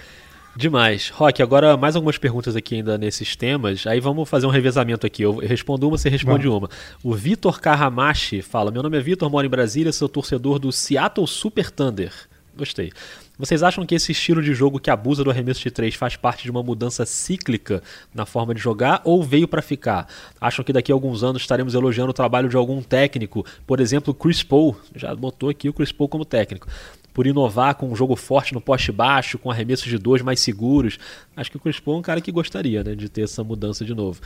Demais. 0.55 1.09
Rock, 1.09 1.41
agora 1.41 1.75
mais 1.75 1.95
algumas 1.95 2.17
perguntas 2.17 2.55
aqui 2.55 2.75
ainda 2.75 2.97
nesses 2.97 3.35
temas. 3.35 3.87
Aí 3.87 3.99
vamos 3.99 4.29
fazer 4.29 4.45
um 4.45 4.49
revezamento 4.51 5.05
aqui. 5.05 5.23
Eu 5.23 5.37
respondo 5.37 5.87
uma, 5.87 5.97
você 5.97 6.09
responde 6.09 6.47
uma. 6.47 6.69
O 7.03 7.13
Vitor 7.15 7.59
Carramachi 7.59 8.41
fala: 8.41 8.69
Meu 8.69 8.83
nome 8.83 8.97
é 8.97 9.01
Vitor, 9.01 9.29
moro 9.31 9.47
em 9.47 9.49
Brasília, 9.49 9.91
sou 9.91 10.07
torcedor 10.07 10.59
do 10.59 10.71
Seattle 10.71 11.27
Super 11.27 11.71
Thunder. 11.71 12.13
Gostei. 12.55 12.91
Vocês 13.37 13.63
acham 13.63 13.83
que 13.83 13.95
esse 13.95 14.11
estilo 14.11 14.41
de 14.41 14.53
jogo 14.53 14.79
que 14.79 14.91
abusa 14.91 15.23
do 15.23 15.31
arremesso 15.31 15.61
de 15.61 15.71
três 15.71 15.95
faz 15.95 16.15
parte 16.15 16.43
de 16.43 16.51
uma 16.51 16.61
mudança 16.61 17.03
cíclica 17.03 17.81
na 18.13 18.27
forma 18.27 18.53
de 18.53 18.61
jogar 18.61 19.01
ou 19.03 19.23
veio 19.23 19.47
para 19.47 19.61
ficar? 19.61 20.07
Acham 20.39 20.63
que 20.63 20.71
daqui 20.71 20.91
a 20.91 20.95
alguns 20.95 21.23
anos 21.23 21.41
estaremos 21.41 21.73
elogiando 21.73 22.11
o 22.11 22.13
trabalho 22.13 22.47
de 22.47 22.55
algum 22.55 22.81
técnico, 22.81 23.43
por 23.65 23.79
exemplo, 23.79 24.13
Chris 24.13 24.43
Paul, 24.43 24.77
já 24.95 25.15
botou 25.15 25.49
aqui 25.49 25.67
o 25.67 25.73
Chris 25.73 25.91
Paul 25.91 26.07
como 26.07 26.23
técnico, 26.23 26.67
por 27.13 27.27
inovar 27.27 27.75
com 27.75 27.91
um 27.91 27.95
jogo 27.95 28.15
forte 28.15 28.53
no 28.53 28.59
poste 28.59 28.91
baixo, 28.91 29.37
com 29.37 29.51
arremessos 29.51 29.87
de 29.87 29.97
dois 29.97 30.21
mais 30.21 30.39
seguros? 30.39 30.97
Acho 31.35 31.51
que 31.51 31.57
o 31.57 31.59
Chris 31.59 31.79
Paul 31.79 31.97
é 31.97 31.99
um 31.99 32.01
cara 32.01 32.19
que 32.19 32.31
gostaria 32.31 32.83
né, 32.83 32.95
de 32.95 33.07
ter 33.09 33.21
essa 33.21 33.43
mudança 33.43 33.85
de 33.85 33.93
novo. 33.93 34.19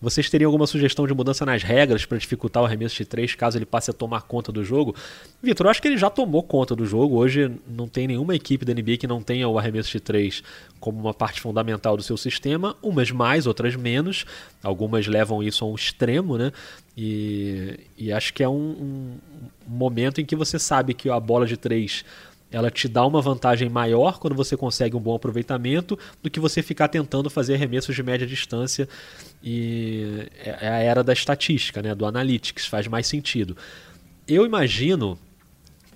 Vocês 0.00 0.28
teriam 0.28 0.48
alguma 0.48 0.66
sugestão 0.66 1.06
de 1.06 1.14
mudança 1.14 1.46
nas 1.46 1.62
regras 1.62 2.04
para 2.04 2.18
dificultar 2.18 2.62
o 2.62 2.66
arremesso 2.66 2.96
de 2.96 3.04
três 3.04 3.34
caso 3.34 3.56
ele 3.56 3.64
passe 3.64 3.90
a 3.90 3.94
tomar 3.94 4.22
conta 4.22 4.52
do 4.52 4.64
jogo? 4.64 4.94
Vitor, 5.42 5.66
eu 5.66 5.70
acho 5.70 5.80
que 5.80 5.88
ele 5.88 5.96
já 5.96 6.10
tomou 6.10 6.42
conta 6.42 6.76
do 6.76 6.84
jogo. 6.84 7.16
Hoje 7.16 7.50
não 7.66 7.88
tem 7.88 8.06
nenhuma 8.06 8.34
equipe 8.34 8.64
da 8.64 8.74
NBA 8.74 8.98
que 8.98 9.06
não 9.06 9.22
tenha 9.22 9.48
o 9.48 9.58
arremesso 9.58 9.90
de 9.90 10.00
três 10.00 10.42
como 10.80 11.00
uma 11.00 11.14
parte 11.14 11.40
fundamental 11.40 11.96
do 11.96 12.02
seu 12.02 12.16
sistema, 12.16 12.76
umas 12.82 13.10
mais, 13.10 13.46
outras 13.46 13.74
menos. 13.74 14.26
Algumas 14.62 15.06
levam 15.06 15.42
isso 15.42 15.64
a 15.64 15.68
um 15.68 15.74
extremo, 15.74 16.36
né? 16.36 16.52
E, 16.96 17.80
e 17.96 18.12
acho 18.12 18.32
que 18.32 18.42
é 18.42 18.48
um, 18.48 18.52
um 18.54 19.18
momento 19.66 20.20
em 20.20 20.24
que 20.24 20.36
você 20.36 20.58
sabe 20.58 20.94
que 20.94 21.08
a 21.08 21.18
bola 21.18 21.46
de 21.46 21.56
três 21.56 22.04
ela 22.54 22.70
te 22.70 22.86
dá 22.86 23.04
uma 23.04 23.20
vantagem 23.20 23.68
maior 23.68 24.20
quando 24.20 24.36
você 24.36 24.56
consegue 24.56 24.94
um 24.94 25.00
bom 25.00 25.16
aproveitamento 25.16 25.98
do 26.22 26.30
que 26.30 26.38
você 26.38 26.62
ficar 26.62 26.86
tentando 26.86 27.28
fazer 27.28 27.54
arremessos 27.54 27.96
de 27.96 28.02
média 28.02 28.24
distância 28.24 28.88
e 29.42 30.28
é 30.38 30.58
é 30.60 30.68
a 30.68 30.78
era 30.78 31.02
da 31.02 31.12
estatística, 31.12 31.82
né, 31.82 31.94
do 31.96 32.06
analytics, 32.06 32.66
faz 32.66 32.86
mais 32.86 33.08
sentido. 33.08 33.56
Eu 34.28 34.46
imagino 34.46 35.18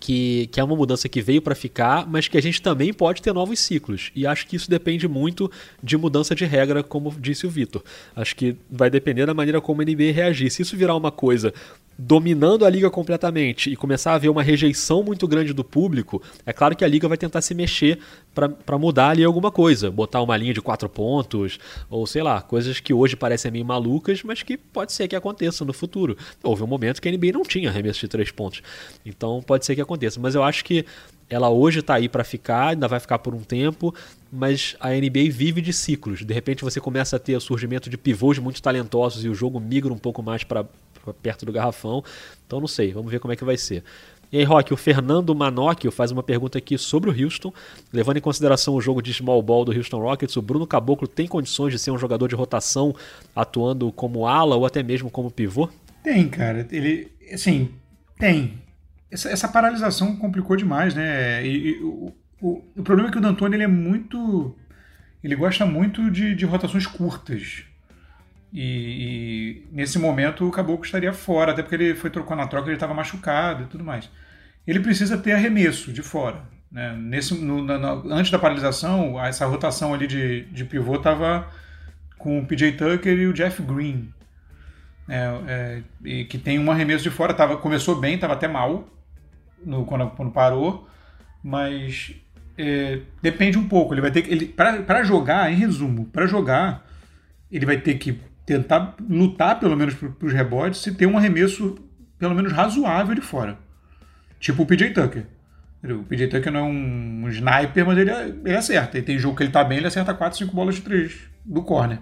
que, 0.00 0.48
que 0.48 0.58
é 0.58 0.64
uma 0.64 0.74
mudança 0.74 1.08
que 1.08 1.22
veio 1.22 1.40
para 1.40 1.54
ficar, 1.54 2.08
mas 2.08 2.26
que 2.26 2.36
a 2.36 2.42
gente 2.42 2.60
também 2.60 2.92
pode 2.92 3.22
ter 3.22 3.32
novos 3.32 3.60
ciclos. 3.60 4.10
E 4.14 4.26
acho 4.26 4.46
que 4.46 4.56
isso 4.56 4.68
depende 4.68 5.06
muito 5.06 5.50
de 5.80 5.96
mudança 5.96 6.34
de 6.34 6.44
regra, 6.44 6.82
como 6.82 7.14
disse 7.18 7.46
o 7.46 7.50
Vitor. 7.50 7.82
Acho 8.16 8.34
que 8.34 8.56
vai 8.68 8.90
depender 8.90 9.26
da 9.26 9.34
maneira 9.34 9.60
como 9.60 9.80
a 9.80 9.84
NBA 9.84 10.12
reagir. 10.12 10.50
Se 10.50 10.62
isso 10.62 10.76
virar 10.76 10.96
uma 10.96 11.12
coisa 11.12 11.54
dominando 11.98 12.64
a 12.64 12.70
liga 12.70 12.88
completamente 12.88 13.72
e 13.72 13.74
começar 13.76 14.12
a 14.12 14.14
haver 14.14 14.28
uma 14.28 14.42
rejeição 14.42 15.02
muito 15.02 15.26
grande 15.26 15.52
do 15.52 15.64
público, 15.64 16.22
é 16.46 16.52
claro 16.52 16.76
que 16.76 16.84
a 16.84 16.88
liga 16.88 17.08
vai 17.08 17.18
tentar 17.18 17.42
se 17.42 17.54
mexer 17.54 17.98
para 18.32 18.78
mudar 18.78 19.10
ali 19.10 19.24
alguma 19.24 19.50
coisa, 19.50 19.90
botar 19.90 20.22
uma 20.22 20.36
linha 20.36 20.54
de 20.54 20.60
quatro 20.60 20.88
pontos, 20.88 21.58
ou 21.90 22.06
sei 22.06 22.22
lá, 22.22 22.40
coisas 22.40 22.78
que 22.78 22.94
hoje 22.94 23.16
parecem 23.16 23.50
meio 23.50 23.64
malucas, 23.64 24.22
mas 24.22 24.44
que 24.44 24.56
pode 24.56 24.92
ser 24.92 25.08
que 25.08 25.16
aconteça 25.16 25.64
no 25.64 25.72
futuro. 25.72 26.16
Houve 26.40 26.62
um 26.62 26.68
momento 26.68 27.02
que 27.02 27.08
a 27.08 27.12
NBA 27.12 27.32
não 27.32 27.42
tinha 27.42 27.68
arremesso 27.68 27.98
de 27.98 28.08
três 28.08 28.30
pontos, 28.30 28.62
então 29.04 29.42
pode 29.44 29.66
ser 29.66 29.74
que 29.74 29.80
aconteça, 29.80 30.20
mas 30.20 30.36
eu 30.36 30.44
acho 30.44 30.64
que 30.64 30.86
ela 31.30 31.50
hoje 31.50 31.80
está 31.80 31.94
aí 31.94 32.08
para 32.08 32.24
ficar, 32.24 32.68
ainda 32.68 32.88
vai 32.88 32.98
ficar 32.98 33.18
por 33.18 33.34
um 33.34 33.40
tempo, 33.40 33.94
mas 34.32 34.76
a 34.80 34.90
NBA 34.90 35.30
vive 35.30 35.60
de 35.60 35.72
ciclos. 35.72 36.24
De 36.24 36.32
repente 36.32 36.64
você 36.64 36.80
começa 36.80 37.16
a 37.16 37.18
ter 37.18 37.36
o 37.36 37.40
surgimento 37.40 37.90
de 37.90 37.98
pivôs 37.98 38.38
muito 38.38 38.62
talentosos 38.62 39.24
e 39.24 39.28
o 39.28 39.34
jogo 39.34 39.60
migra 39.60 39.92
um 39.92 39.98
pouco 39.98 40.22
mais 40.22 40.42
para 40.42 40.64
perto 41.14 41.46
do 41.46 41.52
garrafão. 41.52 42.02
Então 42.46 42.60
não 42.60 42.68
sei, 42.68 42.92
vamos 42.92 43.10
ver 43.10 43.20
como 43.20 43.32
é 43.32 43.36
que 43.36 43.44
vai 43.44 43.56
ser. 43.56 43.84
E 44.30 44.36
aí, 44.36 44.44
Rock, 44.44 44.74
o 44.74 44.76
Fernando 44.76 45.34
Manocchio 45.34 45.90
faz 45.90 46.10
uma 46.10 46.22
pergunta 46.22 46.58
aqui 46.58 46.76
sobre 46.76 47.08
o 47.08 47.24
Houston. 47.24 47.52
Levando 47.90 48.18
em 48.18 48.20
consideração 48.20 48.74
o 48.74 48.80
jogo 48.80 49.00
de 49.00 49.12
small 49.14 49.40
ball 49.42 49.64
do 49.64 49.74
Houston 49.74 49.98
Rockets, 50.00 50.36
o 50.36 50.42
Bruno 50.42 50.66
Caboclo 50.66 51.08
tem 51.08 51.26
condições 51.26 51.72
de 51.72 51.78
ser 51.78 51.90
um 51.90 51.98
jogador 51.98 52.28
de 52.28 52.34
rotação, 52.34 52.94
atuando 53.34 53.90
como 53.90 54.26
ala 54.26 54.54
ou 54.54 54.66
até 54.66 54.82
mesmo 54.82 55.10
como 55.10 55.30
pivô? 55.30 55.70
Tem, 56.02 56.28
cara. 56.28 56.66
Ele, 56.70 57.10
assim, 57.32 57.70
tem. 58.18 58.60
Essa, 59.10 59.30
essa 59.30 59.48
paralisação 59.48 60.14
complicou 60.16 60.56
demais, 60.56 60.94
né? 60.94 61.46
E, 61.46 61.68
e 61.68 61.82
o, 61.82 62.12
o, 62.42 62.62
o 62.76 62.82
problema 62.82 63.08
é 63.08 63.12
que 63.12 63.18
o 63.18 63.20
D'Antoni 63.22 63.56
ele 63.56 63.64
é 63.64 63.68
muito, 63.68 64.54
ele 65.24 65.34
gosta 65.34 65.64
muito 65.64 66.10
de, 66.10 66.34
de 66.34 66.44
rotações 66.44 66.86
curtas. 66.86 67.64
E, 68.52 68.62
e 68.62 69.68
nesse 69.70 69.98
momento 69.98 70.46
o 70.46 70.50
Caboclo 70.50 70.84
estaria 70.84 71.12
fora, 71.12 71.52
até 71.52 71.62
porque 71.62 71.74
ele 71.74 71.94
foi 71.94 72.10
trocou 72.10 72.36
na 72.36 72.46
troca, 72.46 72.68
ele 72.68 72.76
estava 72.76 72.94
machucado 72.94 73.64
e 73.64 73.66
tudo 73.66 73.84
mais. 73.84 74.10
Ele 74.66 74.80
precisa 74.80 75.18
ter 75.18 75.32
arremesso 75.32 75.92
de 75.92 76.02
fora. 76.02 76.42
Né? 76.70 76.94
Nesse, 76.96 77.34
no, 77.34 77.62
na, 77.62 77.78
na, 77.78 77.92
antes 78.14 78.30
da 78.30 78.38
paralisação, 78.38 79.22
essa 79.22 79.46
rotação 79.46 79.94
ali 79.94 80.06
de, 80.06 80.42
de 80.44 80.64
pivô 80.64 80.96
estava 80.96 81.48
com 82.18 82.38
o 82.38 82.46
PJ 82.46 82.72
Tucker 82.72 83.18
e 83.18 83.26
o 83.26 83.32
Jeff 83.32 83.62
Green. 83.62 84.12
É, 85.08 85.40
é, 85.46 85.82
e 86.04 86.24
que 86.24 86.36
tem 86.36 86.58
um 86.58 86.70
arremesso 86.70 87.02
de 87.02 87.10
fora, 87.10 87.32
tava, 87.32 87.56
começou 87.56 87.98
bem, 87.98 88.16
estava 88.16 88.34
até 88.34 88.46
mal 88.46 88.86
no, 89.64 89.86
quando, 89.86 90.10
quando 90.10 90.30
parou, 90.30 90.86
mas 91.42 92.14
é, 92.58 93.00
depende 93.22 93.56
um 93.56 93.66
pouco. 93.66 93.94
Ele 93.94 94.02
vai 94.02 94.10
ter 94.10 94.22
que. 94.22 94.46
Para 94.46 95.02
jogar, 95.02 95.50
em 95.50 95.56
resumo, 95.56 96.06
para 96.06 96.26
jogar, 96.26 96.86
ele 97.50 97.64
vai 97.64 97.78
ter 97.78 97.94
que 97.94 98.20
tentar 98.48 98.96
lutar 99.06 99.60
pelo 99.60 99.76
menos 99.76 99.94
para 99.94 100.26
os 100.26 100.32
rebotes 100.32 100.86
e 100.86 100.94
ter 100.94 101.04
um 101.04 101.18
arremesso 101.18 101.76
pelo 102.18 102.34
menos 102.34 102.50
razoável 102.50 103.14
de 103.14 103.20
fora. 103.20 103.58
Tipo 104.40 104.62
o 104.62 104.66
PJ 104.66 104.94
Tucker. 104.94 105.26
O 105.84 106.02
PJ 106.04 106.28
Tucker 106.28 106.50
não 106.50 106.60
é 106.60 106.62
um, 106.62 107.28
sniper, 107.28 107.86
mas 107.86 107.98
ele, 107.98 108.10
ele 108.10 108.56
acerta. 108.56 108.98
E 108.98 109.02
tem 109.02 109.18
jogo 109.18 109.36
que 109.36 109.42
ele 109.42 109.52
tá 109.52 109.62
bem, 109.62 109.76
ele 109.76 109.86
acerta 109.86 110.14
4, 110.14 110.38
5 110.38 110.54
bolas 110.54 110.76
de 110.76 110.80
3 110.80 111.14
do 111.44 111.62
corner. 111.62 111.98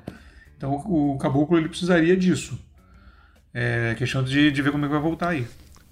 Então 0.56 0.72
o, 0.72 1.18
Caboclo 1.18 1.58
ele 1.58 1.68
precisaria 1.68 2.16
disso. 2.16 2.56
É 3.52 3.96
questão 3.98 4.22
de, 4.22 4.52
de 4.52 4.62
ver 4.62 4.70
como 4.70 4.84
é 4.84 4.88
que 4.88 4.94
vai 4.94 5.02
voltar 5.02 5.30
aí. 5.30 5.46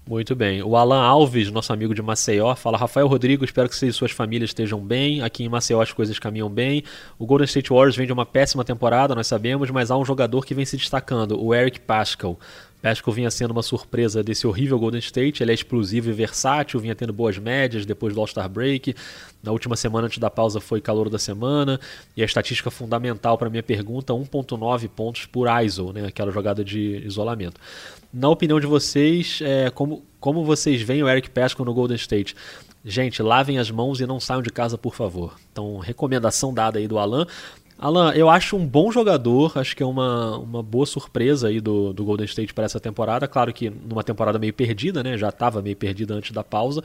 Muito 0.07 0.35
bem. 0.35 0.61
O 0.61 0.75
Alan 0.75 1.01
Alves, 1.01 1.49
nosso 1.49 1.73
amigo 1.73 1.95
de 1.95 2.01
Maceió, 2.01 2.53
fala: 2.53 2.77
Rafael 2.77 3.07
Rodrigo, 3.07 3.43
espero 3.43 3.67
que 3.67 3.75
vocês 3.75 3.95
e 3.95 3.97
suas 3.97 4.11
famílias 4.11 4.51
estejam 4.51 4.79
bem. 4.79 5.23
Aqui 5.23 5.43
em 5.43 5.49
Maceió 5.49 5.81
as 5.81 5.91
coisas 5.91 6.19
caminham 6.19 6.47
bem. 6.47 6.83
O 7.17 7.25
Golden 7.25 7.45
State 7.45 7.71
Warriors 7.71 7.95
vem 7.95 8.05
de 8.05 8.13
uma 8.13 8.25
péssima 8.25 8.63
temporada, 8.63 9.15
nós 9.15 9.25
sabemos, 9.25 9.71
mas 9.71 9.89
há 9.89 9.97
um 9.97 10.05
jogador 10.05 10.45
que 10.45 10.53
vem 10.53 10.63
se 10.63 10.77
destacando, 10.77 11.43
o 11.43 11.55
Eric 11.55 11.79
Pascal. 11.79 12.39
Pascal 12.85 13.11
vinha 13.11 13.31
sendo 13.31 13.49
uma 13.49 13.63
surpresa 13.63 14.21
desse 14.21 14.45
horrível 14.45 14.77
Golden 14.77 14.99
State. 14.99 15.41
Ele 15.41 15.49
é 15.49 15.55
explosivo 15.55 16.11
e 16.11 16.13
versátil, 16.13 16.79
vinha 16.79 16.93
tendo 16.93 17.11
boas 17.11 17.35
médias 17.35 17.83
depois 17.83 18.13
do 18.13 18.19
All-Star 18.19 18.47
Break. 18.47 18.93
Na 19.41 19.51
última 19.51 19.75
semana 19.75 20.05
antes 20.05 20.19
da 20.19 20.29
pausa 20.29 20.59
foi 20.59 20.79
calor 20.79 21.09
da 21.09 21.17
semana. 21.17 21.79
E 22.15 22.21
a 22.21 22.25
estatística 22.25 22.69
fundamental 22.69 23.39
para 23.39 23.49
minha 23.49 23.63
pergunta: 23.63 24.13
1,9 24.13 24.87
pontos 24.87 25.25
por 25.25 25.47
ISO, 25.63 25.91
né, 25.93 26.05
aquela 26.05 26.31
jogada 26.31 26.63
de 26.63 27.01
isolamento. 27.03 27.59
Na 28.13 28.29
opinião 28.29 28.59
de 28.59 28.67
vocês, 28.67 29.39
é, 29.41 29.71
como, 29.71 30.03
como 30.19 30.45
vocês 30.45 30.79
veem 30.83 31.01
o 31.01 31.09
Eric 31.09 31.31
Pascal 31.31 31.65
no 31.65 31.73
Golden 31.73 31.95
State? 31.95 32.35
Gente, 32.85 33.23
lavem 33.23 33.57
as 33.57 33.71
mãos 33.71 33.99
e 33.99 34.05
não 34.05 34.19
saiam 34.19 34.43
de 34.43 34.51
casa, 34.51 34.77
por 34.77 34.93
favor. 34.93 35.33
Então, 35.51 35.79
recomendação 35.79 36.53
dada 36.53 36.77
aí 36.77 36.87
do 36.87 36.99
Alan. 36.99 37.25
Alan, 37.77 38.13
eu 38.13 38.29
acho 38.29 38.55
um 38.55 38.65
bom 38.65 38.89
jogador, 38.89 39.57
acho 39.57 39.75
que 39.75 39.83
é 39.83 39.85
uma, 39.85 40.37
uma 40.37 40.63
boa 40.63 40.85
surpresa 40.85 41.49
aí 41.49 41.59
do, 41.59 41.91
do 41.91 42.05
Golden 42.05 42.25
State 42.25 42.53
para 42.53 42.63
essa 42.63 42.79
temporada. 42.79 43.27
Claro 43.27 43.53
que 43.53 43.69
numa 43.69 44.03
temporada 44.03 44.39
meio 44.39 44.53
perdida, 44.53 45.03
né? 45.03 45.17
Já 45.17 45.29
estava 45.29 45.61
meio 45.61 45.75
perdida 45.75 46.13
antes 46.13 46.31
da 46.31 46.43
pausa. 46.43 46.81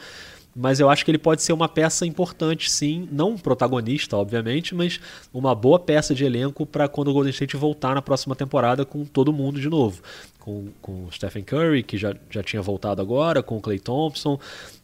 Mas 0.55 0.80
eu 0.80 0.91
acho 0.91 1.05
que 1.05 1.11
ele 1.11 1.18
pode 1.18 1.43
ser 1.43 1.53
uma 1.53 1.68
peça 1.68 2.05
importante, 2.05 2.68
sim. 2.68 3.09
Não 3.12 3.30
um 3.30 3.38
protagonista, 3.38 4.16
obviamente, 4.16 4.74
mas 4.74 5.01
uma 5.32 5.55
boa 5.55 5.78
peça 5.78 6.12
de 6.12 6.24
elenco 6.24 6.66
para 6.66 6.88
quando 6.88 7.09
o 7.09 7.12
Golden 7.12 7.30
State 7.30 7.57
voltar 7.57 7.95
na 7.95 8.03
próxima 8.03 8.34
temporada 8.34 8.84
com 8.84 9.05
todo 9.05 9.32
mundo 9.32 9.61
de 9.61 9.68
novo. 9.68 10.03
Com, 10.41 10.68
com 10.82 11.05
o 11.05 11.12
Stephen 11.12 11.45
Curry, 11.45 11.84
que 11.84 11.97
já, 11.97 12.16
já 12.28 12.43
tinha 12.43 12.61
voltado 12.61 13.01
agora, 13.01 13.45
com 13.45 13.59
o 13.59 13.61
Clay 13.61 13.78
Thompson. 13.78 14.41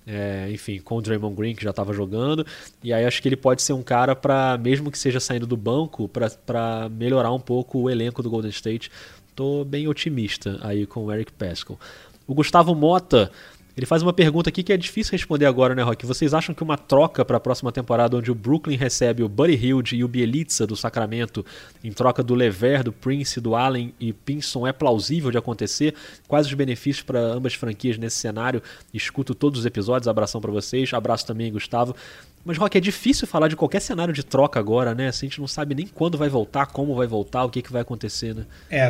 É, 0.06 0.48
enfim, 0.52 0.78
com 0.78 0.96
o 0.96 1.02
Draymond 1.02 1.34
Green 1.34 1.54
que 1.54 1.64
já 1.64 1.70
estava 1.70 1.92
jogando. 1.92 2.46
E 2.82 2.92
aí 2.92 3.04
acho 3.04 3.20
que 3.20 3.28
ele 3.28 3.36
pode 3.36 3.60
ser 3.62 3.72
um 3.72 3.82
cara 3.82 4.14
para, 4.14 4.56
mesmo 4.56 4.90
que 4.90 4.98
seja 4.98 5.18
saindo 5.18 5.46
do 5.46 5.56
banco, 5.56 6.08
para 6.08 6.88
melhorar 6.88 7.32
um 7.32 7.40
pouco 7.40 7.80
o 7.80 7.90
elenco 7.90 8.22
do 8.22 8.30
Golden 8.30 8.50
State. 8.50 8.90
Tô 9.34 9.64
bem 9.64 9.88
otimista 9.88 10.58
aí 10.62 10.86
com 10.86 11.04
o 11.04 11.12
Eric 11.12 11.32
Pascal. 11.32 11.78
O 12.26 12.34
Gustavo 12.34 12.74
Mota 12.74 13.30
ele 13.76 13.84
faz 13.84 14.02
uma 14.02 14.12
pergunta 14.12 14.48
aqui 14.48 14.62
que 14.62 14.72
é 14.72 14.76
difícil 14.76 15.12
responder 15.12 15.44
agora, 15.44 15.74
né, 15.74 15.82
Rock? 15.82 16.06
Vocês 16.06 16.32
acham 16.32 16.54
que 16.54 16.62
uma 16.62 16.78
troca 16.78 17.24
para 17.24 17.36
a 17.36 17.40
próxima 17.40 17.70
temporada, 17.70 18.16
onde 18.16 18.30
o 18.30 18.34
Brooklyn 18.34 18.76
recebe 18.76 19.22
o 19.22 19.28
Buddy 19.28 19.54
Hilde 19.54 19.96
e 19.96 20.04
o 20.04 20.08
Bielitsa 20.08 20.66
do 20.66 20.74
Sacramento, 20.74 21.44
em 21.84 21.92
troca 21.92 22.22
do 22.22 22.34
Lever, 22.34 22.82
do 22.82 22.92
Prince, 22.92 23.38
do 23.38 23.54
Allen 23.54 23.92
e 24.00 24.14
Pinson, 24.14 24.66
é 24.66 24.72
plausível 24.72 25.30
de 25.30 25.36
acontecer? 25.36 25.94
Quais 26.26 26.46
os 26.46 26.54
benefícios 26.54 27.04
para 27.04 27.20
ambas 27.20 27.52
franquias 27.52 27.98
nesse 27.98 28.16
cenário? 28.16 28.62
Escuto 28.94 29.34
todos 29.34 29.60
os 29.60 29.66
episódios, 29.66 30.08
abração 30.08 30.40
para 30.40 30.50
vocês, 30.50 30.94
abraço 30.94 31.26
também, 31.26 31.52
Gustavo. 31.52 31.94
Mas, 32.46 32.56
Rock, 32.56 32.78
é 32.78 32.80
difícil 32.80 33.26
falar 33.26 33.48
de 33.48 33.56
qualquer 33.56 33.80
cenário 33.80 34.14
de 34.14 34.24
troca 34.24 34.58
agora, 34.58 34.94
né? 34.94 35.08
Assim, 35.08 35.26
a 35.26 35.28
gente 35.28 35.40
não 35.40 35.48
sabe 35.48 35.74
nem 35.74 35.86
quando 35.86 36.16
vai 36.16 36.28
voltar, 36.28 36.66
como 36.66 36.94
vai 36.94 37.06
voltar, 37.06 37.44
o 37.44 37.50
que, 37.50 37.60
que 37.60 37.72
vai 37.72 37.82
acontecer, 37.82 38.34
né? 38.34 38.46
É, 38.70 38.88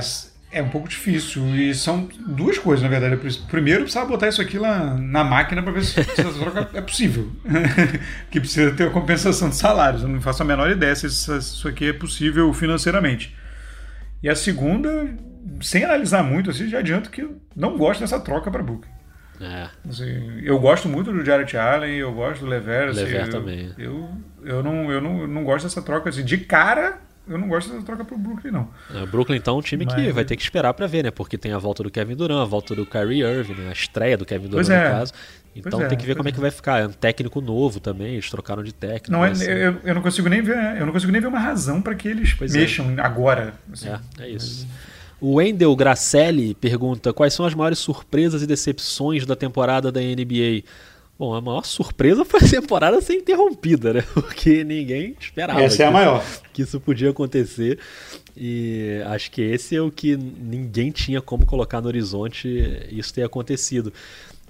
é 0.51 0.63
um 0.63 0.69
pouco 0.69 0.89
difícil. 0.89 1.45
E 1.55 1.75
são 1.75 2.09
duas 2.27 2.59
coisas, 2.59 2.83
na 2.83 2.89
verdade. 2.89 3.17
Primeiro, 3.49 3.83
precisava 3.83 4.07
botar 4.07 4.29
isso 4.29 4.41
aqui 4.41 4.59
lá 4.59 4.95
na 4.95 5.25
máquina 5.25 5.63
para 5.63 5.73
ver 5.73 5.85
se 5.85 6.01
essa 6.01 6.33
troca 6.33 6.71
é 6.73 6.81
possível. 6.81 7.31
que 8.31 8.41
precisa 8.41 8.73
ter 8.73 8.89
a 8.89 8.91
compensação 8.91 9.49
de 9.49 9.57
salários. 9.57 10.03
Eu 10.03 10.09
não 10.09 10.21
faço 10.21 10.43
a 10.43 10.47
menor 10.47 10.71
ideia 10.71 10.95
se 10.95 11.07
isso 11.07 11.69
aqui 11.69 11.89
é 11.89 11.93
possível 11.93 12.53
financeiramente. 12.53 13.37
E 14.23 14.29
a 14.29 14.35
segunda, 14.35 15.09
sem 15.61 15.85
analisar 15.85 16.23
muito, 16.23 16.51
assim, 16.51 16.69
já 16.69 16.79
adianto 16.79 17.11
que 17.11 17.23
eu 17.23 17.41
não 17.55 17.77
gosto 17.77 18.01
dessa 18.01 18.19
troca 18.19 18.51
para 18.51 18.63
Booker. 18.63 18.91
É. 19.41 19.69
Assim, 19.89 20.41
eu 20.43 20.59
gosto 20.59 20.89
muito 20.89 21.13
do 21.13 21.25
Jared 21.25 21.57
Allen, 21.57 21.97
eu 21.97 22.13
gosto 22.13 22.41
do 22.41 22.47
Lever. 22.47 22.89
Assim, 22.89 23.03
Lever 23.03 23.27
eu, 23.27 23.31
também. 23.31 23.75
Eu, 23.77 24.11
eu, 24.43 24.63
não, 24.63 24.91
eu, 24.91 25.01
não, 25.01 25.27
não 25.27 25.45
gosto 25.45 25.65
dessa 25.65 25.83
troca. 25.83 26.09
Assim, 26.09 26.25
de 26.25 26.39
cara, 26.39 27.01
eu 27.29 27.39
não 27.39 27.49
gosto 27.49 27.73
dessa 27.73 27.85
troca 27.85 28.05
pro 28.05 28.17
Brooklyn, 28.17 28.53
não. 28.53 28.69
É, 28.95 29.03
o 29.03 29.07
Brooklyn, 29.07 29.37
então, 29.37 29.57
é 29.57 29.59
um 29.59 29.63
time 29.63 29.85
Mas... 29.85 29.95
que 29.95 30.13
vai 30.13 30.25
ter 30.25 30.37
que 30.37 30.43
esperar 30.43 30.73
para 30.75 30.87
ver, 30.87 31.03
né? 31.03 31.11
Porque 31.11 31.37
tem 31.37 31.53
a 31.53 31.59
volta 31.59 31.83
do 31.83 31.91
Kevin 31.91 32.15
Durant, 32.15 32.43
a 32.43 32.45
volta 32.45 32.75
do 32.75 32.87
Kyrie 32.87 33.23
Irving, 33.23 33.55
né? 33.55 33.69
a 33.69 33.73
estreia 33.73 34.17
do 34.17 34.25
Kevin 34.25 34.49
Durant, 34.49 34.69
é. 34.69 34.85
no 34.85 34.99
caso. 34.99 35.13
Então 35.57 35.81
é, 35.81 35.89
tem 35.89 35.97
que 35.97 36.05
ver 36.05 36.17
como 36.17 36.29
é 36.29 36.33
que 36.33 36.39
vai 36.39 36.51
ficar. 36.51 36.81
É 36.83 36.87
um 36.87 36.93
técnico 36.93 37.41
novo 37.41 37.81
também, 37.81 38.13
eles 38.15 38.29
trocaram 38.31 38.63
de 38.63 38.73
técnico. 38.73 39.11
Não, 39.11 39.25
é, 39.25 39.31
assim. 39.31 39.45
eu, 39.47 39.77
eu, 39.83 39.95
não 39.95 40.03
consigo 40.03 40.29
nem 40.29 40.43
ver, 40.43 40.77
eu 40.79 40.85
não 40.85 40.93
consigo 40.93 41.11
nem 41.11 41.21
ver 41.21 41.29
uma 41.29 41.39
razão 41.39 41.81
para 41.81 41.95
que 41.95 42.07
eles 42.07 42.35
pois 42.35 42.55
é. 42.55 42.59
mexam 42.59 42.95
agora. 42.99 43.55
Assim. 43.73 43.89
É, 43.89 44.01
é 44.21 44.29
isso. 44.29 44.67
O 45.19 45.37
Wendel 45.37 45.75
Gracelli 45.75 46.55
pergunta 46.55 47.13
quais 47.13 47.33
são 47.33 47.47
as 47.47 47.55
maiores 47.55 47.79
surpresas 47.79 48.43
e 48.43 48.47
decepções 48.47 49.25
da 49.25 49.35
temporada 49.35 49.91
da 49.91 50.01
NBA. 50.01 50.63
Bom, 51.19 51.33
a 51.33 51.41
maior 51.41 51.65
surpresa 51.65 52.25
foi 52.25 52.41
a 52.41 52.49
temporada 52.49 53.01
ser 53.01 53.15
interrompida, 53.15 53.95
né? 53.95 54.03
Porque 54.13 54.63
ninguém 54.63 55.17
esperava. 55.19 55.63
Essa 55.63 55.85
é 55.85 55.87
a 55.87 55.91
maior. 55.91 56.25
Que 56.53 56.63
isso 56.63 56.79
podia 56.79 57.11
acontecer. 57.11 57.79
E 58.37 59.01
acho 59.07 59.31
que 59.31 59.41
esse 59.41 59.75
é 59.75 59.81
o 59.81 59.91
que 59.91 60.15
ninguém 60.17 60.91
tinha 60.91 61.23
como 61.23 61.47
colocar 61.47 61.81
no 61.81 61.89
horizonte 61.89 62.49
isso 62.91 63.15
ter 63.15 63.23
acontecido. 63.23 63.93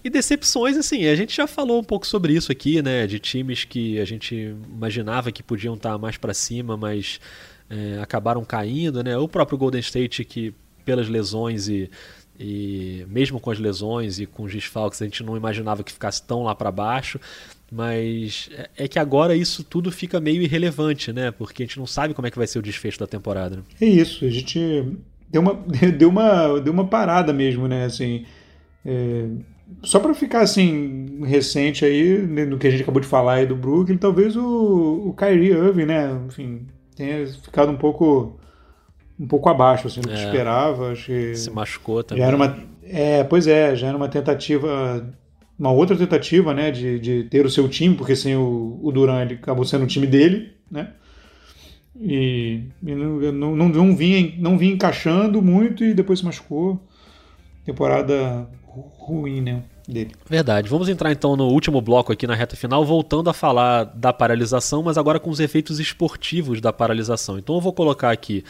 E 0.02 0.10
decepções, 0.10 0.76
assim, 0.76 1.06
a 1.06 1.14
gente 1.14 1.36
já 1.36 1.46
falou 1.46 1.80
um 1.80 1.84
pouco 1.84 2.06
sobre 2.06 2.32
isso 2.32 2.50
aqui, 2.50 2.82
né? 2.82 3.06
De 3.06 3.18
times 3.20 3.64
que 3.64 4.00
a 4.00 4.04
gente 4.04 4.54
imaginava 4.74 5.30
que 5.30 5.42
podiam 5.42 5.74
estar 5.74 5.96
mais 5.98 6.16
para 6.16 6.34
cima, 6.34 6.76
mas 6.76 7.20
é, 7.70 8.00
acabaram 8.00 8.44
caindo, 8.44 9.04
né? 9.04 9.16
O 9.16 9.28
próprio 9.28 9.56
Golden 9.56 9.80
State, 9.80 10.24
que 10.24 10.52
pelas 10.84 11.08
lesões 11.08 11.68
e 11.68 11.90
e 12.38 13.04
mesmo 13.08 13.40
com 13.40 13.50
as 13.50 13.58
lesões 13.58 14.18
e 14.18 14.26
com 14.26 14.44
os 14.44 14.52
desfalques, 14.52 15.00
a 15.00 15.04
gente 15.04 15.22
não 15.22 15.36
imaginava 15.36 15.82
que 15.82 15.92
ficasse 15.92 16.22
tão 16.22 16.42
lá 16.42 16.54
para 16.54 16.70
baixo. 16.70 17.18
Mas 17.70 18.48
é, 18.52 18.84
é 18.84 18.88
que 18.88 18.98
agora 18.98 19.34
isso 19.34 19.64
tudo 19.64 19.90
fica 19.90 20.20
meio 20.20 20.42
irrelevante, 20.42 21.12
né? 21.12 21.30
Porque 21.30 21.62
a 21.62 21.66
gente 21.66 21.78
não 21.78 21.86
sabe 21.86 22.14
como 22.14 22.26
é 22.26 22.30
que 22.30 22.38
vai 22.38 22.46
ser 22.46 22.58
o 22.58 22.62
desfecho 22.62 22.98
da 22.98 23.06
temporada. 23.06 23.56
Né? 23.56 23.62
É 23.80 23.86
isso, 23.86 24.24
a 24.24 24.30
gente 24.30 24.58
deu 25.28 25.42
uma, 25.42 25.54
deu 25.98 26.08
uma, 26.08 26.60
deu 26.60 26.72
uma 26.72 26.86
parada 26.86 27.32
mesmo, 27.32 27.66
né? 27.66 27.84
Assim, 27.84 28.24
é, 28.84 29.26
só 29.82 29.98
para 29.98 30.14
ficar 30.14 30.42
assim 30.42 31.24
recente 31.24 31.84
aí, 31.84 32.18
né, 32.18 32.44
no 32.44 32.58
que 32.58 32.66
a 32.66 32.70
gente 32.70 32.82
acabou 32.82 33.00
de 33.00 33.08
falar 33.08 33.34
aí 33.34 33.46
do 33.46 33.56
Brooklyn, 33.56 33.96
talvez 33.96 34.36
o, 34.36 35.08
o 35.08 35.14
Kyrie 35.14 35.50
Irving, 35.50 35.86
né? 35.86 36.20
Enfim, 36.26 36.66
tenha 36.94 37.26
ficado 37.26 37.72
um 37.72 37.76
pouco 37.76 38.38
um 39.18 39.26
pouco 39.26 39.48
abaixo 39.48 39.86
assim, 39.86 40.00
do 40.00 40.08
que 40.08 40.14
é, 40.14 40.24
esperava. 40.24 40.92
Acho 40.92 41.06
que 41.06 41.34
se 41.34 41.50
machucou 41.50 42.02
também. 42.02 42.22
Já 42.22 42.28
era 42.28 42.36
uma, 42.36 42.58
é, 42.82 43.24
pois 43.24 43.46
é, 43.46 43.74
já 43.74 43.88
era 43.88 43.96
uma 43.96 44.08
tentativa, 44.08 45.06
uma 45.58 45.72
outra 45.72 45.96
tentativa, 45.96 46.54
né, 46.54 46.70
de, 46.70 46.98
de 46.98 47.24
ter 47.24 47.44
o 47.44 47.50
seu 47.50 47.68
time, 47.68 47.94
porque 47.94 48.14
sem 48.14 48.36
o, 48.36 48.78
o 48.82 48.92
Duran 48.92 49.22
ele 49.22 49.34
acabou 49.34 49.64
sendo 49.64 49.84
o 49.84 49.88
time 49.88 50.06
dele, 50.06 50.52
né? 50.70 50.90
E, 51.98 52.62
e 52.84 52.94
não, 52.94 53.56
não, 53.56 53.68
não, 53.68 53.96
vinha, 53.96 54.34
não 54.38 54.58
vinha 54.58 54.74
encaixando 54.74 55.40
muito 55.40 55.82
e 55.82 55.94
depois 55.94 56.18
se 56.18 56.24
machucou. 56.24 56.78
Temporada 57.64 58.46
ruim, 58.98 59.40
né? 59.40 59.62
Dele. 59.88 60.10
Verdade. 60.28 60.68
Vamos 60.68 60.88
entrar 60.88 61.12
então 61.12 61.36
no 61.36 61.46
último 61.46 61.80
bloco 61.80 62.12
aqui 62.12 62.26
na 62.26 62.34
reta 62.34 62.56
final, 62.56 62.84
voltando 62.84 63.30
a 63.30 63.32
falar 63.32 63.84
da 63.84 64.12
paralisação, 64.12 64.82
mas 64.82 64.98
agora 64.98 65.20
com 65.20 65.30
os 65.30 65.38
efeitos 65.38 65.78
esportivos 65.78 66.60
da 66.60 66.72
paralisação. 66.72 67.38
Então 67.38 67.54
eu 67.54 67.60
vou 67.60 67.72
colocar 67.72 68.10
aqui 68.10 68.44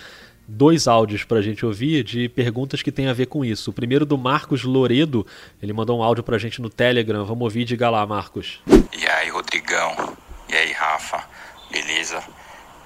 dois 0.46 0.86
áudios 0.86 1.24
para 1.24 1.38
a 1.38 1.42
gente 1.42 1.64
ouvir 1.66 2.04
de 2.04 2.28
perguntas 2.28 2.82
que 2.82 2.92
tem 2.92 3.08
a 3.08 3.12
ver 3.12 3.26
com 3.26 3.44
isso. 3.44 3.70
O 3.70 3.72
primeiro 3.72 4.06
do 4.06 4.16
Marcos 4.16 4.62
Loredo, 4.64 5.26
ele 5.62 5.72
mandou 5.72 5.98
um 5.98 6.02
áudio 6.02 6.22
para 6.22 6.36
a 6.36 6.38
gente 6.38 6.60
no 6.62 6.70
Telegram. 6.70 7.24
Vamos 7.24 7.42
ouvir, 7.42 7.64
diga 7.64 7.90
lá, 7.90 8.06
Marcos. 8.06 8.60
E 8.66 9.06
aí, 9.06 9.28
Rodrigão? 9.28 10.16
E 10.48 10.54
aí, 10.54 10.72
Rafa? 10.72 11.24
Beleza? 11.70 12.22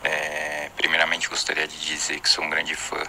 É, 0.03 0.71
primeiramente, 0.77 1.29
gostaria 1.29 1.69
de 1.69 1.79
dizer 1.79 2.21
que 2.21 2.29
sou 2.29 2.45
um 2.45 2.51
grande 2.51 2.75
fã 2.75 3.03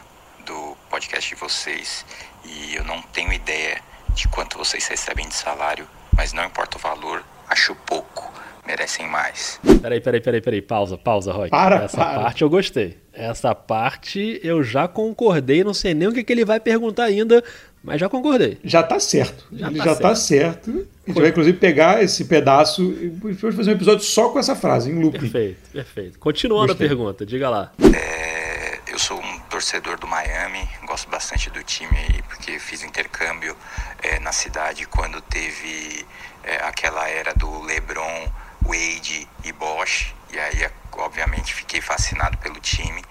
do 0.46 0.76
podcast 0.90 1.34
de 1.34 1.40
vocês 1.40 2.06
e 2.44 2.76
eu 2.76 2.84
não 2.84 3.02
tenho 3.02 3.32
ideia 3.32 3.82
de 4.14 4.28
quanto 4.28 4.58
vocês 4.58 4.86
recebem 4.88 5.28
de 5.28 5.36
salário, 5.36 5.88
mas 6.16 6.34
não 6.34 6.44
importa 6.44 6.78
o 6.78 6.82
valor, 6.82 7.24
acho 7.48 7.74
pouco 7.86 8.32
merecem 8.66 9.08
mais. 9.08 9.60
Peraí, 9.82 10.00
peraí, 10.00 10.22
peraí, 10.22 10.42
peraí, 10.42 10.62
pausa, 10.62 10.98
pausa, 10.98 11.32
Roy. 11.32 11.50
Para, 11.50 11.84
Essa 11.84 11.98
para. 11.98 12.22
parte 12.22 12.42
eu 12.42 12.50
gostei. 12.50 12.98
Essa 13.14 13.54
parte 13.54 14.40
eu 14.44 14.64
já 14.64 14.88
concordei, 14.88 15.64
não 15.64 15.74
sei 15.74 15.94
nem 15.94 16.08
o 16.08 16.14
que, 16.14 16.24
que 16.24 16.32
ele 16.32 16.46
vai 16.46 16.60
perguntar 16.60 17.06
ainda, 17.06 17.44
mas 17.84 18.00
já 18.00 18.08
concordei. 18.08 18.58
Já 18.64 18.84
tá 18.84 19.00
certo. 19.00 19.46
Já 19.52 19.68
ele 19.68 19.78
tá 19.80 19.86
já 19.86 19.96
tá 19.96 20.16
certo. 20.16 20.72
tá 20.72 20.72
certo. 20.72 20.88
A 21.06 21.10
gente 21.10 21.20
vai, 21.20 21.30
inclusive, 21.30 21.58
pegar 21.58 22.02
esse 22.04 22.26
pedaço 22.26 22.84
e 22.92 23.34
fazer 23.34 23.72
um 23.72 23.74
episódio 23.74 24.04
só 24.04 24.30
com 24.30 24.40
essa 24.40 24.56
frase, 24.56 24.90
em 24.92 25.02
looping. 25.02 25.20
Perfeito, 25.20 25.70
perfeito. 25.72 26.20
Continuando 26.20 26.68
Gostei. 26.68 26.86
a 26.86 26.90
pergunta, 26.90 27.26
diga 27.26 27.50
lá. 27.50 27.72
É, 27.94 28.80
eu 28.88 29.00
sou 29.00 29.20
um 29.20 29.40
torcedor 29.50 30.00
do 30.00 30.08
Miami, 30.08 30.68
gosto 30.86 31.10
bastante 31.10 31.50
do 31.50 31.64
time 31.64 31.98
aí, 31.98 32.22
porque 32.30 32.60
fiz 32.60 32.84
intercâmbio 32.84 33.56
é, 34.04 34.20
na 34.20 34.32
cidade 34.32 34.86
quando 34.86 35.20
teve 35.22 36.06
é, 36.44 36.58
aquela 36.64 37.10
era 37.10 37.34
do 37.34 37.62
LeBron 37.64 38.32
Wade 38.72 39.28
e 39.44 39.52
Bosch. 39.52 40.14
E 40.32 40.40
aí, 40.40 40.72
obviamente, 40.94 41.54
fiquei 41.54 41.82
fascinado 41.82 42.38
pelo 42.38 42.60
time. 42.62 43.04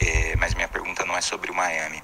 É, 0.00 0.34
mas 0.36 0.54
minha 0.54 0.66
pergunta 0.66 1.04
não 1.04 1.16
é 1.16 1.20
sobre 1.20 1.52
o 1.52 1.54
Miami. 1.54 2.02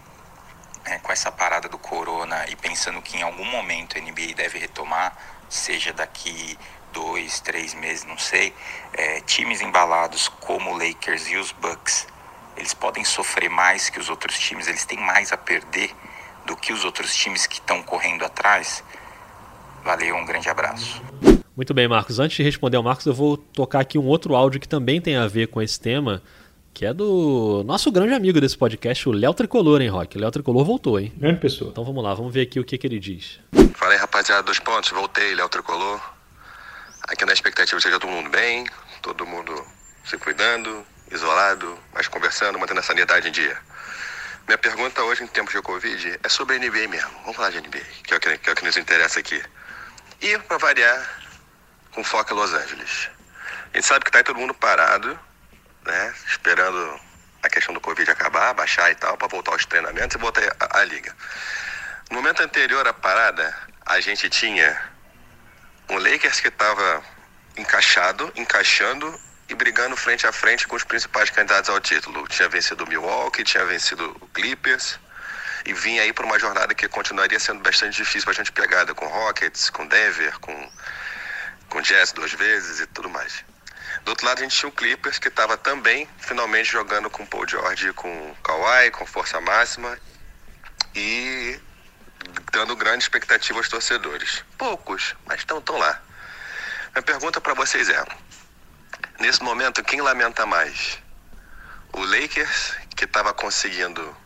É, 0.84 0.98
com 0.98 1.12
essa 1.12 1.30
parada 1.30 1.68
do 1.68 1.76
corona 1.76 2.46
e 2.48 2.56
pensando 2.56 3.02
que 3.02 3.18
em 3.18 3.22
algum 3.22 3.44
momento 3.44 3.98
a 3.98 4.00
NBA 4.00 4.34
deve 4.34 4.58
retomar, 4.58 5.14
seja 5.48 5.92
daqui 5.92 6.58
dois, 6.92 7.40
três 7.40 7.74
meses, 7.74 8.04
não 8.04 8.16
sei, 8.16 8.54
é, 8.94 9.20
times 9.20 9.60
embalados 9.60 10.28
como 10.28 10.70
o 10.70 10.78
Lakers 10.78 11.28
e 11.28 11.36
os 11.36 11.52
Bucks, 11.52 12.06
eles 12.56 12.72
podem 12.72 13.04
sofrer 13.04 13.50
mais 13.50 13.90
que 13.90 14.00
os 14.00 14.08
outros 14.08 14.38
times, 14.38 14.68
eles 14.68 14.84
têm 14.84 14.98
mais 14.98 15.32
a 15.32 15.36
perder 15.36 15.94
do 16.46 16.56
que 16.56 16.72
os 16.72 16.84
outros 16.84 17.14
times 17.14 17.46
que 17.46 17.56
estão 17.56 17.82
correndo 17.82 18.24
atrás. 18.24 18.82
Valeu, 19.84 20.16
um 20.16 20.24
grande 20.24 20.48
abraço. 20.48 21.02
Muito 21.60 21.74
bem, 21.74 21.86
Marcos. 21.86 22.18
Antes 22.18 22.38
de 22.38 22.42
responder 22.42 22.78
ao 22.78 22.82
Marcos, 22.82 23.04
eu 23.04 23.12
vou 23.12 23.36
tocar 23.36 23.80
aqui 23.80 23.98
um 23.98 24.06
outro 24.06 24.34
áudio 24.34 24.58
que 24.58 24.66
também 24.66 24.98
tem 24.98 25.16
a 25.16 25.26
ver 25.26 25.48
com 25.48 25.60
esse 25.60 25.78
tema, 25.78 26.22
que 26.72 26.86
é 26.86 26.94
do 26.94 27.62
nosso 27.66 27.92
grande 27.92 28.14
amigo 28.14 28.40
desse 28.40 28.56
podcast, 28.56 29.06
o 29.06 29.12
Léo 29.12 29.34
Tricolor, 29.34 29.82
hein, 29.82 29.88
Rock? 29.90 30.16
O 30.16 30.20
Léo 30.22 30.30
Tricolor 30.30 30.64
voltou, 30.64 30.98
hein? 30.98 31.12
Grande 31.18 31.38
pessoa. 31.38 31.70
Então 31.70 31.84
vamos 31.84 32.02
lá, 32.02 32.14
vamos 32.14 32.32
ver 32.32 32.40
aqui 32.40 32.58
o 32.58 32.64
que, 32.64 32.78
que 32.78 32.86
ele 32.86 32.98
diz. 32.98 33.40
Fala 33.74 33.92
aí, 33.92 33.98
rapaziada, 33.98 34.42
dois 34.42 34.58
pontos. 34.58 34.88
Voltei, 34.88 35.34
Léo 35.34 35.50
Tricolor. 35.50 36.00
Aqui 37.06 37.26
na 37.26 37.34
expectativa 37.34 37.78
seja 37.78 38.00
todo 38.00 38.10
mundo 38.10 38.30
bem, 38.30 38.66
todo 39.02 39.26
mundo 39.26 39.52
se 40.06 40.16
cuidando, 40.16 40.82
isolado, 41.12 41.76
mas 41.92 42.08
conversando, 42.08 42.58
mantendo 42.58 42.80
a 42.80 42.82
sanidade 42.82 43.28
em 43.28 43.32
dia. 43.32 43.54
Minha 44.46 44.56
pergunta 44.56 45.02
hoje, 45.02 45.24
em 45.24 45.26
tempos 45.26 45.52
de 45.52 45.60
Covid, 45.60 46.20
é 46.22 46.28
sobre 46.30 46.56
a 46.56 46.58
NBA 46.58 46.88
mesmo. 46.88 47.10
Vamos 47.20 47.36
falar 47.36 47.50
de 47.50 47.60
NBA, 47.60 47.84
que 48.02 48.14
é 48.14 48.16
o 48.16 48.20
que, 48.20 48.38
que, 48.38 48.48
é 48.48 48.52
o 48.54 48.56
que 48.56 48.64
nos 48.64 48.78
interessa 48.78 49.20
aqui. 49.20 49.42
E, 50.22 50.38
para 50.38 50.56
variar, 50.56 51.19
com 51.92 52.04
foco 52.04 52.32
em 52.32 52.36
Los 52.36 52.52
Angeles. 52.52 53.08
A 53.72 53.76
gente 53.76 53.86
sabe 53.86 54.04
que 54.04 54.10
tá 54.10 54.18
aí 54.18 54.24
todo 54.24 54.38
mundo 54.38 54.54
parado, 54.54 55.18
né? 55.84 56.14
Esperando 56.26 57.00
a 57.42 57.48
questão 57.48 57.74
do 57.74 57.80
Covid 57.80 58.10
acabar, 58.10 58.52
baixar 58.54 58.90
e 58.90 58.94
tal, 58.94 59.16
para 59.16 59.28
voltar 59.28 59.52
aos 59.52 59.64
treinamentos 59.64 60.16
e 60.16 60.18
voltar 60.18 60.42
a, 60.60 60.80
a 60.80 60.84
liga. 60.84 61.14
No 62.10 62.16
momento 62.16 62.42
anterior 62.42 62.86
à 62.86 62.92
parada, 62.92 63.54
a 63.86 64.00
gente 64.00 64.28
tinha 64.28 64.80
um 65.88 65.96
Lakers 65.98 66.40
que 66.40 66.48
estava 66.48 67.02
encaixado, 67.56 68.32
encaixando 68.36 69.18
e 69.48 69.54
brigando 69.54 69.96
frente 69.96 70.26
a 70.26 70.32
frente 70.32 70.66
com 70.66 70.76
os 70.76 70.84
principais 70.84 71.30
candidatos 71.30 71.70
ao 71.70 71.80
título. 71.80 72.26
Tinha 72.28 72.48
vencido 72.48 72.84
o 72.84 72.88
Milwaukee, 72.88 73.42
tinha 73.42 73.64
vencido 73.64 74.16
o 74.20 74.26
Clippers 74.28 74.98
e 75.64 75.72
vinha 75.72 76.02
aí 76.02 76.12
para 76.12 76.24
uma 76.24 76.38
jornada 76.38 76.74
que 76.74 76.88
continuaria 76.88 77.38
sendo 77.38 77.60
bastante 77.60 77.96
difícil, 77.96 78.26
bastante 78.26 78.52
pegada 78.52 78.94
com 78.94 79.06
Rockets, 79.06 79.70
com 79.70 79.86
Denver, 79.86 80.38
com 80.38 80.72
com 81.70 81.80
Jazz 81.80 82.12
duas 82.12 82.32
vezes 82.32 82.80
e 82.80 82.86
tudo 82.88 83.08
mais. 83.08 83.44
Do 84.04 84.10
outro 84.10 84.26
lado 84.26 84.40
a 84.40 84.42
gente 84.42 84.56
tinha 84.56 84.68
o 84.68 84.72
Clippers 84.72 85.18
que 85.18 85.28
estava 85.28 85.56
também 85.56 86.08
finalmente 86.18 86.70
jogando 86.70 87.08
com 87.08 87.24
Paul 87.24 87.48
George, 87.48 87.92
com 87.92 88.34
Kawhi, 88.42 88.90
com 88.90 89.06
força 89.06 89.40
máxima 89.40 89.98
e 90.94 91.58
dando 92.52 92.76
grande 92.76 93.04
expectativa 93.04 93.58
aos 93.58 93.68
torcedores. 93.68 94.44
Poucos, 94.58 95.14
mas 95.26 95.38
estão 95.38 95.60
tão 95.60 95.78
lá. 95.78 96.02
Minha 96.92 97.02
pergunta 97.02 97.40
para 97.40 97.54
vocês 97.54 97.88
é: 97.88 98.04
nesse 99.18 99.42
momento 99.42 99.82
quem 99.84 100.00
lamenta 100.00 100.44
mais? 100.44 100.98
O 101.92 102.04
Lakers 102.04 102.74
que 102.96 103.04
estava 103.04 103.32
conseguindo 103.32 104.16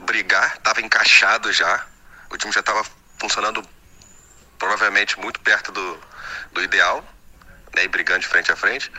brigar, 0.00 0.56
estava 0.56 0.80
encaixado 0.80 1.52
já, 1.52 1.86
o 2.30 2.36
time 2.36 2.52
já 2.52 2.60
estava 2.60 2.84
funcionando 3.18 3.62
provavelmente 4.58 5.18
muito 5.18 5.40
perto 5.40 5.72
do, 5.72 6.00
do 6.52 6.62
ideal, 6.62 7.04
né, 7.74 7.84
e 7.84 7.88
brigando 7.88 8.20
de 8.20 8.26
frente 8.26 8.50
a 8.52 8.56
frente, 8.56 8.90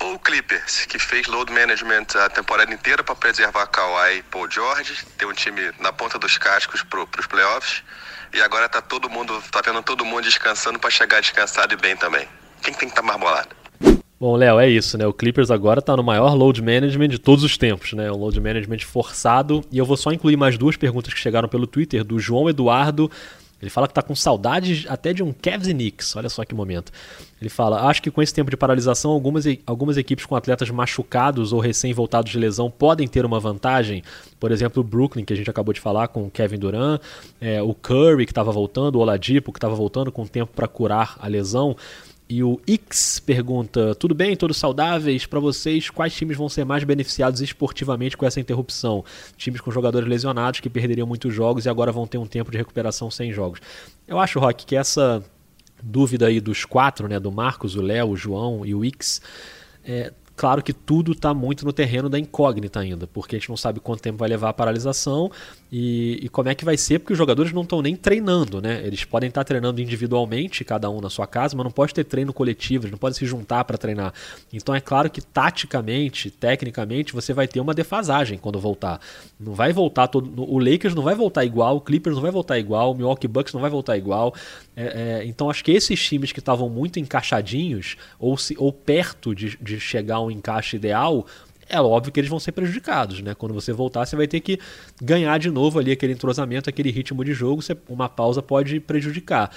ou 0.00 0.14
o 0.14 0.18
Clippers, 0.18 0.84
que 0.86 0.98
fez 0.98 1.26
load 1.28 1.52
management 1.52 2.06
a 2.16 2.28
temporada 2.28 2.72
inteira 2.72 3.04
para 3.04 3.14
preservar 3.14 3.66
Kawhi 3.66 4.18
e 4.18 4.22
Paul 4.24 4.50
George, 4.50 4.94
ter 5.16 5.26
um 5.26 5.32
time 5.32 5.72
na 5.78 5.92
ponta 5.92 6.18
dos 6.18 6.36
cascos 6.38 6.82
para 6.82 7.00
os 7.00 7.26
playoffs, 7.26 7.82
e 8.34 8.40
agora 8.40 8.68
tá 8.68 8.80
todo 8.80 9.08
mundo, 9.08 9.40
tá 9.50 9.60
vendo 9.60 9.82
todo 9.82 10.04
mundo 10.04 10.24
descansando 10.24 10.78
para 10.78 10.90
chegar 10.90 11.20
descansado 11.20 11.72
e 11.74 11.76
bem 11.76 11.96
também. 11.96 12.26
Quem 12.62 12.72
tem 12.74 12.88
que 12.88 12.98
estar 12.98 13.02
tá 13.02 13.06
mais 13.06 13.20
bolado? 13.20 13.62
Bom, 14.18 14.36
Léo, 14.36 14.60
é 14.60 14.68
isso, 14.68 14.96
né? 14.96 15.04
O 15.04 15.12
Clippers 15.12 15.50
agora 15.50 15.80
está 15.80 15.96
no 15.96 16.02
maior 16.02 16.32
load 16.34 16.62
management 16.62 17.08
de 17.08 17.18
todos 17.18 17.42
os 17.42 17.58
tempos, 17.58 17.92
né? 17.92 18.10
Um 18.10 18.16
load 18.16 18.40
management 18.40 18.78
forçado. 18.80 19.64
E 19.68 19.78
eu 19.78 19.84
vou 19.84 19.96
só 19.96 20.12
incluir 20.12 20.36
mais 20.36 20.56
duas 20.56 20.76
perguntas 20.76 21.12
que 21.12 21.18
chegaram 21.18 21.48
pelo 21.48 21.66
Twitter, 21.66 22.04
do 22.04 22.20
João 22.20 22.48
Eduardo 22.48 23.10
ele 23.62 23.70
fala 23.70 23.86
que 23.86 23.92
está 23.92 24.02
com 24.02 24.14
saudades 24.14 24.86
até 24.88 25.12
de 25.12 25.22
um 25.22 25.32
Cavs 25.32 25.68
e 25.68 25.72
Knicks. 25.72 26.16
Olha 26.16 26.28
só 26.28 26.44
que 26.44 26.52
momento. 26.52 26.90
Ele 27.40 27.48
fala: 27.48 27.88
Acho 27.88 28.02
que 28.02 28.10
com 28.10 28.20
esse 28.20 28.34
tempo 28.34 28.50
de 28.50 28.56
paralisação, 28.56 29.12
algumas, 29.12 29.44
algumas 29.64 29.96
equipes 29.96 30.26
com 30.26 30.34
atletas 30.34 30.68
machucados 30.68 31.52
ou 31.52 31.60
recém-voltados 31.60 32.32
de 32.32 32.38
lesão 32.38 32.68
podem 32.68 33.06
ter 33.06 33.24
uma 33.24 33.38
vantagem. 33.38 34.02
Por 34.40 34.50
exemplo, 34.50 34.82
o 34.82 34.84
Brooklyn, 34.84 35.24
que 35.24 35.32
a 35.32 35.36
gente 35.36 35.48
acabou 35.48 35.72
de 35.72 35.80
falar 35.80 36.08
com 36.08 36.24
o 36.24 36.30
Kevin 36.30 36.58
Durant, 36.58 37.00
é, 37.40 37.62
o 37.62 37.72
Curry, 37.72 38.26
que 38.26 38.32
estava 38.32 38.50
voltando, 38.50 38.96
o 38.96 38.98
Oladipo, 38.98 39.52
que 39.52 39.58
estava 39.58 39.76
voltando 39.76 40.10
com 40.10 40.26
tempo 40.26 40.52
para 40.52 40.66
curar 40.66 41.16
a 41.20 41.28
lesão. 41.28 41.76
E 42.32 42.42
o 42.42 42.58
X 42.66 43.20
pergunta: 43.20 43.94
Tudo 43.94 44.14
bem, 44.14 44.34
todos 44.34 44.56
saudáveis? 44.56 45.26
Para 45.26 45.38
vocês, 45.38 45.90
quais 45.90 46.14
times 46.14 46.34
vão 46.34 46.48
ser 46.48 46.64
mais 46.64 46.82
beneficiados 46.82 47.42
esportivamente 47.42 48.16
com 48.16 48.24
essa 48.24 48.40
interrupção? 48.40 49.04
Times 49.36 49.60
com 49.60 49.70
jogadores 49.70 50.08
lesionados 50.08 50.60
que 50.60 50.70
perderiam 50.70 51.06
muitos 51.06 51.34
jogos 51.34 51.66
e 51.66 51.68
agora 51.68 51.92
vão 51.92 52.06
ter 52.06 52.16
um 52.16 52.26
tempo 52.26 52.50
de 52.50 52.56
recuperação 52.56 53.10
sem 53.10 53.34
jogos. 53.34 53.60
Eu 54.08 54.18
acho, 54.18 54.40
Rock, 54.40 54.64
que 54.64 54.74
essa 54.74 55.22
dúvida 55.82 56.26
aí 56.28 56.40
dos 56.40 56.64
quatro, 56.64 57.06
né, 57.06 57.20
do 57.20 57.30
Marcos, 57.30 57.76
o 57.76 57.82
Léo, 57.82 58.08
o 58.08 58.16
João 58.16 58.64
e 58.64 58.74
o 58.74 58.82
X, 58.82 59.20
é, 59.84 60.10
claro 60.36 60.62
que 60.62 60.72
tudo 60.72 61.12
está 61.12 61.32
muito 61.34 61.64
no 61.64 61.72
terreno 61.72 62.08
da 62.08 62.18
incógnita 62.18 62.80
ainda, 62.80 63.06
porque 63.06 63.36
a 63.36 63.38
gente 63.38 63.48
não 63.48 63.56
sabe 63.56 63.80
quanto 63.80 64.02
tempo 64.02 64.18
vai 64.18 64.28
levar 64.28 64.48
a 64.48 64.52
paralisação 64.52 65.30
e, 65.70 66.18
e 66.22 66.28
como 66.28 66.48
é 66.48 66.54
que 66.54 66.64
vai 66.64 66.76
ser, 66.76 66.98
porque 66.98 67.12
os 67.12 67.18
jogadores 67.18 67.52
não 67.52 67.62
estão 67.62 67.80
nem 67.80 67.96
treinando, 67.96 68.60
né? 68.60 68.82
Eles 68.84 69.04
podem 69.04 69.28
estar 69.28 69.44
treinando 69.44 69.80
individualmente, 69.80 70.64
cada 70.64 70.90
um 70.90 71.00
na 71.00 71.08
sua 71.08 71.26
casa, 71.26 71.56
mas 71.56 71.64
não 71.64 71.70
pode 71.70 71.94
ter 71.94 72.04
treino 72.04 72.32
coletivo, 72.32 72.84
eles 72.84 72.92
não 72.92 72.98
podem 72.98 73.18
se 73.18 73.24
juntar 73.24 73.64
para 73.64 73.78
treinar. 73.78 74.12
Então 74.52 74.74
é 74.74 74.80
claro 74.80 75.08
que 75.08 75.20
taticamente, 75.20 76.30
tecnicamente, 76.30 77.12
você 77.12 77.32
vai 77.32 77.48
ter 77.48 77.60
uma 77.60 77.72
defasagem 77.72 78.38
quando 78.38 78.58
voltar. 78.58 79.00
Não 79.38 79.54
vai 79.54 79.72
voltar 79.72 80.08
todo. 80.08 80.42
O 80.42 80.58
Lakers 80.58 80.94
não 80.94 81.02
vai 81.02 81.14
voltar 81.14 81.44
igual, 81.44 81.76
o 81.76 81.80
Clippers 81.80 82.16
não 82.16 82.22
vai 82.22 82.30
voltar 82.30 82.58
igual, 82.58 82.92
o 82.92 82.94
Milwaukee 82.94 83.28
Bucks 83.28 83.54
não 83.54 83.60
vai 83.60 83.70
voltar 83.70 83.96
igual. 83.96 84.34
É, 84.76 85.20
é, 85.20 85.26
então 85.26 85.48
acho 85.48 85.64
que 85.64 85.70
esses 85.70 86.02
times 86.02 86.32
que 86.32 86.40
estavam 86.40 86.68
muito 86.68 86.98
encaixadinhos, 86.98 87.96
ou, 88.18 88.36
se, 88.36 88.56
ou 88.58 88.72
perto 88.72 89.34
de, 89.34 89.56
de 89.60 89.78
chegar 89.78 90.16
a 90.16 90.20
um 90.20 90.30
encaixe 90.32 90.76
ideal, 90.76 91.26
é 91.68 91.80
óbvio 91.80 92.12
que 92.12 92.20
eles 92.20 92.28
vão 92.28 92.38
ser 92.38 92.52
prejudicados, 92.52 93.20
né? 93.20 93.34
Quando 93.34 93.54
você 93.54 93.72
voltar, 93.72 94.04
você 94.04 94.14
vai 94.14 94.26
ter 94.26 94.40
que 94.40 94.58
ganhar 95.00 95.38
de 95.38 95.50
novo 95.50 95.78
ali 95.78 95.92
aquele 95.92 96.12
entrosamento, 96.12 96.68
aquele 96.68 96.90
ritmo 96.90 97.24
de 97.24 97.32
jogo, 97.32 97.62
uma 97.88 98.08
pausa 98.08 98.42
pode 98.42 98.78
prejudicar. 98.80 99.50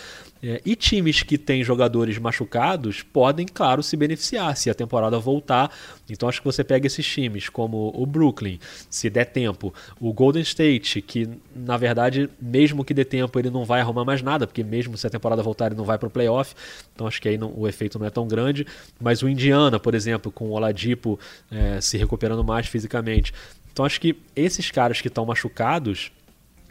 É, 0.48 0.62
e 0.64 0.76
times 0.76 1.24
que 1.24 1.40
têm 1.40 1.64
jogadores 1.64 2.20
machucados 2.20 3.02
podem, 3.02 3.48
claro, 3.48 3.82
se 3.82 3.98
beneficiar 3.98 4.56
se 4.56 4.70
a 4.70 4.76
temporada 4.76 5.18
voltar. 5.18 5.72
Então 6.08 6.30
acho 6.30 6.40
que 6.40 6.46
você 6.46 6.64
pega 6.64 6.86
esses 6.86 7.04
times, 7.04 7.50
como 7.50 7.92
o 7.96 8.06
Brooklyn, 8.06 8.60
se 8.88 9.10
der 9.10 9.26
tempo, 9.26 9.74
o 10.00 10.14
Golden 10.14 10.44
State, 10.44 11.02
que 11.02 11.28
na 11.56 11.78
verdade, 11.78 12.30
mesmo 12.40 12.86
que 12.86 12.94
dê 12.94 13.04
tempo, 13.04 13.40
ele 13.40 13.50
não 13.50 13.66
vai 13.66 13.82
arrumar 13.82 14.06
mais 14.06 14.22
nada, 14.22 14.46
porque 14.46 14.64
mesmo 14.64 14.96
se 14.96 15.08
a 15.08 15.10
temporada 15.10 15.42
voltar, 15.42 15.66
ele 15.66 15.76
não 15.76 15.84
vai 15.84 15.98
para 15.98 16.08
o 16.08 16.12
playoff. 16.12 16.54
Então 16.94 17.08
acho 17.08 17.20
que 17.20 17.28
aí 17.28 17.40
não, 17.40 17.52
o 17.58 17.68
efeito 17.68 17.98
não 17.98 18.06
é 18.06 18.12
tão 18.12 18.28
grande. 18.28 18.68
Mas 19.02 19.24
o 19.24 19.30
Indiana, 19.30 19.80
por 19.80 19.96
exemplo, 19.96 20.32
com 20.32 20.50
o 20.50 20.52
Oladipo 20.52 21.20
é, 21.50 21.82
se 21.82 21.98
recuperando 21.98 22.44
mais 22.44 22.68
fisicamente. 22.68 23.34
Então 23.74 23.84
acho 23.84 24.00
que 24.00 24.16
esses 24.36 24.70
caras 24.70 25.02
que 25.02 25.08
estão 25.08 25.26
machucados 25.26 26.12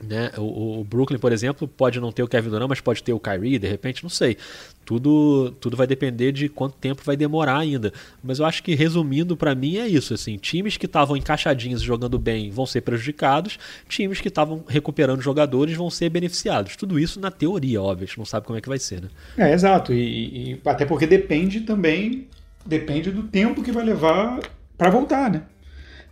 né? 0.03 0.30
O, 0.36 0.80
o, 0.80 0.84
Brooklyn, 0.84 1.18
por 1.18 1.32
exemplo, 1.32 1.66
pode 1.66 2.01
não 2.01 2.12
ter 2.12 2.22
o 2.22 2.28
Kevin 2.28 2.51
Durant, 2.51 2.68
mas 2.68 2.80
pode 2.80 3.03
ter 3.03 3.12
o 3.12 3.20
Kyrie, 3.20 3.59
de 3.59 3.68
repente, 3.68 4.03
não 4.03 4.11
sei. 4.11 4.36
Tudo, 4.84 5.51
tudo 5.61 5.76
vai 5.76 5.86
depender 5.86 6.32
de 6.32 6.49
quanto 6.49 6.76
tempo 6.76 7.03
vai 7.05 7.16
demorar 7.16 7.59
ainda. 7.59 7.92
Mas 8.22 8.38
eu 8.38 8.45
acho 8.45 8.62
que, 8.62 8.74
resumindo, 8.74 9.36
para 9.36 9.55
mim 9.55 9.78
é 9.78 9.88
isso. 9.88 10.12
Assim, 10.12 10.36
times 10.36 10.76
que 10.76 10.86
estavam 10.86 11.16
encaixadinhos 11.16 11.80
jogando 11.80 12.18
bem 12.18 12.51
vão 12.51 12.66
ser 12.66 12.82
prejudicados, 12.82 13.59
times 13.88 14.20
que 14.20 14.28
estavam 14.28 14.62
recuperando 14.68 15.22
jogadores 15.22 15.76
vão 15.76 15.88
ser 15.88 16.11
beneficiados. 16.11 16.76
Tudo 16.76 16.99
isso 16.99 17.18
na 17.18 17.30
teoria, 17.30 17.80
óbvio. 17.80 18.05
A 18.05 18.07
gente 18.07 18.18
não 18.18 18.26
sabe 18.26 18.47
como 18.47 18.59
é 18.59 18.61
que 18.61 18.68
vai 18.68 18.78
ser, 18.78 19.03
né? 19.03 19.09
É, 19.38 19.53
exato. 19.53 19.92
E, 19.92 20.53
e 20.53 20.61
até 20.64 20.84
porque 20.84 21.07
depende 21.07 21.61
também 21.61 22.26
depende 22.64 23.11
do 23.11 23.24
tempo 23.24 23.62
que 23.62 23.72
vai 23.72 23.84
levar 23.84 24.40
para 24.76 24.90
voltar, 24.90 25.30
né? 25.30 25.42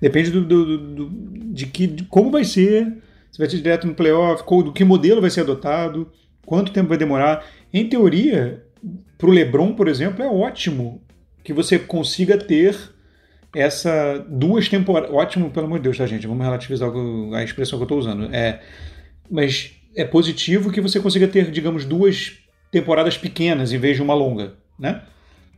Depende 0.01 0.31
do, 0.31 0.45
do, 0.45 0.79
do, 0.79 1.11
de, 1.53 1.67
que, 1.67 1.87
de 1.87 2.05
como 2.05 2.31
vai 2.31 2.45
ser 2.45 2.93
se 3.33 3.39
vai 3.39 3.49
ser 3.49 3.57
direto 3.57 3.87
no 3.87 3.95
playoff, 3.95 4.45
do 4.63 4.73
que 4.73 4.85
modelo 4.85 5.23
vai 5.23 5.31
ser 5.31 5.41
adotado, 5.41 6.13
quanto 6.45 6.71
tempo 6.71 6.91
vai 6.91 6.99
demorar. 6.99 7.45
Em 7.73 7.89
teoria, 7.89 8.63
para 9.17 9.29
o 9.29 9.33
LeBron, 9.33 9.73
por 9.73 9.89
exemplo, 9.89 10.23
é 10.23 10.29
ótimo 10.29 11.03
que 11.43 11.53
você 11.53 11.79
consiga 11.79 12.37
ter 12.37 12.77
essa 13.57 14.19
duas 14.29 14.69
temporadas. 14.69 15.11
Ótimo, 15.11 15.51
pelo 15.51 15.67
amor 15.67 15.79
de 15.79 15.85
Deus, 15.85 15.97
tá, 15.97 16.07
gente? 16.07 16.27
Vamos 16.27 16.45
relativizar 16.45 16.91
a 17.35 17.43
expressão 17.43 17.79
que 17.79 17.83
eu 17.83 17.87
estou 17.87 17.99
usando. 17.99 18.29
É, 18.35 18.61
mas 19.31 19.73
é 19.97 20.05
positivo 20.05 20.71
que 20.71 20.81
você 20.81 21.01
consiga 21.01 21.27
ter, 21.27 21.51
digamos, 21.51 21.87
duas 21.87 22.39
temporadas 22.71 23.17
pequenas 23.17 23.73
em 23.73 23.79
vez 23.79 23.97
de 23.97 24.03
uma 24.03 24.15
longa, 24.15 24.55
né? 24.79 25.03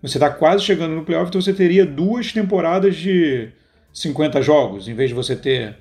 Você 0.01 0.17
está 0.17 0.31
quase 0.31 0.63
chegando 0.63 0.95
no 0.95 1.05
playoff, 1.05 1.29
então 1.29 1.41
você 1.41 1.53
teria 1.53 1.85
duas 1.85 2.33
temporadas 2.33 2.95
de 2.95 3.49
50 3.93 4.43
jogos, 4.43 4.87
em 4.87 4.95
vez 4.95 5.09
de 5.11 5.15
você 5.15 5.35
ter 5.35 5.77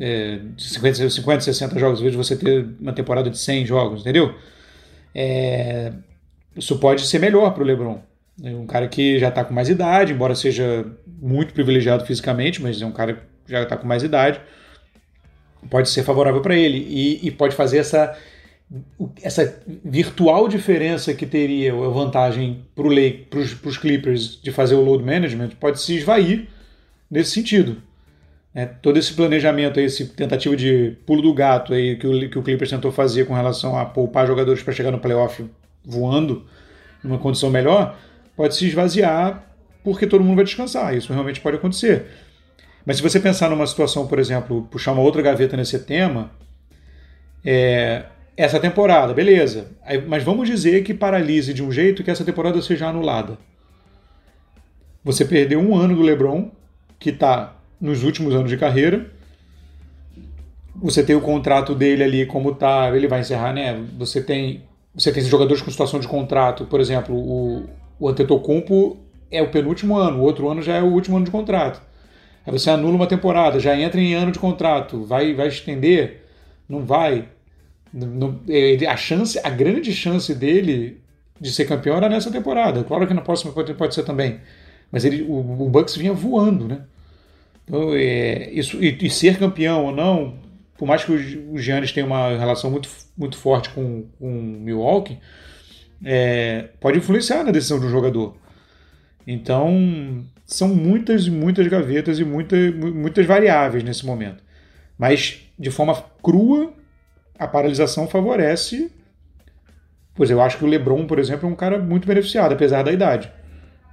é, 0.00 0.40
50, 0.56 1.10
50, 1.10 1.40
60 1.40 1.78
jogos, 1.78 2.00
em 2.00 2.02
vez 2.02 2.12
de 2.12 2.18
você 2.18 2.36
ter 2.36 2.68
uma 2.80 2.92
temporada 2.92 3.30
de 3.30 3.38
100 3.38 3.66
jogos, 3.66 4.00
entendeu? 4.00 4.34
É, 5.14 5.92
isso 6.56 6.78
pode 6.78 7.06
ser 7.06 7.18
melhor 7.18 7.52
para 7.52 7.62
o 7.62 7.66
LeBron. 7.66 8.00
É 8.42 8.50
um 8.50 8.66
cara 8.66 8.86
que 8.86 9.18
já 9.18 9.28
está 9.28 9.44
com 9.44 9.54
mais 9.54 9.68
idade, 9.68 10.12
embora 10.12 10.34
seja 10.34 10.86
muito 11.06 11.54
privilegiado 11.54 12.04
fisicamente, 12.04 12.62
mas 12.62 12.80
é 12.80 12.86
um 12.86 12.92
cara 12.92 13.14
que 13.14 13.20
já 13.48 13.62
está 13.62 13.76
com 13.76 13.86
mais 13.86 14.02
idade. 14.02 14.40
Pode 15.70 15.88
ser 15.88 16.02
favorável 16.02 16.42
para 16.42 16.54
ele 16.54 16.78
e, 16.78 17.26
e, 17.26 17.30
pode 17.30 17.56
fazer 17.56 17.78
essa, 17.78 18.16
essa 19.22 19.62
virtual 19.84 20.48
diferença 20.48 21.14
que 21.14 21.26
teria 21.26 21.72
a 21.72 21.88
vantagem 21.88 22.64
para 22.74 22.86
os 23.68 23.78
Clippers 23.78 24.40
de 24.40 24.52
fazer 24.52 24.74
o 24.74 24.82
load 24.82 25.02
management 25.02 25.50
pode 25.58 25.80
se 25.80 25.96
esvair 25.96 26.46
nesse 27.10 27.30
sentido. 27.30 27.82
É, 28.56 28.64
todo 28.64 28.98
esse 28.98 29.12
planejamento, 29.12 29.78
esse 29.78 30.06
tentativa 30.06 30.56
de 30.56 30.96
pulo 31.04 31.20
do 31.20 31.34
gato 31.34 31.74
aí 31.74 31.94
que 31.96 32.06
o, 32.06 32.30
que 32.30 32.38
o 32.38 32.42
Clippers 32.42 32.70
tentou 32.70 32.90
fazer 32.90 33.26
com 33.26 33.34
relação 33.34 33.78
a 33.78 33.84
poupar 33.84 34.26
jogadores 34.26 34.62
para 34.62 34.72
chegar 34.72 34.90
no 34.90 34.98
playoff 34.98 35.44
voando 35.84 36.42
numa 37.04 37.18
condição 37.18 37.50
melhor, 37.50 37.98
pode 38.34 38.54
se 38.54 38.66
esvaziar 38.66 39.46
porque 39.84 40.06
todo 40.06 40.24
mundo 40.24 40.36
vai 40.36 40.44
descansar. 40.46 40.96
Isso 40.96 41.12
realmente 41.12 41.38
pode 41.38 41.58
acontecer. 41.58 42.06
Mas 42.86 42.96
se 42.96 43.02
você 43.02 43.20
pensar 43.20 43.50
numa 43.50 43.66
situação, 43.66 44.06
por 44.06 44.18
exemplo, 44.18 44.66
puxar 44.70 44.92
uma 44.92 45.02
outra 45.02 45.20
gaveta 45.20 45.54
nesse 45.54 45.78
tema, 45.80 46.30
é, 47.44 48.06
essa 48.38 48.58
temporada, 48.58 49.12
beleza. 49.12 49.72
Aí, 49.82 50.00
mas 50.00 50.22
vamos 50.22 50.48
dizer 50.48 50.82
que 50.82 50.94
paralise 50.94 51.52
de 51.52 51.62
um 51.62 51.70
jeito 51.70 52.02
que 52.02 52.10
essa 52.10 52.24
temporada 52.24 52.62
seja 52.62 52.88
anulada. 52.88 53.36
Você 55.04 55.26
perdeu 55.26 55.60
um 55.60 55.76
ano 55.76 55.94
do 55.94 56.00
LeBron, 56.00 56.50
que 56.98 57.10
está 57.10 57.55
nos 57.80 58.02
últimos 58.02 58.34
anos 58.34 58.50
de 58.50 58.56
carreira. 58.56 59.10
Você 60.76 61.02
tem 61.02 61.16
o 61.16 61.20
contrato 61.20 61.74
dele 61.74 62.02
ali 62.02 62.26
como 62.26 62.54
tá, 62.54 62.90
ele 62.94 63.08
vai 63.08 63.20
encerrar, 63.20 63.52
né? 63.52 63.82
Você 63.98 64.22
tem, 64.22 64.62
você 64.94 65.10
tem 65.10 65.22
jogadores 65.22 65.62
com 65.62 65.70
situação 65.70 65.98
de 65.98 66.06
contrato, 66.06 66.66
por 66.66 66.80
exemplo, 66.80 67.14
o, 67.14 67.64
o 67.98 68.08
Antetokounmpo 68.08 68.98
é 69.30 69.42
o 69.42 69.50
penúltimo 69.50 69.96
ano, 69.96 70.18
o 70.18 70.22
outro 70.22 70.48
ano 70.48 70.62
já 70.62 70.76
é 70.76 70.82
o 70.82 70.86
último 70.92 71.16
ano 71.16 71.24
de 71.24 71.30
contrato. 71.30 71.80
Aí 72.46 72.52
você 72.52 72.70
anula 72.70 72.94
uma 72.94 73.06
temporada, 73.06 73.58
já 73.58 73.76
entra 73.78 74.00
em 74.00 74.14
ano 74.14 74.30
de 74.30 74.38
contrato, 74.38 75.04
vai, 75.04 75.34
vai 75.34 75.48
estender? 75.48 76.22
Não 76.68 76.84
vai. 76.84 77.28
Não, 77.92 78.40
a 78.88 78.96
chance, 78.96 79.40
a 79.42 79.50
grande 79.50 79.92
chance 79.92 80.34
dele 80.34 81.00
de 81.40 81.50
ser 81.50 81.64
campeão 81.64 81.96
era 81.96 82.08
nessa 82.08 82.30
temporada. 82.30 82.84
Claro 82.84 83.06
que 83.06 83.14
na 83.14 83.20
próxima 83.20 83.52
pode, 83.52 83.72
pode 83.74 83.94
ser 83.94 84.04
também. 84.04 84.40
Mas 84.92 85.04
ele, 85.04 85.22
o, 85.22 85.64
o 85.64 85.68
Bucks 85.68 85.96
vinha 85.96 86.12
voando, 86.12 86.68
né? 86.68 86.80
Então, 87.66 87.94
é, 87.94 88.48
isso, 88.52 88.82
e, 88.82 88.96
e, 89.00 89.10
ser 89.10 89.38
campeão 89.38 89.86
ou 89.86 89.92
não, 89.92 90.38
por 90.78 90.86
mais 90.86 91.04
que 91.04 91.10
o, 91.10 91.58
Giannis 91.58 91.90
tenha 91.90 92.06
uma 92.06 92.38
relação 92.38 92.70
muito, 92.70 92.88
muito 93.18 93.36
forte 93.36 93.70
com, 93.70 94.04
com 94.18 94.30
Milwaukee, 94.30 95.18
é, 96.04 96.68
pode 96.80 96.98
influenciar 96.98 97.42
na 97.42 97.50
decisão 97.50 97.80
do 97.80 97.88
jogador. 97.88 98.36
Então, 99.26 100.24
são 100.44 100.68
muitas 100.68 101.26
e 101.26 101.30
muitas 101.30 101.66
gavetas 101.66 102.20
e 102.20 102.24
muita, 102.24 102.56
muitas 102.72 103.26
variáveis 103.26 103.82
nesse 103.82 104.06
momento. 104.06 104.44
Mas, 104.96 105.42
de 105.58 105.70
forma 105.70 106.00
crua, 106.22 106.72
a 107.36 107.48
paralisação 107.48 108.06
favorece. 108.06 108.92
Pois 110.14 110.30
eu 110.30 110.40
acho 110.40 110.58
que 110.58 110.64
o 110.64 110.68
LeBron, 110.68 111.06
por 111.06 111.18
exemplo, 111.18 111.48
é 111.48 111.52
um 111.52 111.56
cara 111.56 111.78
muito 111.78 112.06
beneficiado, 112.06 112.52
apesar 112.52 112.82
da 112.82 112.92
idade. 112.92 113.30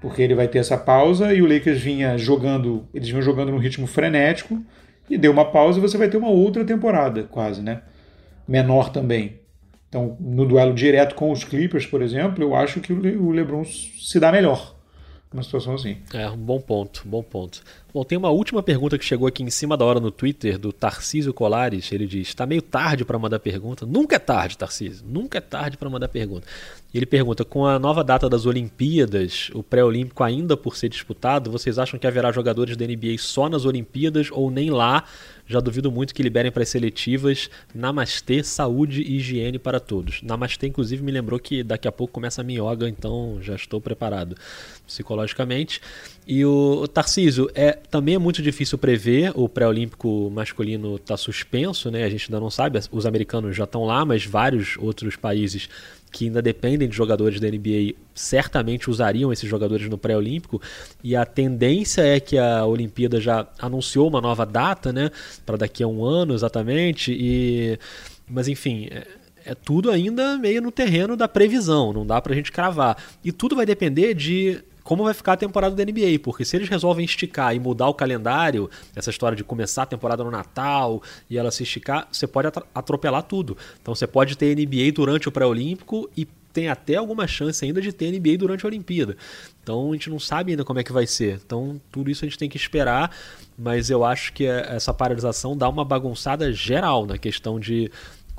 Porque 0.04 0.22
ele 0.22 0.36
vai 0.36 0.49
ter 0.49 0.60
essa 0.60 0.78
pausa 0.78 1.34
e 1.34 1.41
o 1.41 1.47
Lakers 1.47 1.80
vinha 1.80 2.18
jogando, 2.18 2.86
eles 2.93 3.08
vinham 3.08 3.22
jogando 3.22 3.54
num 3.54 3.58
ritmo 3.58 3.88
frenético 3.88 4.62
e 5.10 5.18
deu 5.18 5.32
uma 5.32 5.45
pausa 5.45 5.80
e 5.80 5.82
você 5.82 5.97
vai 5.97 6.10
ter 6.10 6.18
uma 6.18 6.28
outra 6.28 6.66
temporada, 6.66 7.24
quase, 7.24 7.62
né? 7.62 7.84
Menor 8.45 8.89
também. 8.89 9.39
Então, 9.88 10.18
no 10.20 10.45
duelo 10.45 10.74
direto 10.74 11.16
com 11.16 11.32
os 11.32 11.45
Clippers, 11.45 11.86
por 11.86 12.01
exemplo, 12.01 12.43
eu 12.43 12.54
acho 12.54 12.82
que 12.82 12.91
o 12.91 13.32
LeBron 13.32 13.64
se 13.64 14.20
dá 14.20 14.30
melhor 14.30 14.72
numa 15.34 15.44
situação 15.44 15.76
assim. 15.76 15.98
É, 16.14 16.30
um 16.30 16.38
bom 16.38 16.62
ponto, 16.62 17.02
bom 17.06 17.24
ponto. 17.24 17.62
Bom, 17.94 18.04
tem 18.04 18.18
uma 18.18 18.30
última 18.30 18.64
pergunta 18.64 18.98
que 18.98 19.06
chegou 19.06 19.28
aqui 19.28 19.44
em 19.44 19.50
cima 19.50 19.78
da 19.78 19.86
hora 19.86 20.00
no 20.00 20.10
Twitter, 20.10 20.58
do 20.58 20.74
Tarcísio 20.74 21.34
Colares. 21.34 21.92
Ele 21.92 22.08
diz: 22.08 22.30
está 22.30 22.46
meio 22.46 22.62
tarde 22.62 23.06
para 23.06 23.20
mandar 23.20 23.40
pergunta. 23.40 23.86
Nunca 23.86 24.16
é 24.16 24.20
tarde, 24.20 24.58
Tarcísio. 24.58 25.06
Nunca 25.08 25.38
é 25.38 25.42
tarde 25.42 25.78
para 25.78 25.90
mandar 25.90 26.08
pergunta. 26.08 26.48
Ele 26.94 27.06
pergunta: 27.06 27.44
com 27.44 27.66
a 27.66 27.78
nova 27.78 28.04
data 28.04 28.30
das 28.30 28.46
Olimpíadas, 28.46 29.50
o 29.54 29.62
pré-olímpico 29.62 30.24
ainda 30.24 30.56
por 30.56 30.76
ser 30.76 30.90
disputado, 30.90 31.52
vocês 31.52 31.78
acham 31.78 32.00
que 32.00 32.08
haverá 32.08 32.32
jogadores 32.32 32.78
da 32.78 32.86
NBA 32.86 33.18
só 33.20 33.50
nas 33.50 33.66
Olimpíadas 33.66 34.30
ou 34.32 34.50
nem 34.50 34.70
lá? 34.70 35.04
Já 35.46 35.60
duvido 35.60 35.91
muito 35.91 36.14
que 36.14 36.24
liberem 36.24 36.52
para 36.52 36.64
as 36.64 36.70
seletivas. 36.70 37.50
Namastê, 37.74 38.44
saúde 38.44 39.02
e 39.02 39.18
higiene 39.18 39.60
para 39.60 39.80
todos. 39.80 40.22
Namastê, 40.22 40.68
inclusive, 40.68 41.04
me 41.04 41.12
lembrou 41.12 41.39
que 41.39 41.64
daqui 41.64 41.88
a 41.88 41.91
pouco 41.91 42.14
começa 42.14 42.41
a 42.41 42.44
minhoga, 42.44 42.88
então 42.88 43.39
já 43.41 43.56
estou 43.56 43.82
preparado 43.82 44.36
psicologicamente. 44.88 45.82
E 46.26 46.46
o, 46.46 46.88
Tarcísio, 46.88 47.50
é, 47.54 47.74
também 47.74 48.16
é 48.16 48.18
muito 48.18 48.41
difícil 48.41 48.78
prever, 48.78 49.32
o 49.36 49.50
pré-olímpico 49.50 50.30
masculino 50.30 50.96
está 50.96 51.18
suspenso, 51.18 51.91
né? 51.91 52.04
a 52.04 52.10
gente 52.10 52.28
ainda 52.30 52.39
não 52.39 52.50
sabe, 52.50 52.80
os 52.91 53.06
americanos 53.06 53.56
já 53.56 53.66
estão 53.66 53.84
lá, 53.84 54.06
mas 54.06 54.26
vários 54.26 54.78
outros 54.78 55.16
países 55.16 55.70
que 56.14 56.26
ainda 56.26 56.43
dependem 56.43 56.88
de 56.88 56.95
jogadores 56.95 57.39
da 57.39 57.49
NBA 57.49 57.95
certamente 58.14 58.88
usariam 58.88 59.34
esses 59.34 59.49
jogadores 59.49 59.89
no 59.89 59.97
pré-olímpico. 59.97 60.61
E 61.03 61.16
a 61.16 61.26
tendência 61.26 62.03
é 62.03 62.20
que 62.20 62.38
a 62.38 62.64
Olimpíada 62.66 63.20
já 63.20 63.47
anunciou 63.59 64.07
uma 64.07 64.22
nova 64.22 64.45
data, 64.45 64.93
né, 64.93 65.09
para 65.43 65.57
daqui 65.57 65.82
a 65.82 65.88
um 65.88 66.05
ano 66.05 66.36
exatamente 66.36 67.11
e 67.11 67.80
mas 68.30 68.47
enfim 68.47 68.88
é, 68.91 69.07
é 69.43 69.55
tudo 69.55 69.89
ainda 69.89 70.38
meio 70.38 70.61
no 70.61 70.72
terreno 70.72 71.18
da 71.18 71.28
previsão, 71.28 71.91
não 71.91 72.05
dá 72.05 72.22
para 72.22 72.34
a 72.34 72.36
gente 72.36 72.51
cravar. 72.51 72.95
E 73.24 73.32
tudo 73.32 73.55
vai 73.55 73.66
depender 73.66 74.14
de 74.14 74.64
como 74.84 75.04
vai 75.04 75.14
ficar 75.14 75.34
a 75.34 75.38
temporada 75.38 75.76
da 75.76 75.84
NBA, 75.84 76.20
porque 76.22 76.44
se 76.44 76.58
eles 76.58 76.68
resolvem 76.68 77.06
esticar 77.06 77.56
e 77.56 77.60
mudar 77.60 77.88
o 77.88 77.94
calendário, 77.94 78.70
essa 78.96 79.10
história 79.10 79.36
de 79.36 79.44
começar 79.44 79.84
a 79.84 79.86
temporada 79.86 80.24
no 80.24 80.32
Natal 80.32 81.02
e 81.30 81.38
ela 81.38 81.52
se 81.52 81.64
esticar, 81.64 82.08
você 82.12 82.28
pode 82.28 82.50
atropelar 82.74 83.24
tudo. 83.24 83.58
Então 83.82 83.96
você 83.96 84.06
pode 84.06 84.38
ter 84.38 84.56
NBA 84.56 84.92
durante 84.94 85.30
o 85.30 85.32
pré-olímpico 85.32 86.10
e 86.16 86.28
tem 86.54 86.70
até 86.70 86.96
alguma 86.96 87.26
chance 87.26 87.66
ainda 87.66 87.82
de 87.82 87.92
ter 87.92 88.12
NBA 88.12 88.38
durante 88.38 88.64
a 88.64 88.68
Olimpíada. 88.68 89.18
Então 89.64 89.90
a 89.90 89.94
gente 89.94 90.10
não 90.10 90.20
sabe 90.20 90.52
ainda 90.52 90.64
como 90.64 90.80
é 90.80 90.84
que 90.84 90.92
vai 90.92 91.08
ser. 91.08 91.42
Então 91.44 91.82
tudo 91.92 92.12
isso 92.12 92.24
a 92.24 92.28
gente 92.28 92.38
tem 92.38 92.48
que 92.48 92.58
esperar, 92.58 93.10
mas 93.58 93.90
eu 93.90 94.06
acho 94.06 94.32
que 94.34 94.46
essa 94.46 94.94
paralisação 94.94 95.58
dá 95.58 95.68
uma 95.68 95.84
bagunçada 95.84 96.54
geral 96.54 97.06
na 97.06 97.18
questão 97.18 97.60
de 97.60 97.92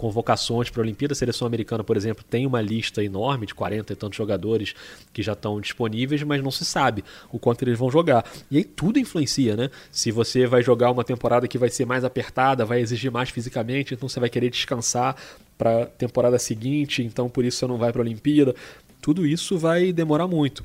convocações 0.04 0.68
para 0.68 0.82
a 0.82 0.84
Olimpíada. 0.84 1.12
A 1.12 1.16
seleção 1.16 1.46
americana, 1.46 1.82
por 1.82 1.96
exemplo, 1.96 2.22
tem 2.28 2.46
uma 2.46 2.60
lista 2.60 3.02
enorme 3.02 3.46
de 3.46 3.54
40 3.54 3.90
e 3.90 3.96
tantos 3.96 4.18
jogadores 4.18 4.74
que 5.14 5.22
já 5.22 5.32
estão 5.32 5.58
disponíveis, 5.58 6.22
mas 6.22 6.42
não 6.42 6.50
se 6.50 6.62
sabe 6.62 7.02
o 7.32 7.38
quanto 7.38 7.62
eles 7.62 7.78
vão 7.78 7.90
jogar. 7.90 8.22
E 8.50 8.58
aí 8.58 8.64
tudo 8.64 8.98
influencia, 8.98 9.56
né? 9.56 9.70
Se 9.90 10.10
você 10.10 10.46
vai 10.46 10.62
jogar 10.62 10.90
uma 10.90 11.04
temporada 11.04 11.48
que 11.48 11.56
vai 11.56 11.70
ser 11.70 11.86
mais 11.86 12.04
apertada, 12.04 12.66
vai 12.66 12.82
exigir 12.82 13.10
mais 13.10 13.30
fisicamente, 13.30 13.94
então 13.94 14.06
você 14.06 14.20
vai 14.20 14.28
querer 14.28 14.50
descansar 14.50 15.16
para 15.56 15.84
a 15.84 15.86
temporada 15.86 16.38
seguinte, 16.38 17.02
então 17.02 17.26
por 17.30 17.42
isso 17.42 17.56
você 17.56 17.66
não 17.66 17.78
vai 17.78 17.90
para 17.90 18.02
a 18.02 18.04
Olimpíada. 18.04 18.54
Tudo 19.00 19.24
isso 19.24 19.56
vai 19.56 19.90
demorar 19.90 20.28
muito. 20.28 20.62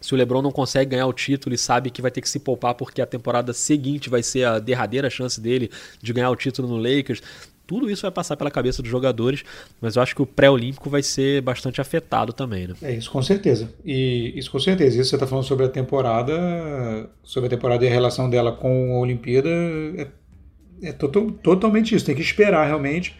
Se 0.00 0.12
o 0.12 0.16
LeBron 0.16 0.42
não 0.42 0.50
consegue 0.50 0.90
ganhar 0.90 1.06
o 1.06 1.12
título 1.12 1.54
e 1.54 1.58
sabe 1.58 1.90
que 1.90 2.02
vai 2.02 2.10
ter 2.10 2.20
que 2.20 2.28
se 2.28 2.40
poupar 2.40 2.74
porque 2.74 3.00
a 3.00 3.06
temporada 3.06 3.52
seguinte 3.52 4.10
vai 4.10 4.22
ser 4.22 4.44
a 4.44 4.58
derradeira 4.58 5.08
chance 5.08 5.40
dele 5.40 5.70
de 6.02 6.12
ganhar 6.12 6.28
o 6.30 6.36
título 6.36 6.68
no 6.68 6.76
Lakers, 6.76 7.22
tudo 7.66 7.90
isso 7.90 8.02
vai 8.02 8.10
passar 8.10 8.36
pela 8.36 8.50
cabeça 8.50 8.82
dos 8.82 8.90
jogadores, 8.90 9.42
mas 9.80 9.96
eu 9.96 10.02
acho 10.02 10.14
que 10.14 10.22
o 10.22 10.26
pré-olímpico 10.26 10.90
vai 10.90 11.02
ser 11.02 11.40
bastante 11.40 11.80
afetado 11.80 12.32
também, 12.32 12.68
né? 12.68 12.74
É 12.82 12.92
isso 12.92 13.10
com 13.10 13.22
certeza. 13.22 13.72
E 13.84 14.32
isso 14.36 14.50
com 14.50 14.58
certeza. 14.58 15.00
Isso 15.00 15.10
você 15.10 15.16
está 15.16 15.26
falando 15.26 15.44
sobre 15.44 15.66
a 15.66 15.68
temporada, 15.68 17.08
sobre 17.22 17.46
a 17.46 17.50
temporada 17.50 17.84
e 17.84 17.88
a 17.88 17.90
relação 17.90 18.28
dela 18.28 18.52
com 18.52 18.96
a 18.96 18.98
Olimpíada, 18.98 19.48
é, 19.48 20.08
é 20.82 20.92
to 20.92 21.08
totalmente 21.42 21.94
isso. 21.94 22.04
Tem 22.04 22.14
que 22.14 22.22
esperar 22.22 22.66
realmente, 22.66 23.18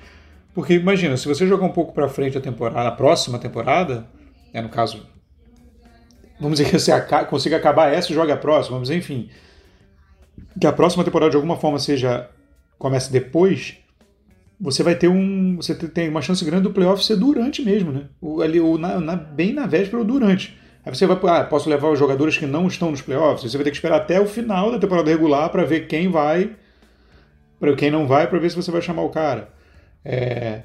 porque 0.55 0.75
imagina, 0.75 1.17
se 1.17 1.27
você 1.27 1.47
jogar 1.47 1.67
um 1.67 1.73
pouco 1.73 1.93
para 1.95 2.09
frente 2.09 2.37
a 2.37 2.41
temporada, 2.41 2.89
a 2.89 2.93
próxima 2.93 3.39
temporada, 3.39 4.07
né, 4.53 4.61
no 4.61 4.69
caso, 4.69 5.07
vamos 6.39 6.59
dizer 6.59 6.71
que 6.71 6.79
você 6.79 6.93
consiga 7.29 7.57
acabar 7.57 7.93
essa 7.93 8.13
e 8.13 8.15
joga 8.15 8.35
a 8.35 8.37
próxima, 8.37 8.81
dizer, 8.81 8.97
enfim, 8.97 9.31
que 10.61 10.67
a 10.67 10.73
próxima 10.73 11.03
temporada 11.03 11.31
de 11.31 11.37
alguma 11.37 11.57
forma 11.57 11.79
seja 11.79 12.29
comece 12.79 13.11
depois 13.11 13.79
você 14.61 14.83
vai 14.83 14.95
ter 14.95 15.09
um. 15.09 15.57
Você 15.57 15.75
tem 15.75 16.09
uma 16.09 16.23
chance 16.23 16.45
grande 16.45 16.65
do 16.65 16.73
playoff 16.73 17.05
ser 17.05 17.17
durante 17.17 17.63
mesmo, 17.63 17.93
né? 17.93 18.05
O, 18.21 18.41
ali, 18.41 18.61
o, 18.61 18.79
na, 18.79 19.01
na, 19.01 19.17
bem 19.17 19.53
na 19.53 19.67
véspera 19.67 19.99
ou 19.99 20.05
durante. 20.05 20.57
Aí 20.85 20.95
você 20.95 21.07
vai. 21.07 21.19
Ah, 21.25 21.45
posso 21.45 21.69
levar 21.69 21.91
os 21.91 21.99
jogadores 21.99 22.37
que 22.37 22.47
não 22.47 22.67
estão 22.67 22.91
nos 22.91 23.03
playoffs? 23.03 23.51
Você 23.51 23.57
vai 23.57 23.65
ter 23.65 23.71
que 23.71 23.77
esperar 23.77 23.97
até 23.97 24.21
o 24.21 24.27
final 24.27 24.71
da 24.71 24.79
temporada 24.79 25.11
regular 25.11 25.51
para 25.51 25.65
ver 25.65 25.87
quem 25.87 26.09
vai. 26.09 26.53
para 27.59 27.75
quem 27.75 27.91
não 27.91 28.07
vai, 28.07 28.27
para 28.27 28.39
ver 28.39 28.51
se 28.51 28.57
você 28.57 28.71
vai 28.71 28.83
chamar 28.83 29.03
o 29.03 29.11
cara. 29.11 29.49
É, 30.05 30.63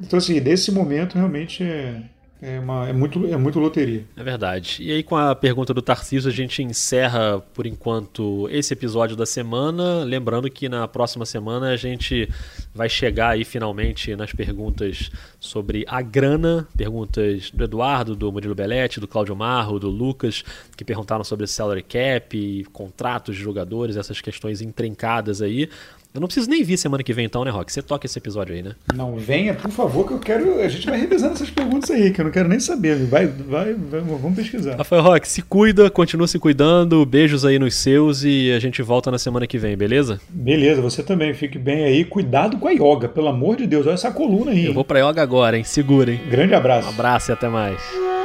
então, 0.00 0.18
assim, 0.18 0.40
nesse 0.40 0.70
momento 0.70 1.16
realmente 1.16 1.64
é, 1.64 2.02
É, 2.40 2.60
uma, 2.60 2.88
é, 2.88 2.92
muito, 2.92 3.26
é 3.26 3.36
muito 3.36 3.58
loteria. 3.58 4.04
É 4.14 4.22
verdade. 4.22 4.78
E 4.80 4.92
aí, 4.92 5.02
com 5.02 5.16
a 5.16 5.34
pergunta 5.34 5.72
do 5.72 5.80
Tarcísio, 5.80 6.30
a 6.30 6.34
gente 6.34 6.62
encerra, 6.62 7.40
por 7.54 7.66
enquanto, 7.66 8.46
esse 8.50 8.74
episódio 8.74 9.16
da 9.16 9.24
semana. 9.24 10.04
Lembrando 10.04 10.50
que 10.50 10.68
na 10.68 10.86
próxima 10.86 11.24
semana 11.24 11.70
a 11.70 11.76
gente 11.76 12.28
vai 12.74 12.88
chegar 12.88 13.30
aí 13.30 13.44
finalmente 13.44 14.14
nas 14.14 14.32
perguntas 14.32 15.10
sobre 15.40 15.84
a 15.88 16.02
grana. 16.02 16.68
Perguntas 16.76 17.50
do 17.50 17.64
Eduardo, 17.64 18.14
do 18.14 18.30
Murilo 18.30 18.54
Belletti, 18.54 19.00
do 19.00 19.08
Cláudio 19.08 19.34
Marro, 19.34 19.78
do 19.78 19.88
Lucas, 19.88 20.44
que 20.76 20.84
perguntaram 20.84 21.24
sobre 21.24 21.46
salary 21.46 21.82
cap, 21.82 22.66
contratos 22.72 23.34
de 23.34 23.42
jogadores, 23.42 23.96
essas 23.96 24.20
questões 24.20 24.60
intrincadas 24.60 25.40
aí. 25.40 25.70
Eu 26.16 26.20
não 26.20 26.28
preciso 26.28 26.48
nem 26.48 26.62
vir 26.62 26.78
semana 26.78 27.02
que 27.02 27.12
vem, 27.12 27.26
então, 27.26 27.44
né, 27.44 27.50
Rock? 27.50 27.70
Você 27.70 27.82
toca 27.82 28.06
esse 28.06 28.18
episódio 28.18 28.54
aí, 28.54 28.62
né? 28.62 28.72
Não, 28.94 29.16
venha, 29.16 29.52
por 29.52 29.70
favor, 29.70 30.06
que 30.06 30.14
eu 30.14 30.18
quero. 30.18 30.60
A 30.60 30.68
gente 30.68 30.86
vai 30.86 30.98
revisando 30.98 31.34
essas 31.34 31.50
perguntas 31.50 31.90
aí, 31.90 32.10
que 32.10 32.20
eu 32.20 32.24
não 32.24 32.32
quero 32.32 32.48
nem 32.48 32.58
saber. 32.58 32.96
Vai, 33.04 33.26
vai, 33.26 33.74
vai 33.74 34.00
vamos 34.00 34.34
pesquisar. 34.34 34.76
Rafael 34.76 35.02
Rock, 35.02 35.28
se 35.28 35.42
cuida, 35.42 35.90
continua 35.90 36.26
se 36.26 36.38
cuidando. 36.38 37.04
Beijos 37.04 37.44
aí 37.44 37.58
nos 37.58 37.74
seus 37.74 38.24
e 38.24 38.50
a 38.52 38.58
gente 38.58 38.80
volta 38.80 39.10
na 39.10 39.18
semana 39.18 39.46
que 39.46 39.58
vem, 39.58 39.76
beleza? 39.76 40.18
Beleza, 40.30 40.80
você 40.80 41.02
também. 41.02 41.34
Fique 41.34 41.58
bem 41.58 41.84
aí. 41.84 42.02
Cuidado 42.02 42.56
com 42.56 42.66
a 42.66 42.72
yoga, 42.72 43.08
pelo 43.08 43.28
amor 43.28 43.56
de 43.56 43.66
Deus. 43.66 43.86
Olha 43.86 43.94
essa 43.94 44.10
coluna 44.10 44.52
aí. 44.52 44.64
Eu 44.64 44.72
vou 44.72 44.84
pra 44.84 45.06
yoga 45.06 45.20
agora, 45.20 45.58
hein? 45.58 45.64
Segura, 45.64 46.10
hein? 46.10 46.20
Grande 46.30 46.54
abraço. 46.54 46.88
Um 46.88 46.92
abraço 46.92 47.30
e 47.30 47.32
até 47.32 47.48
mais. 47.48 48.15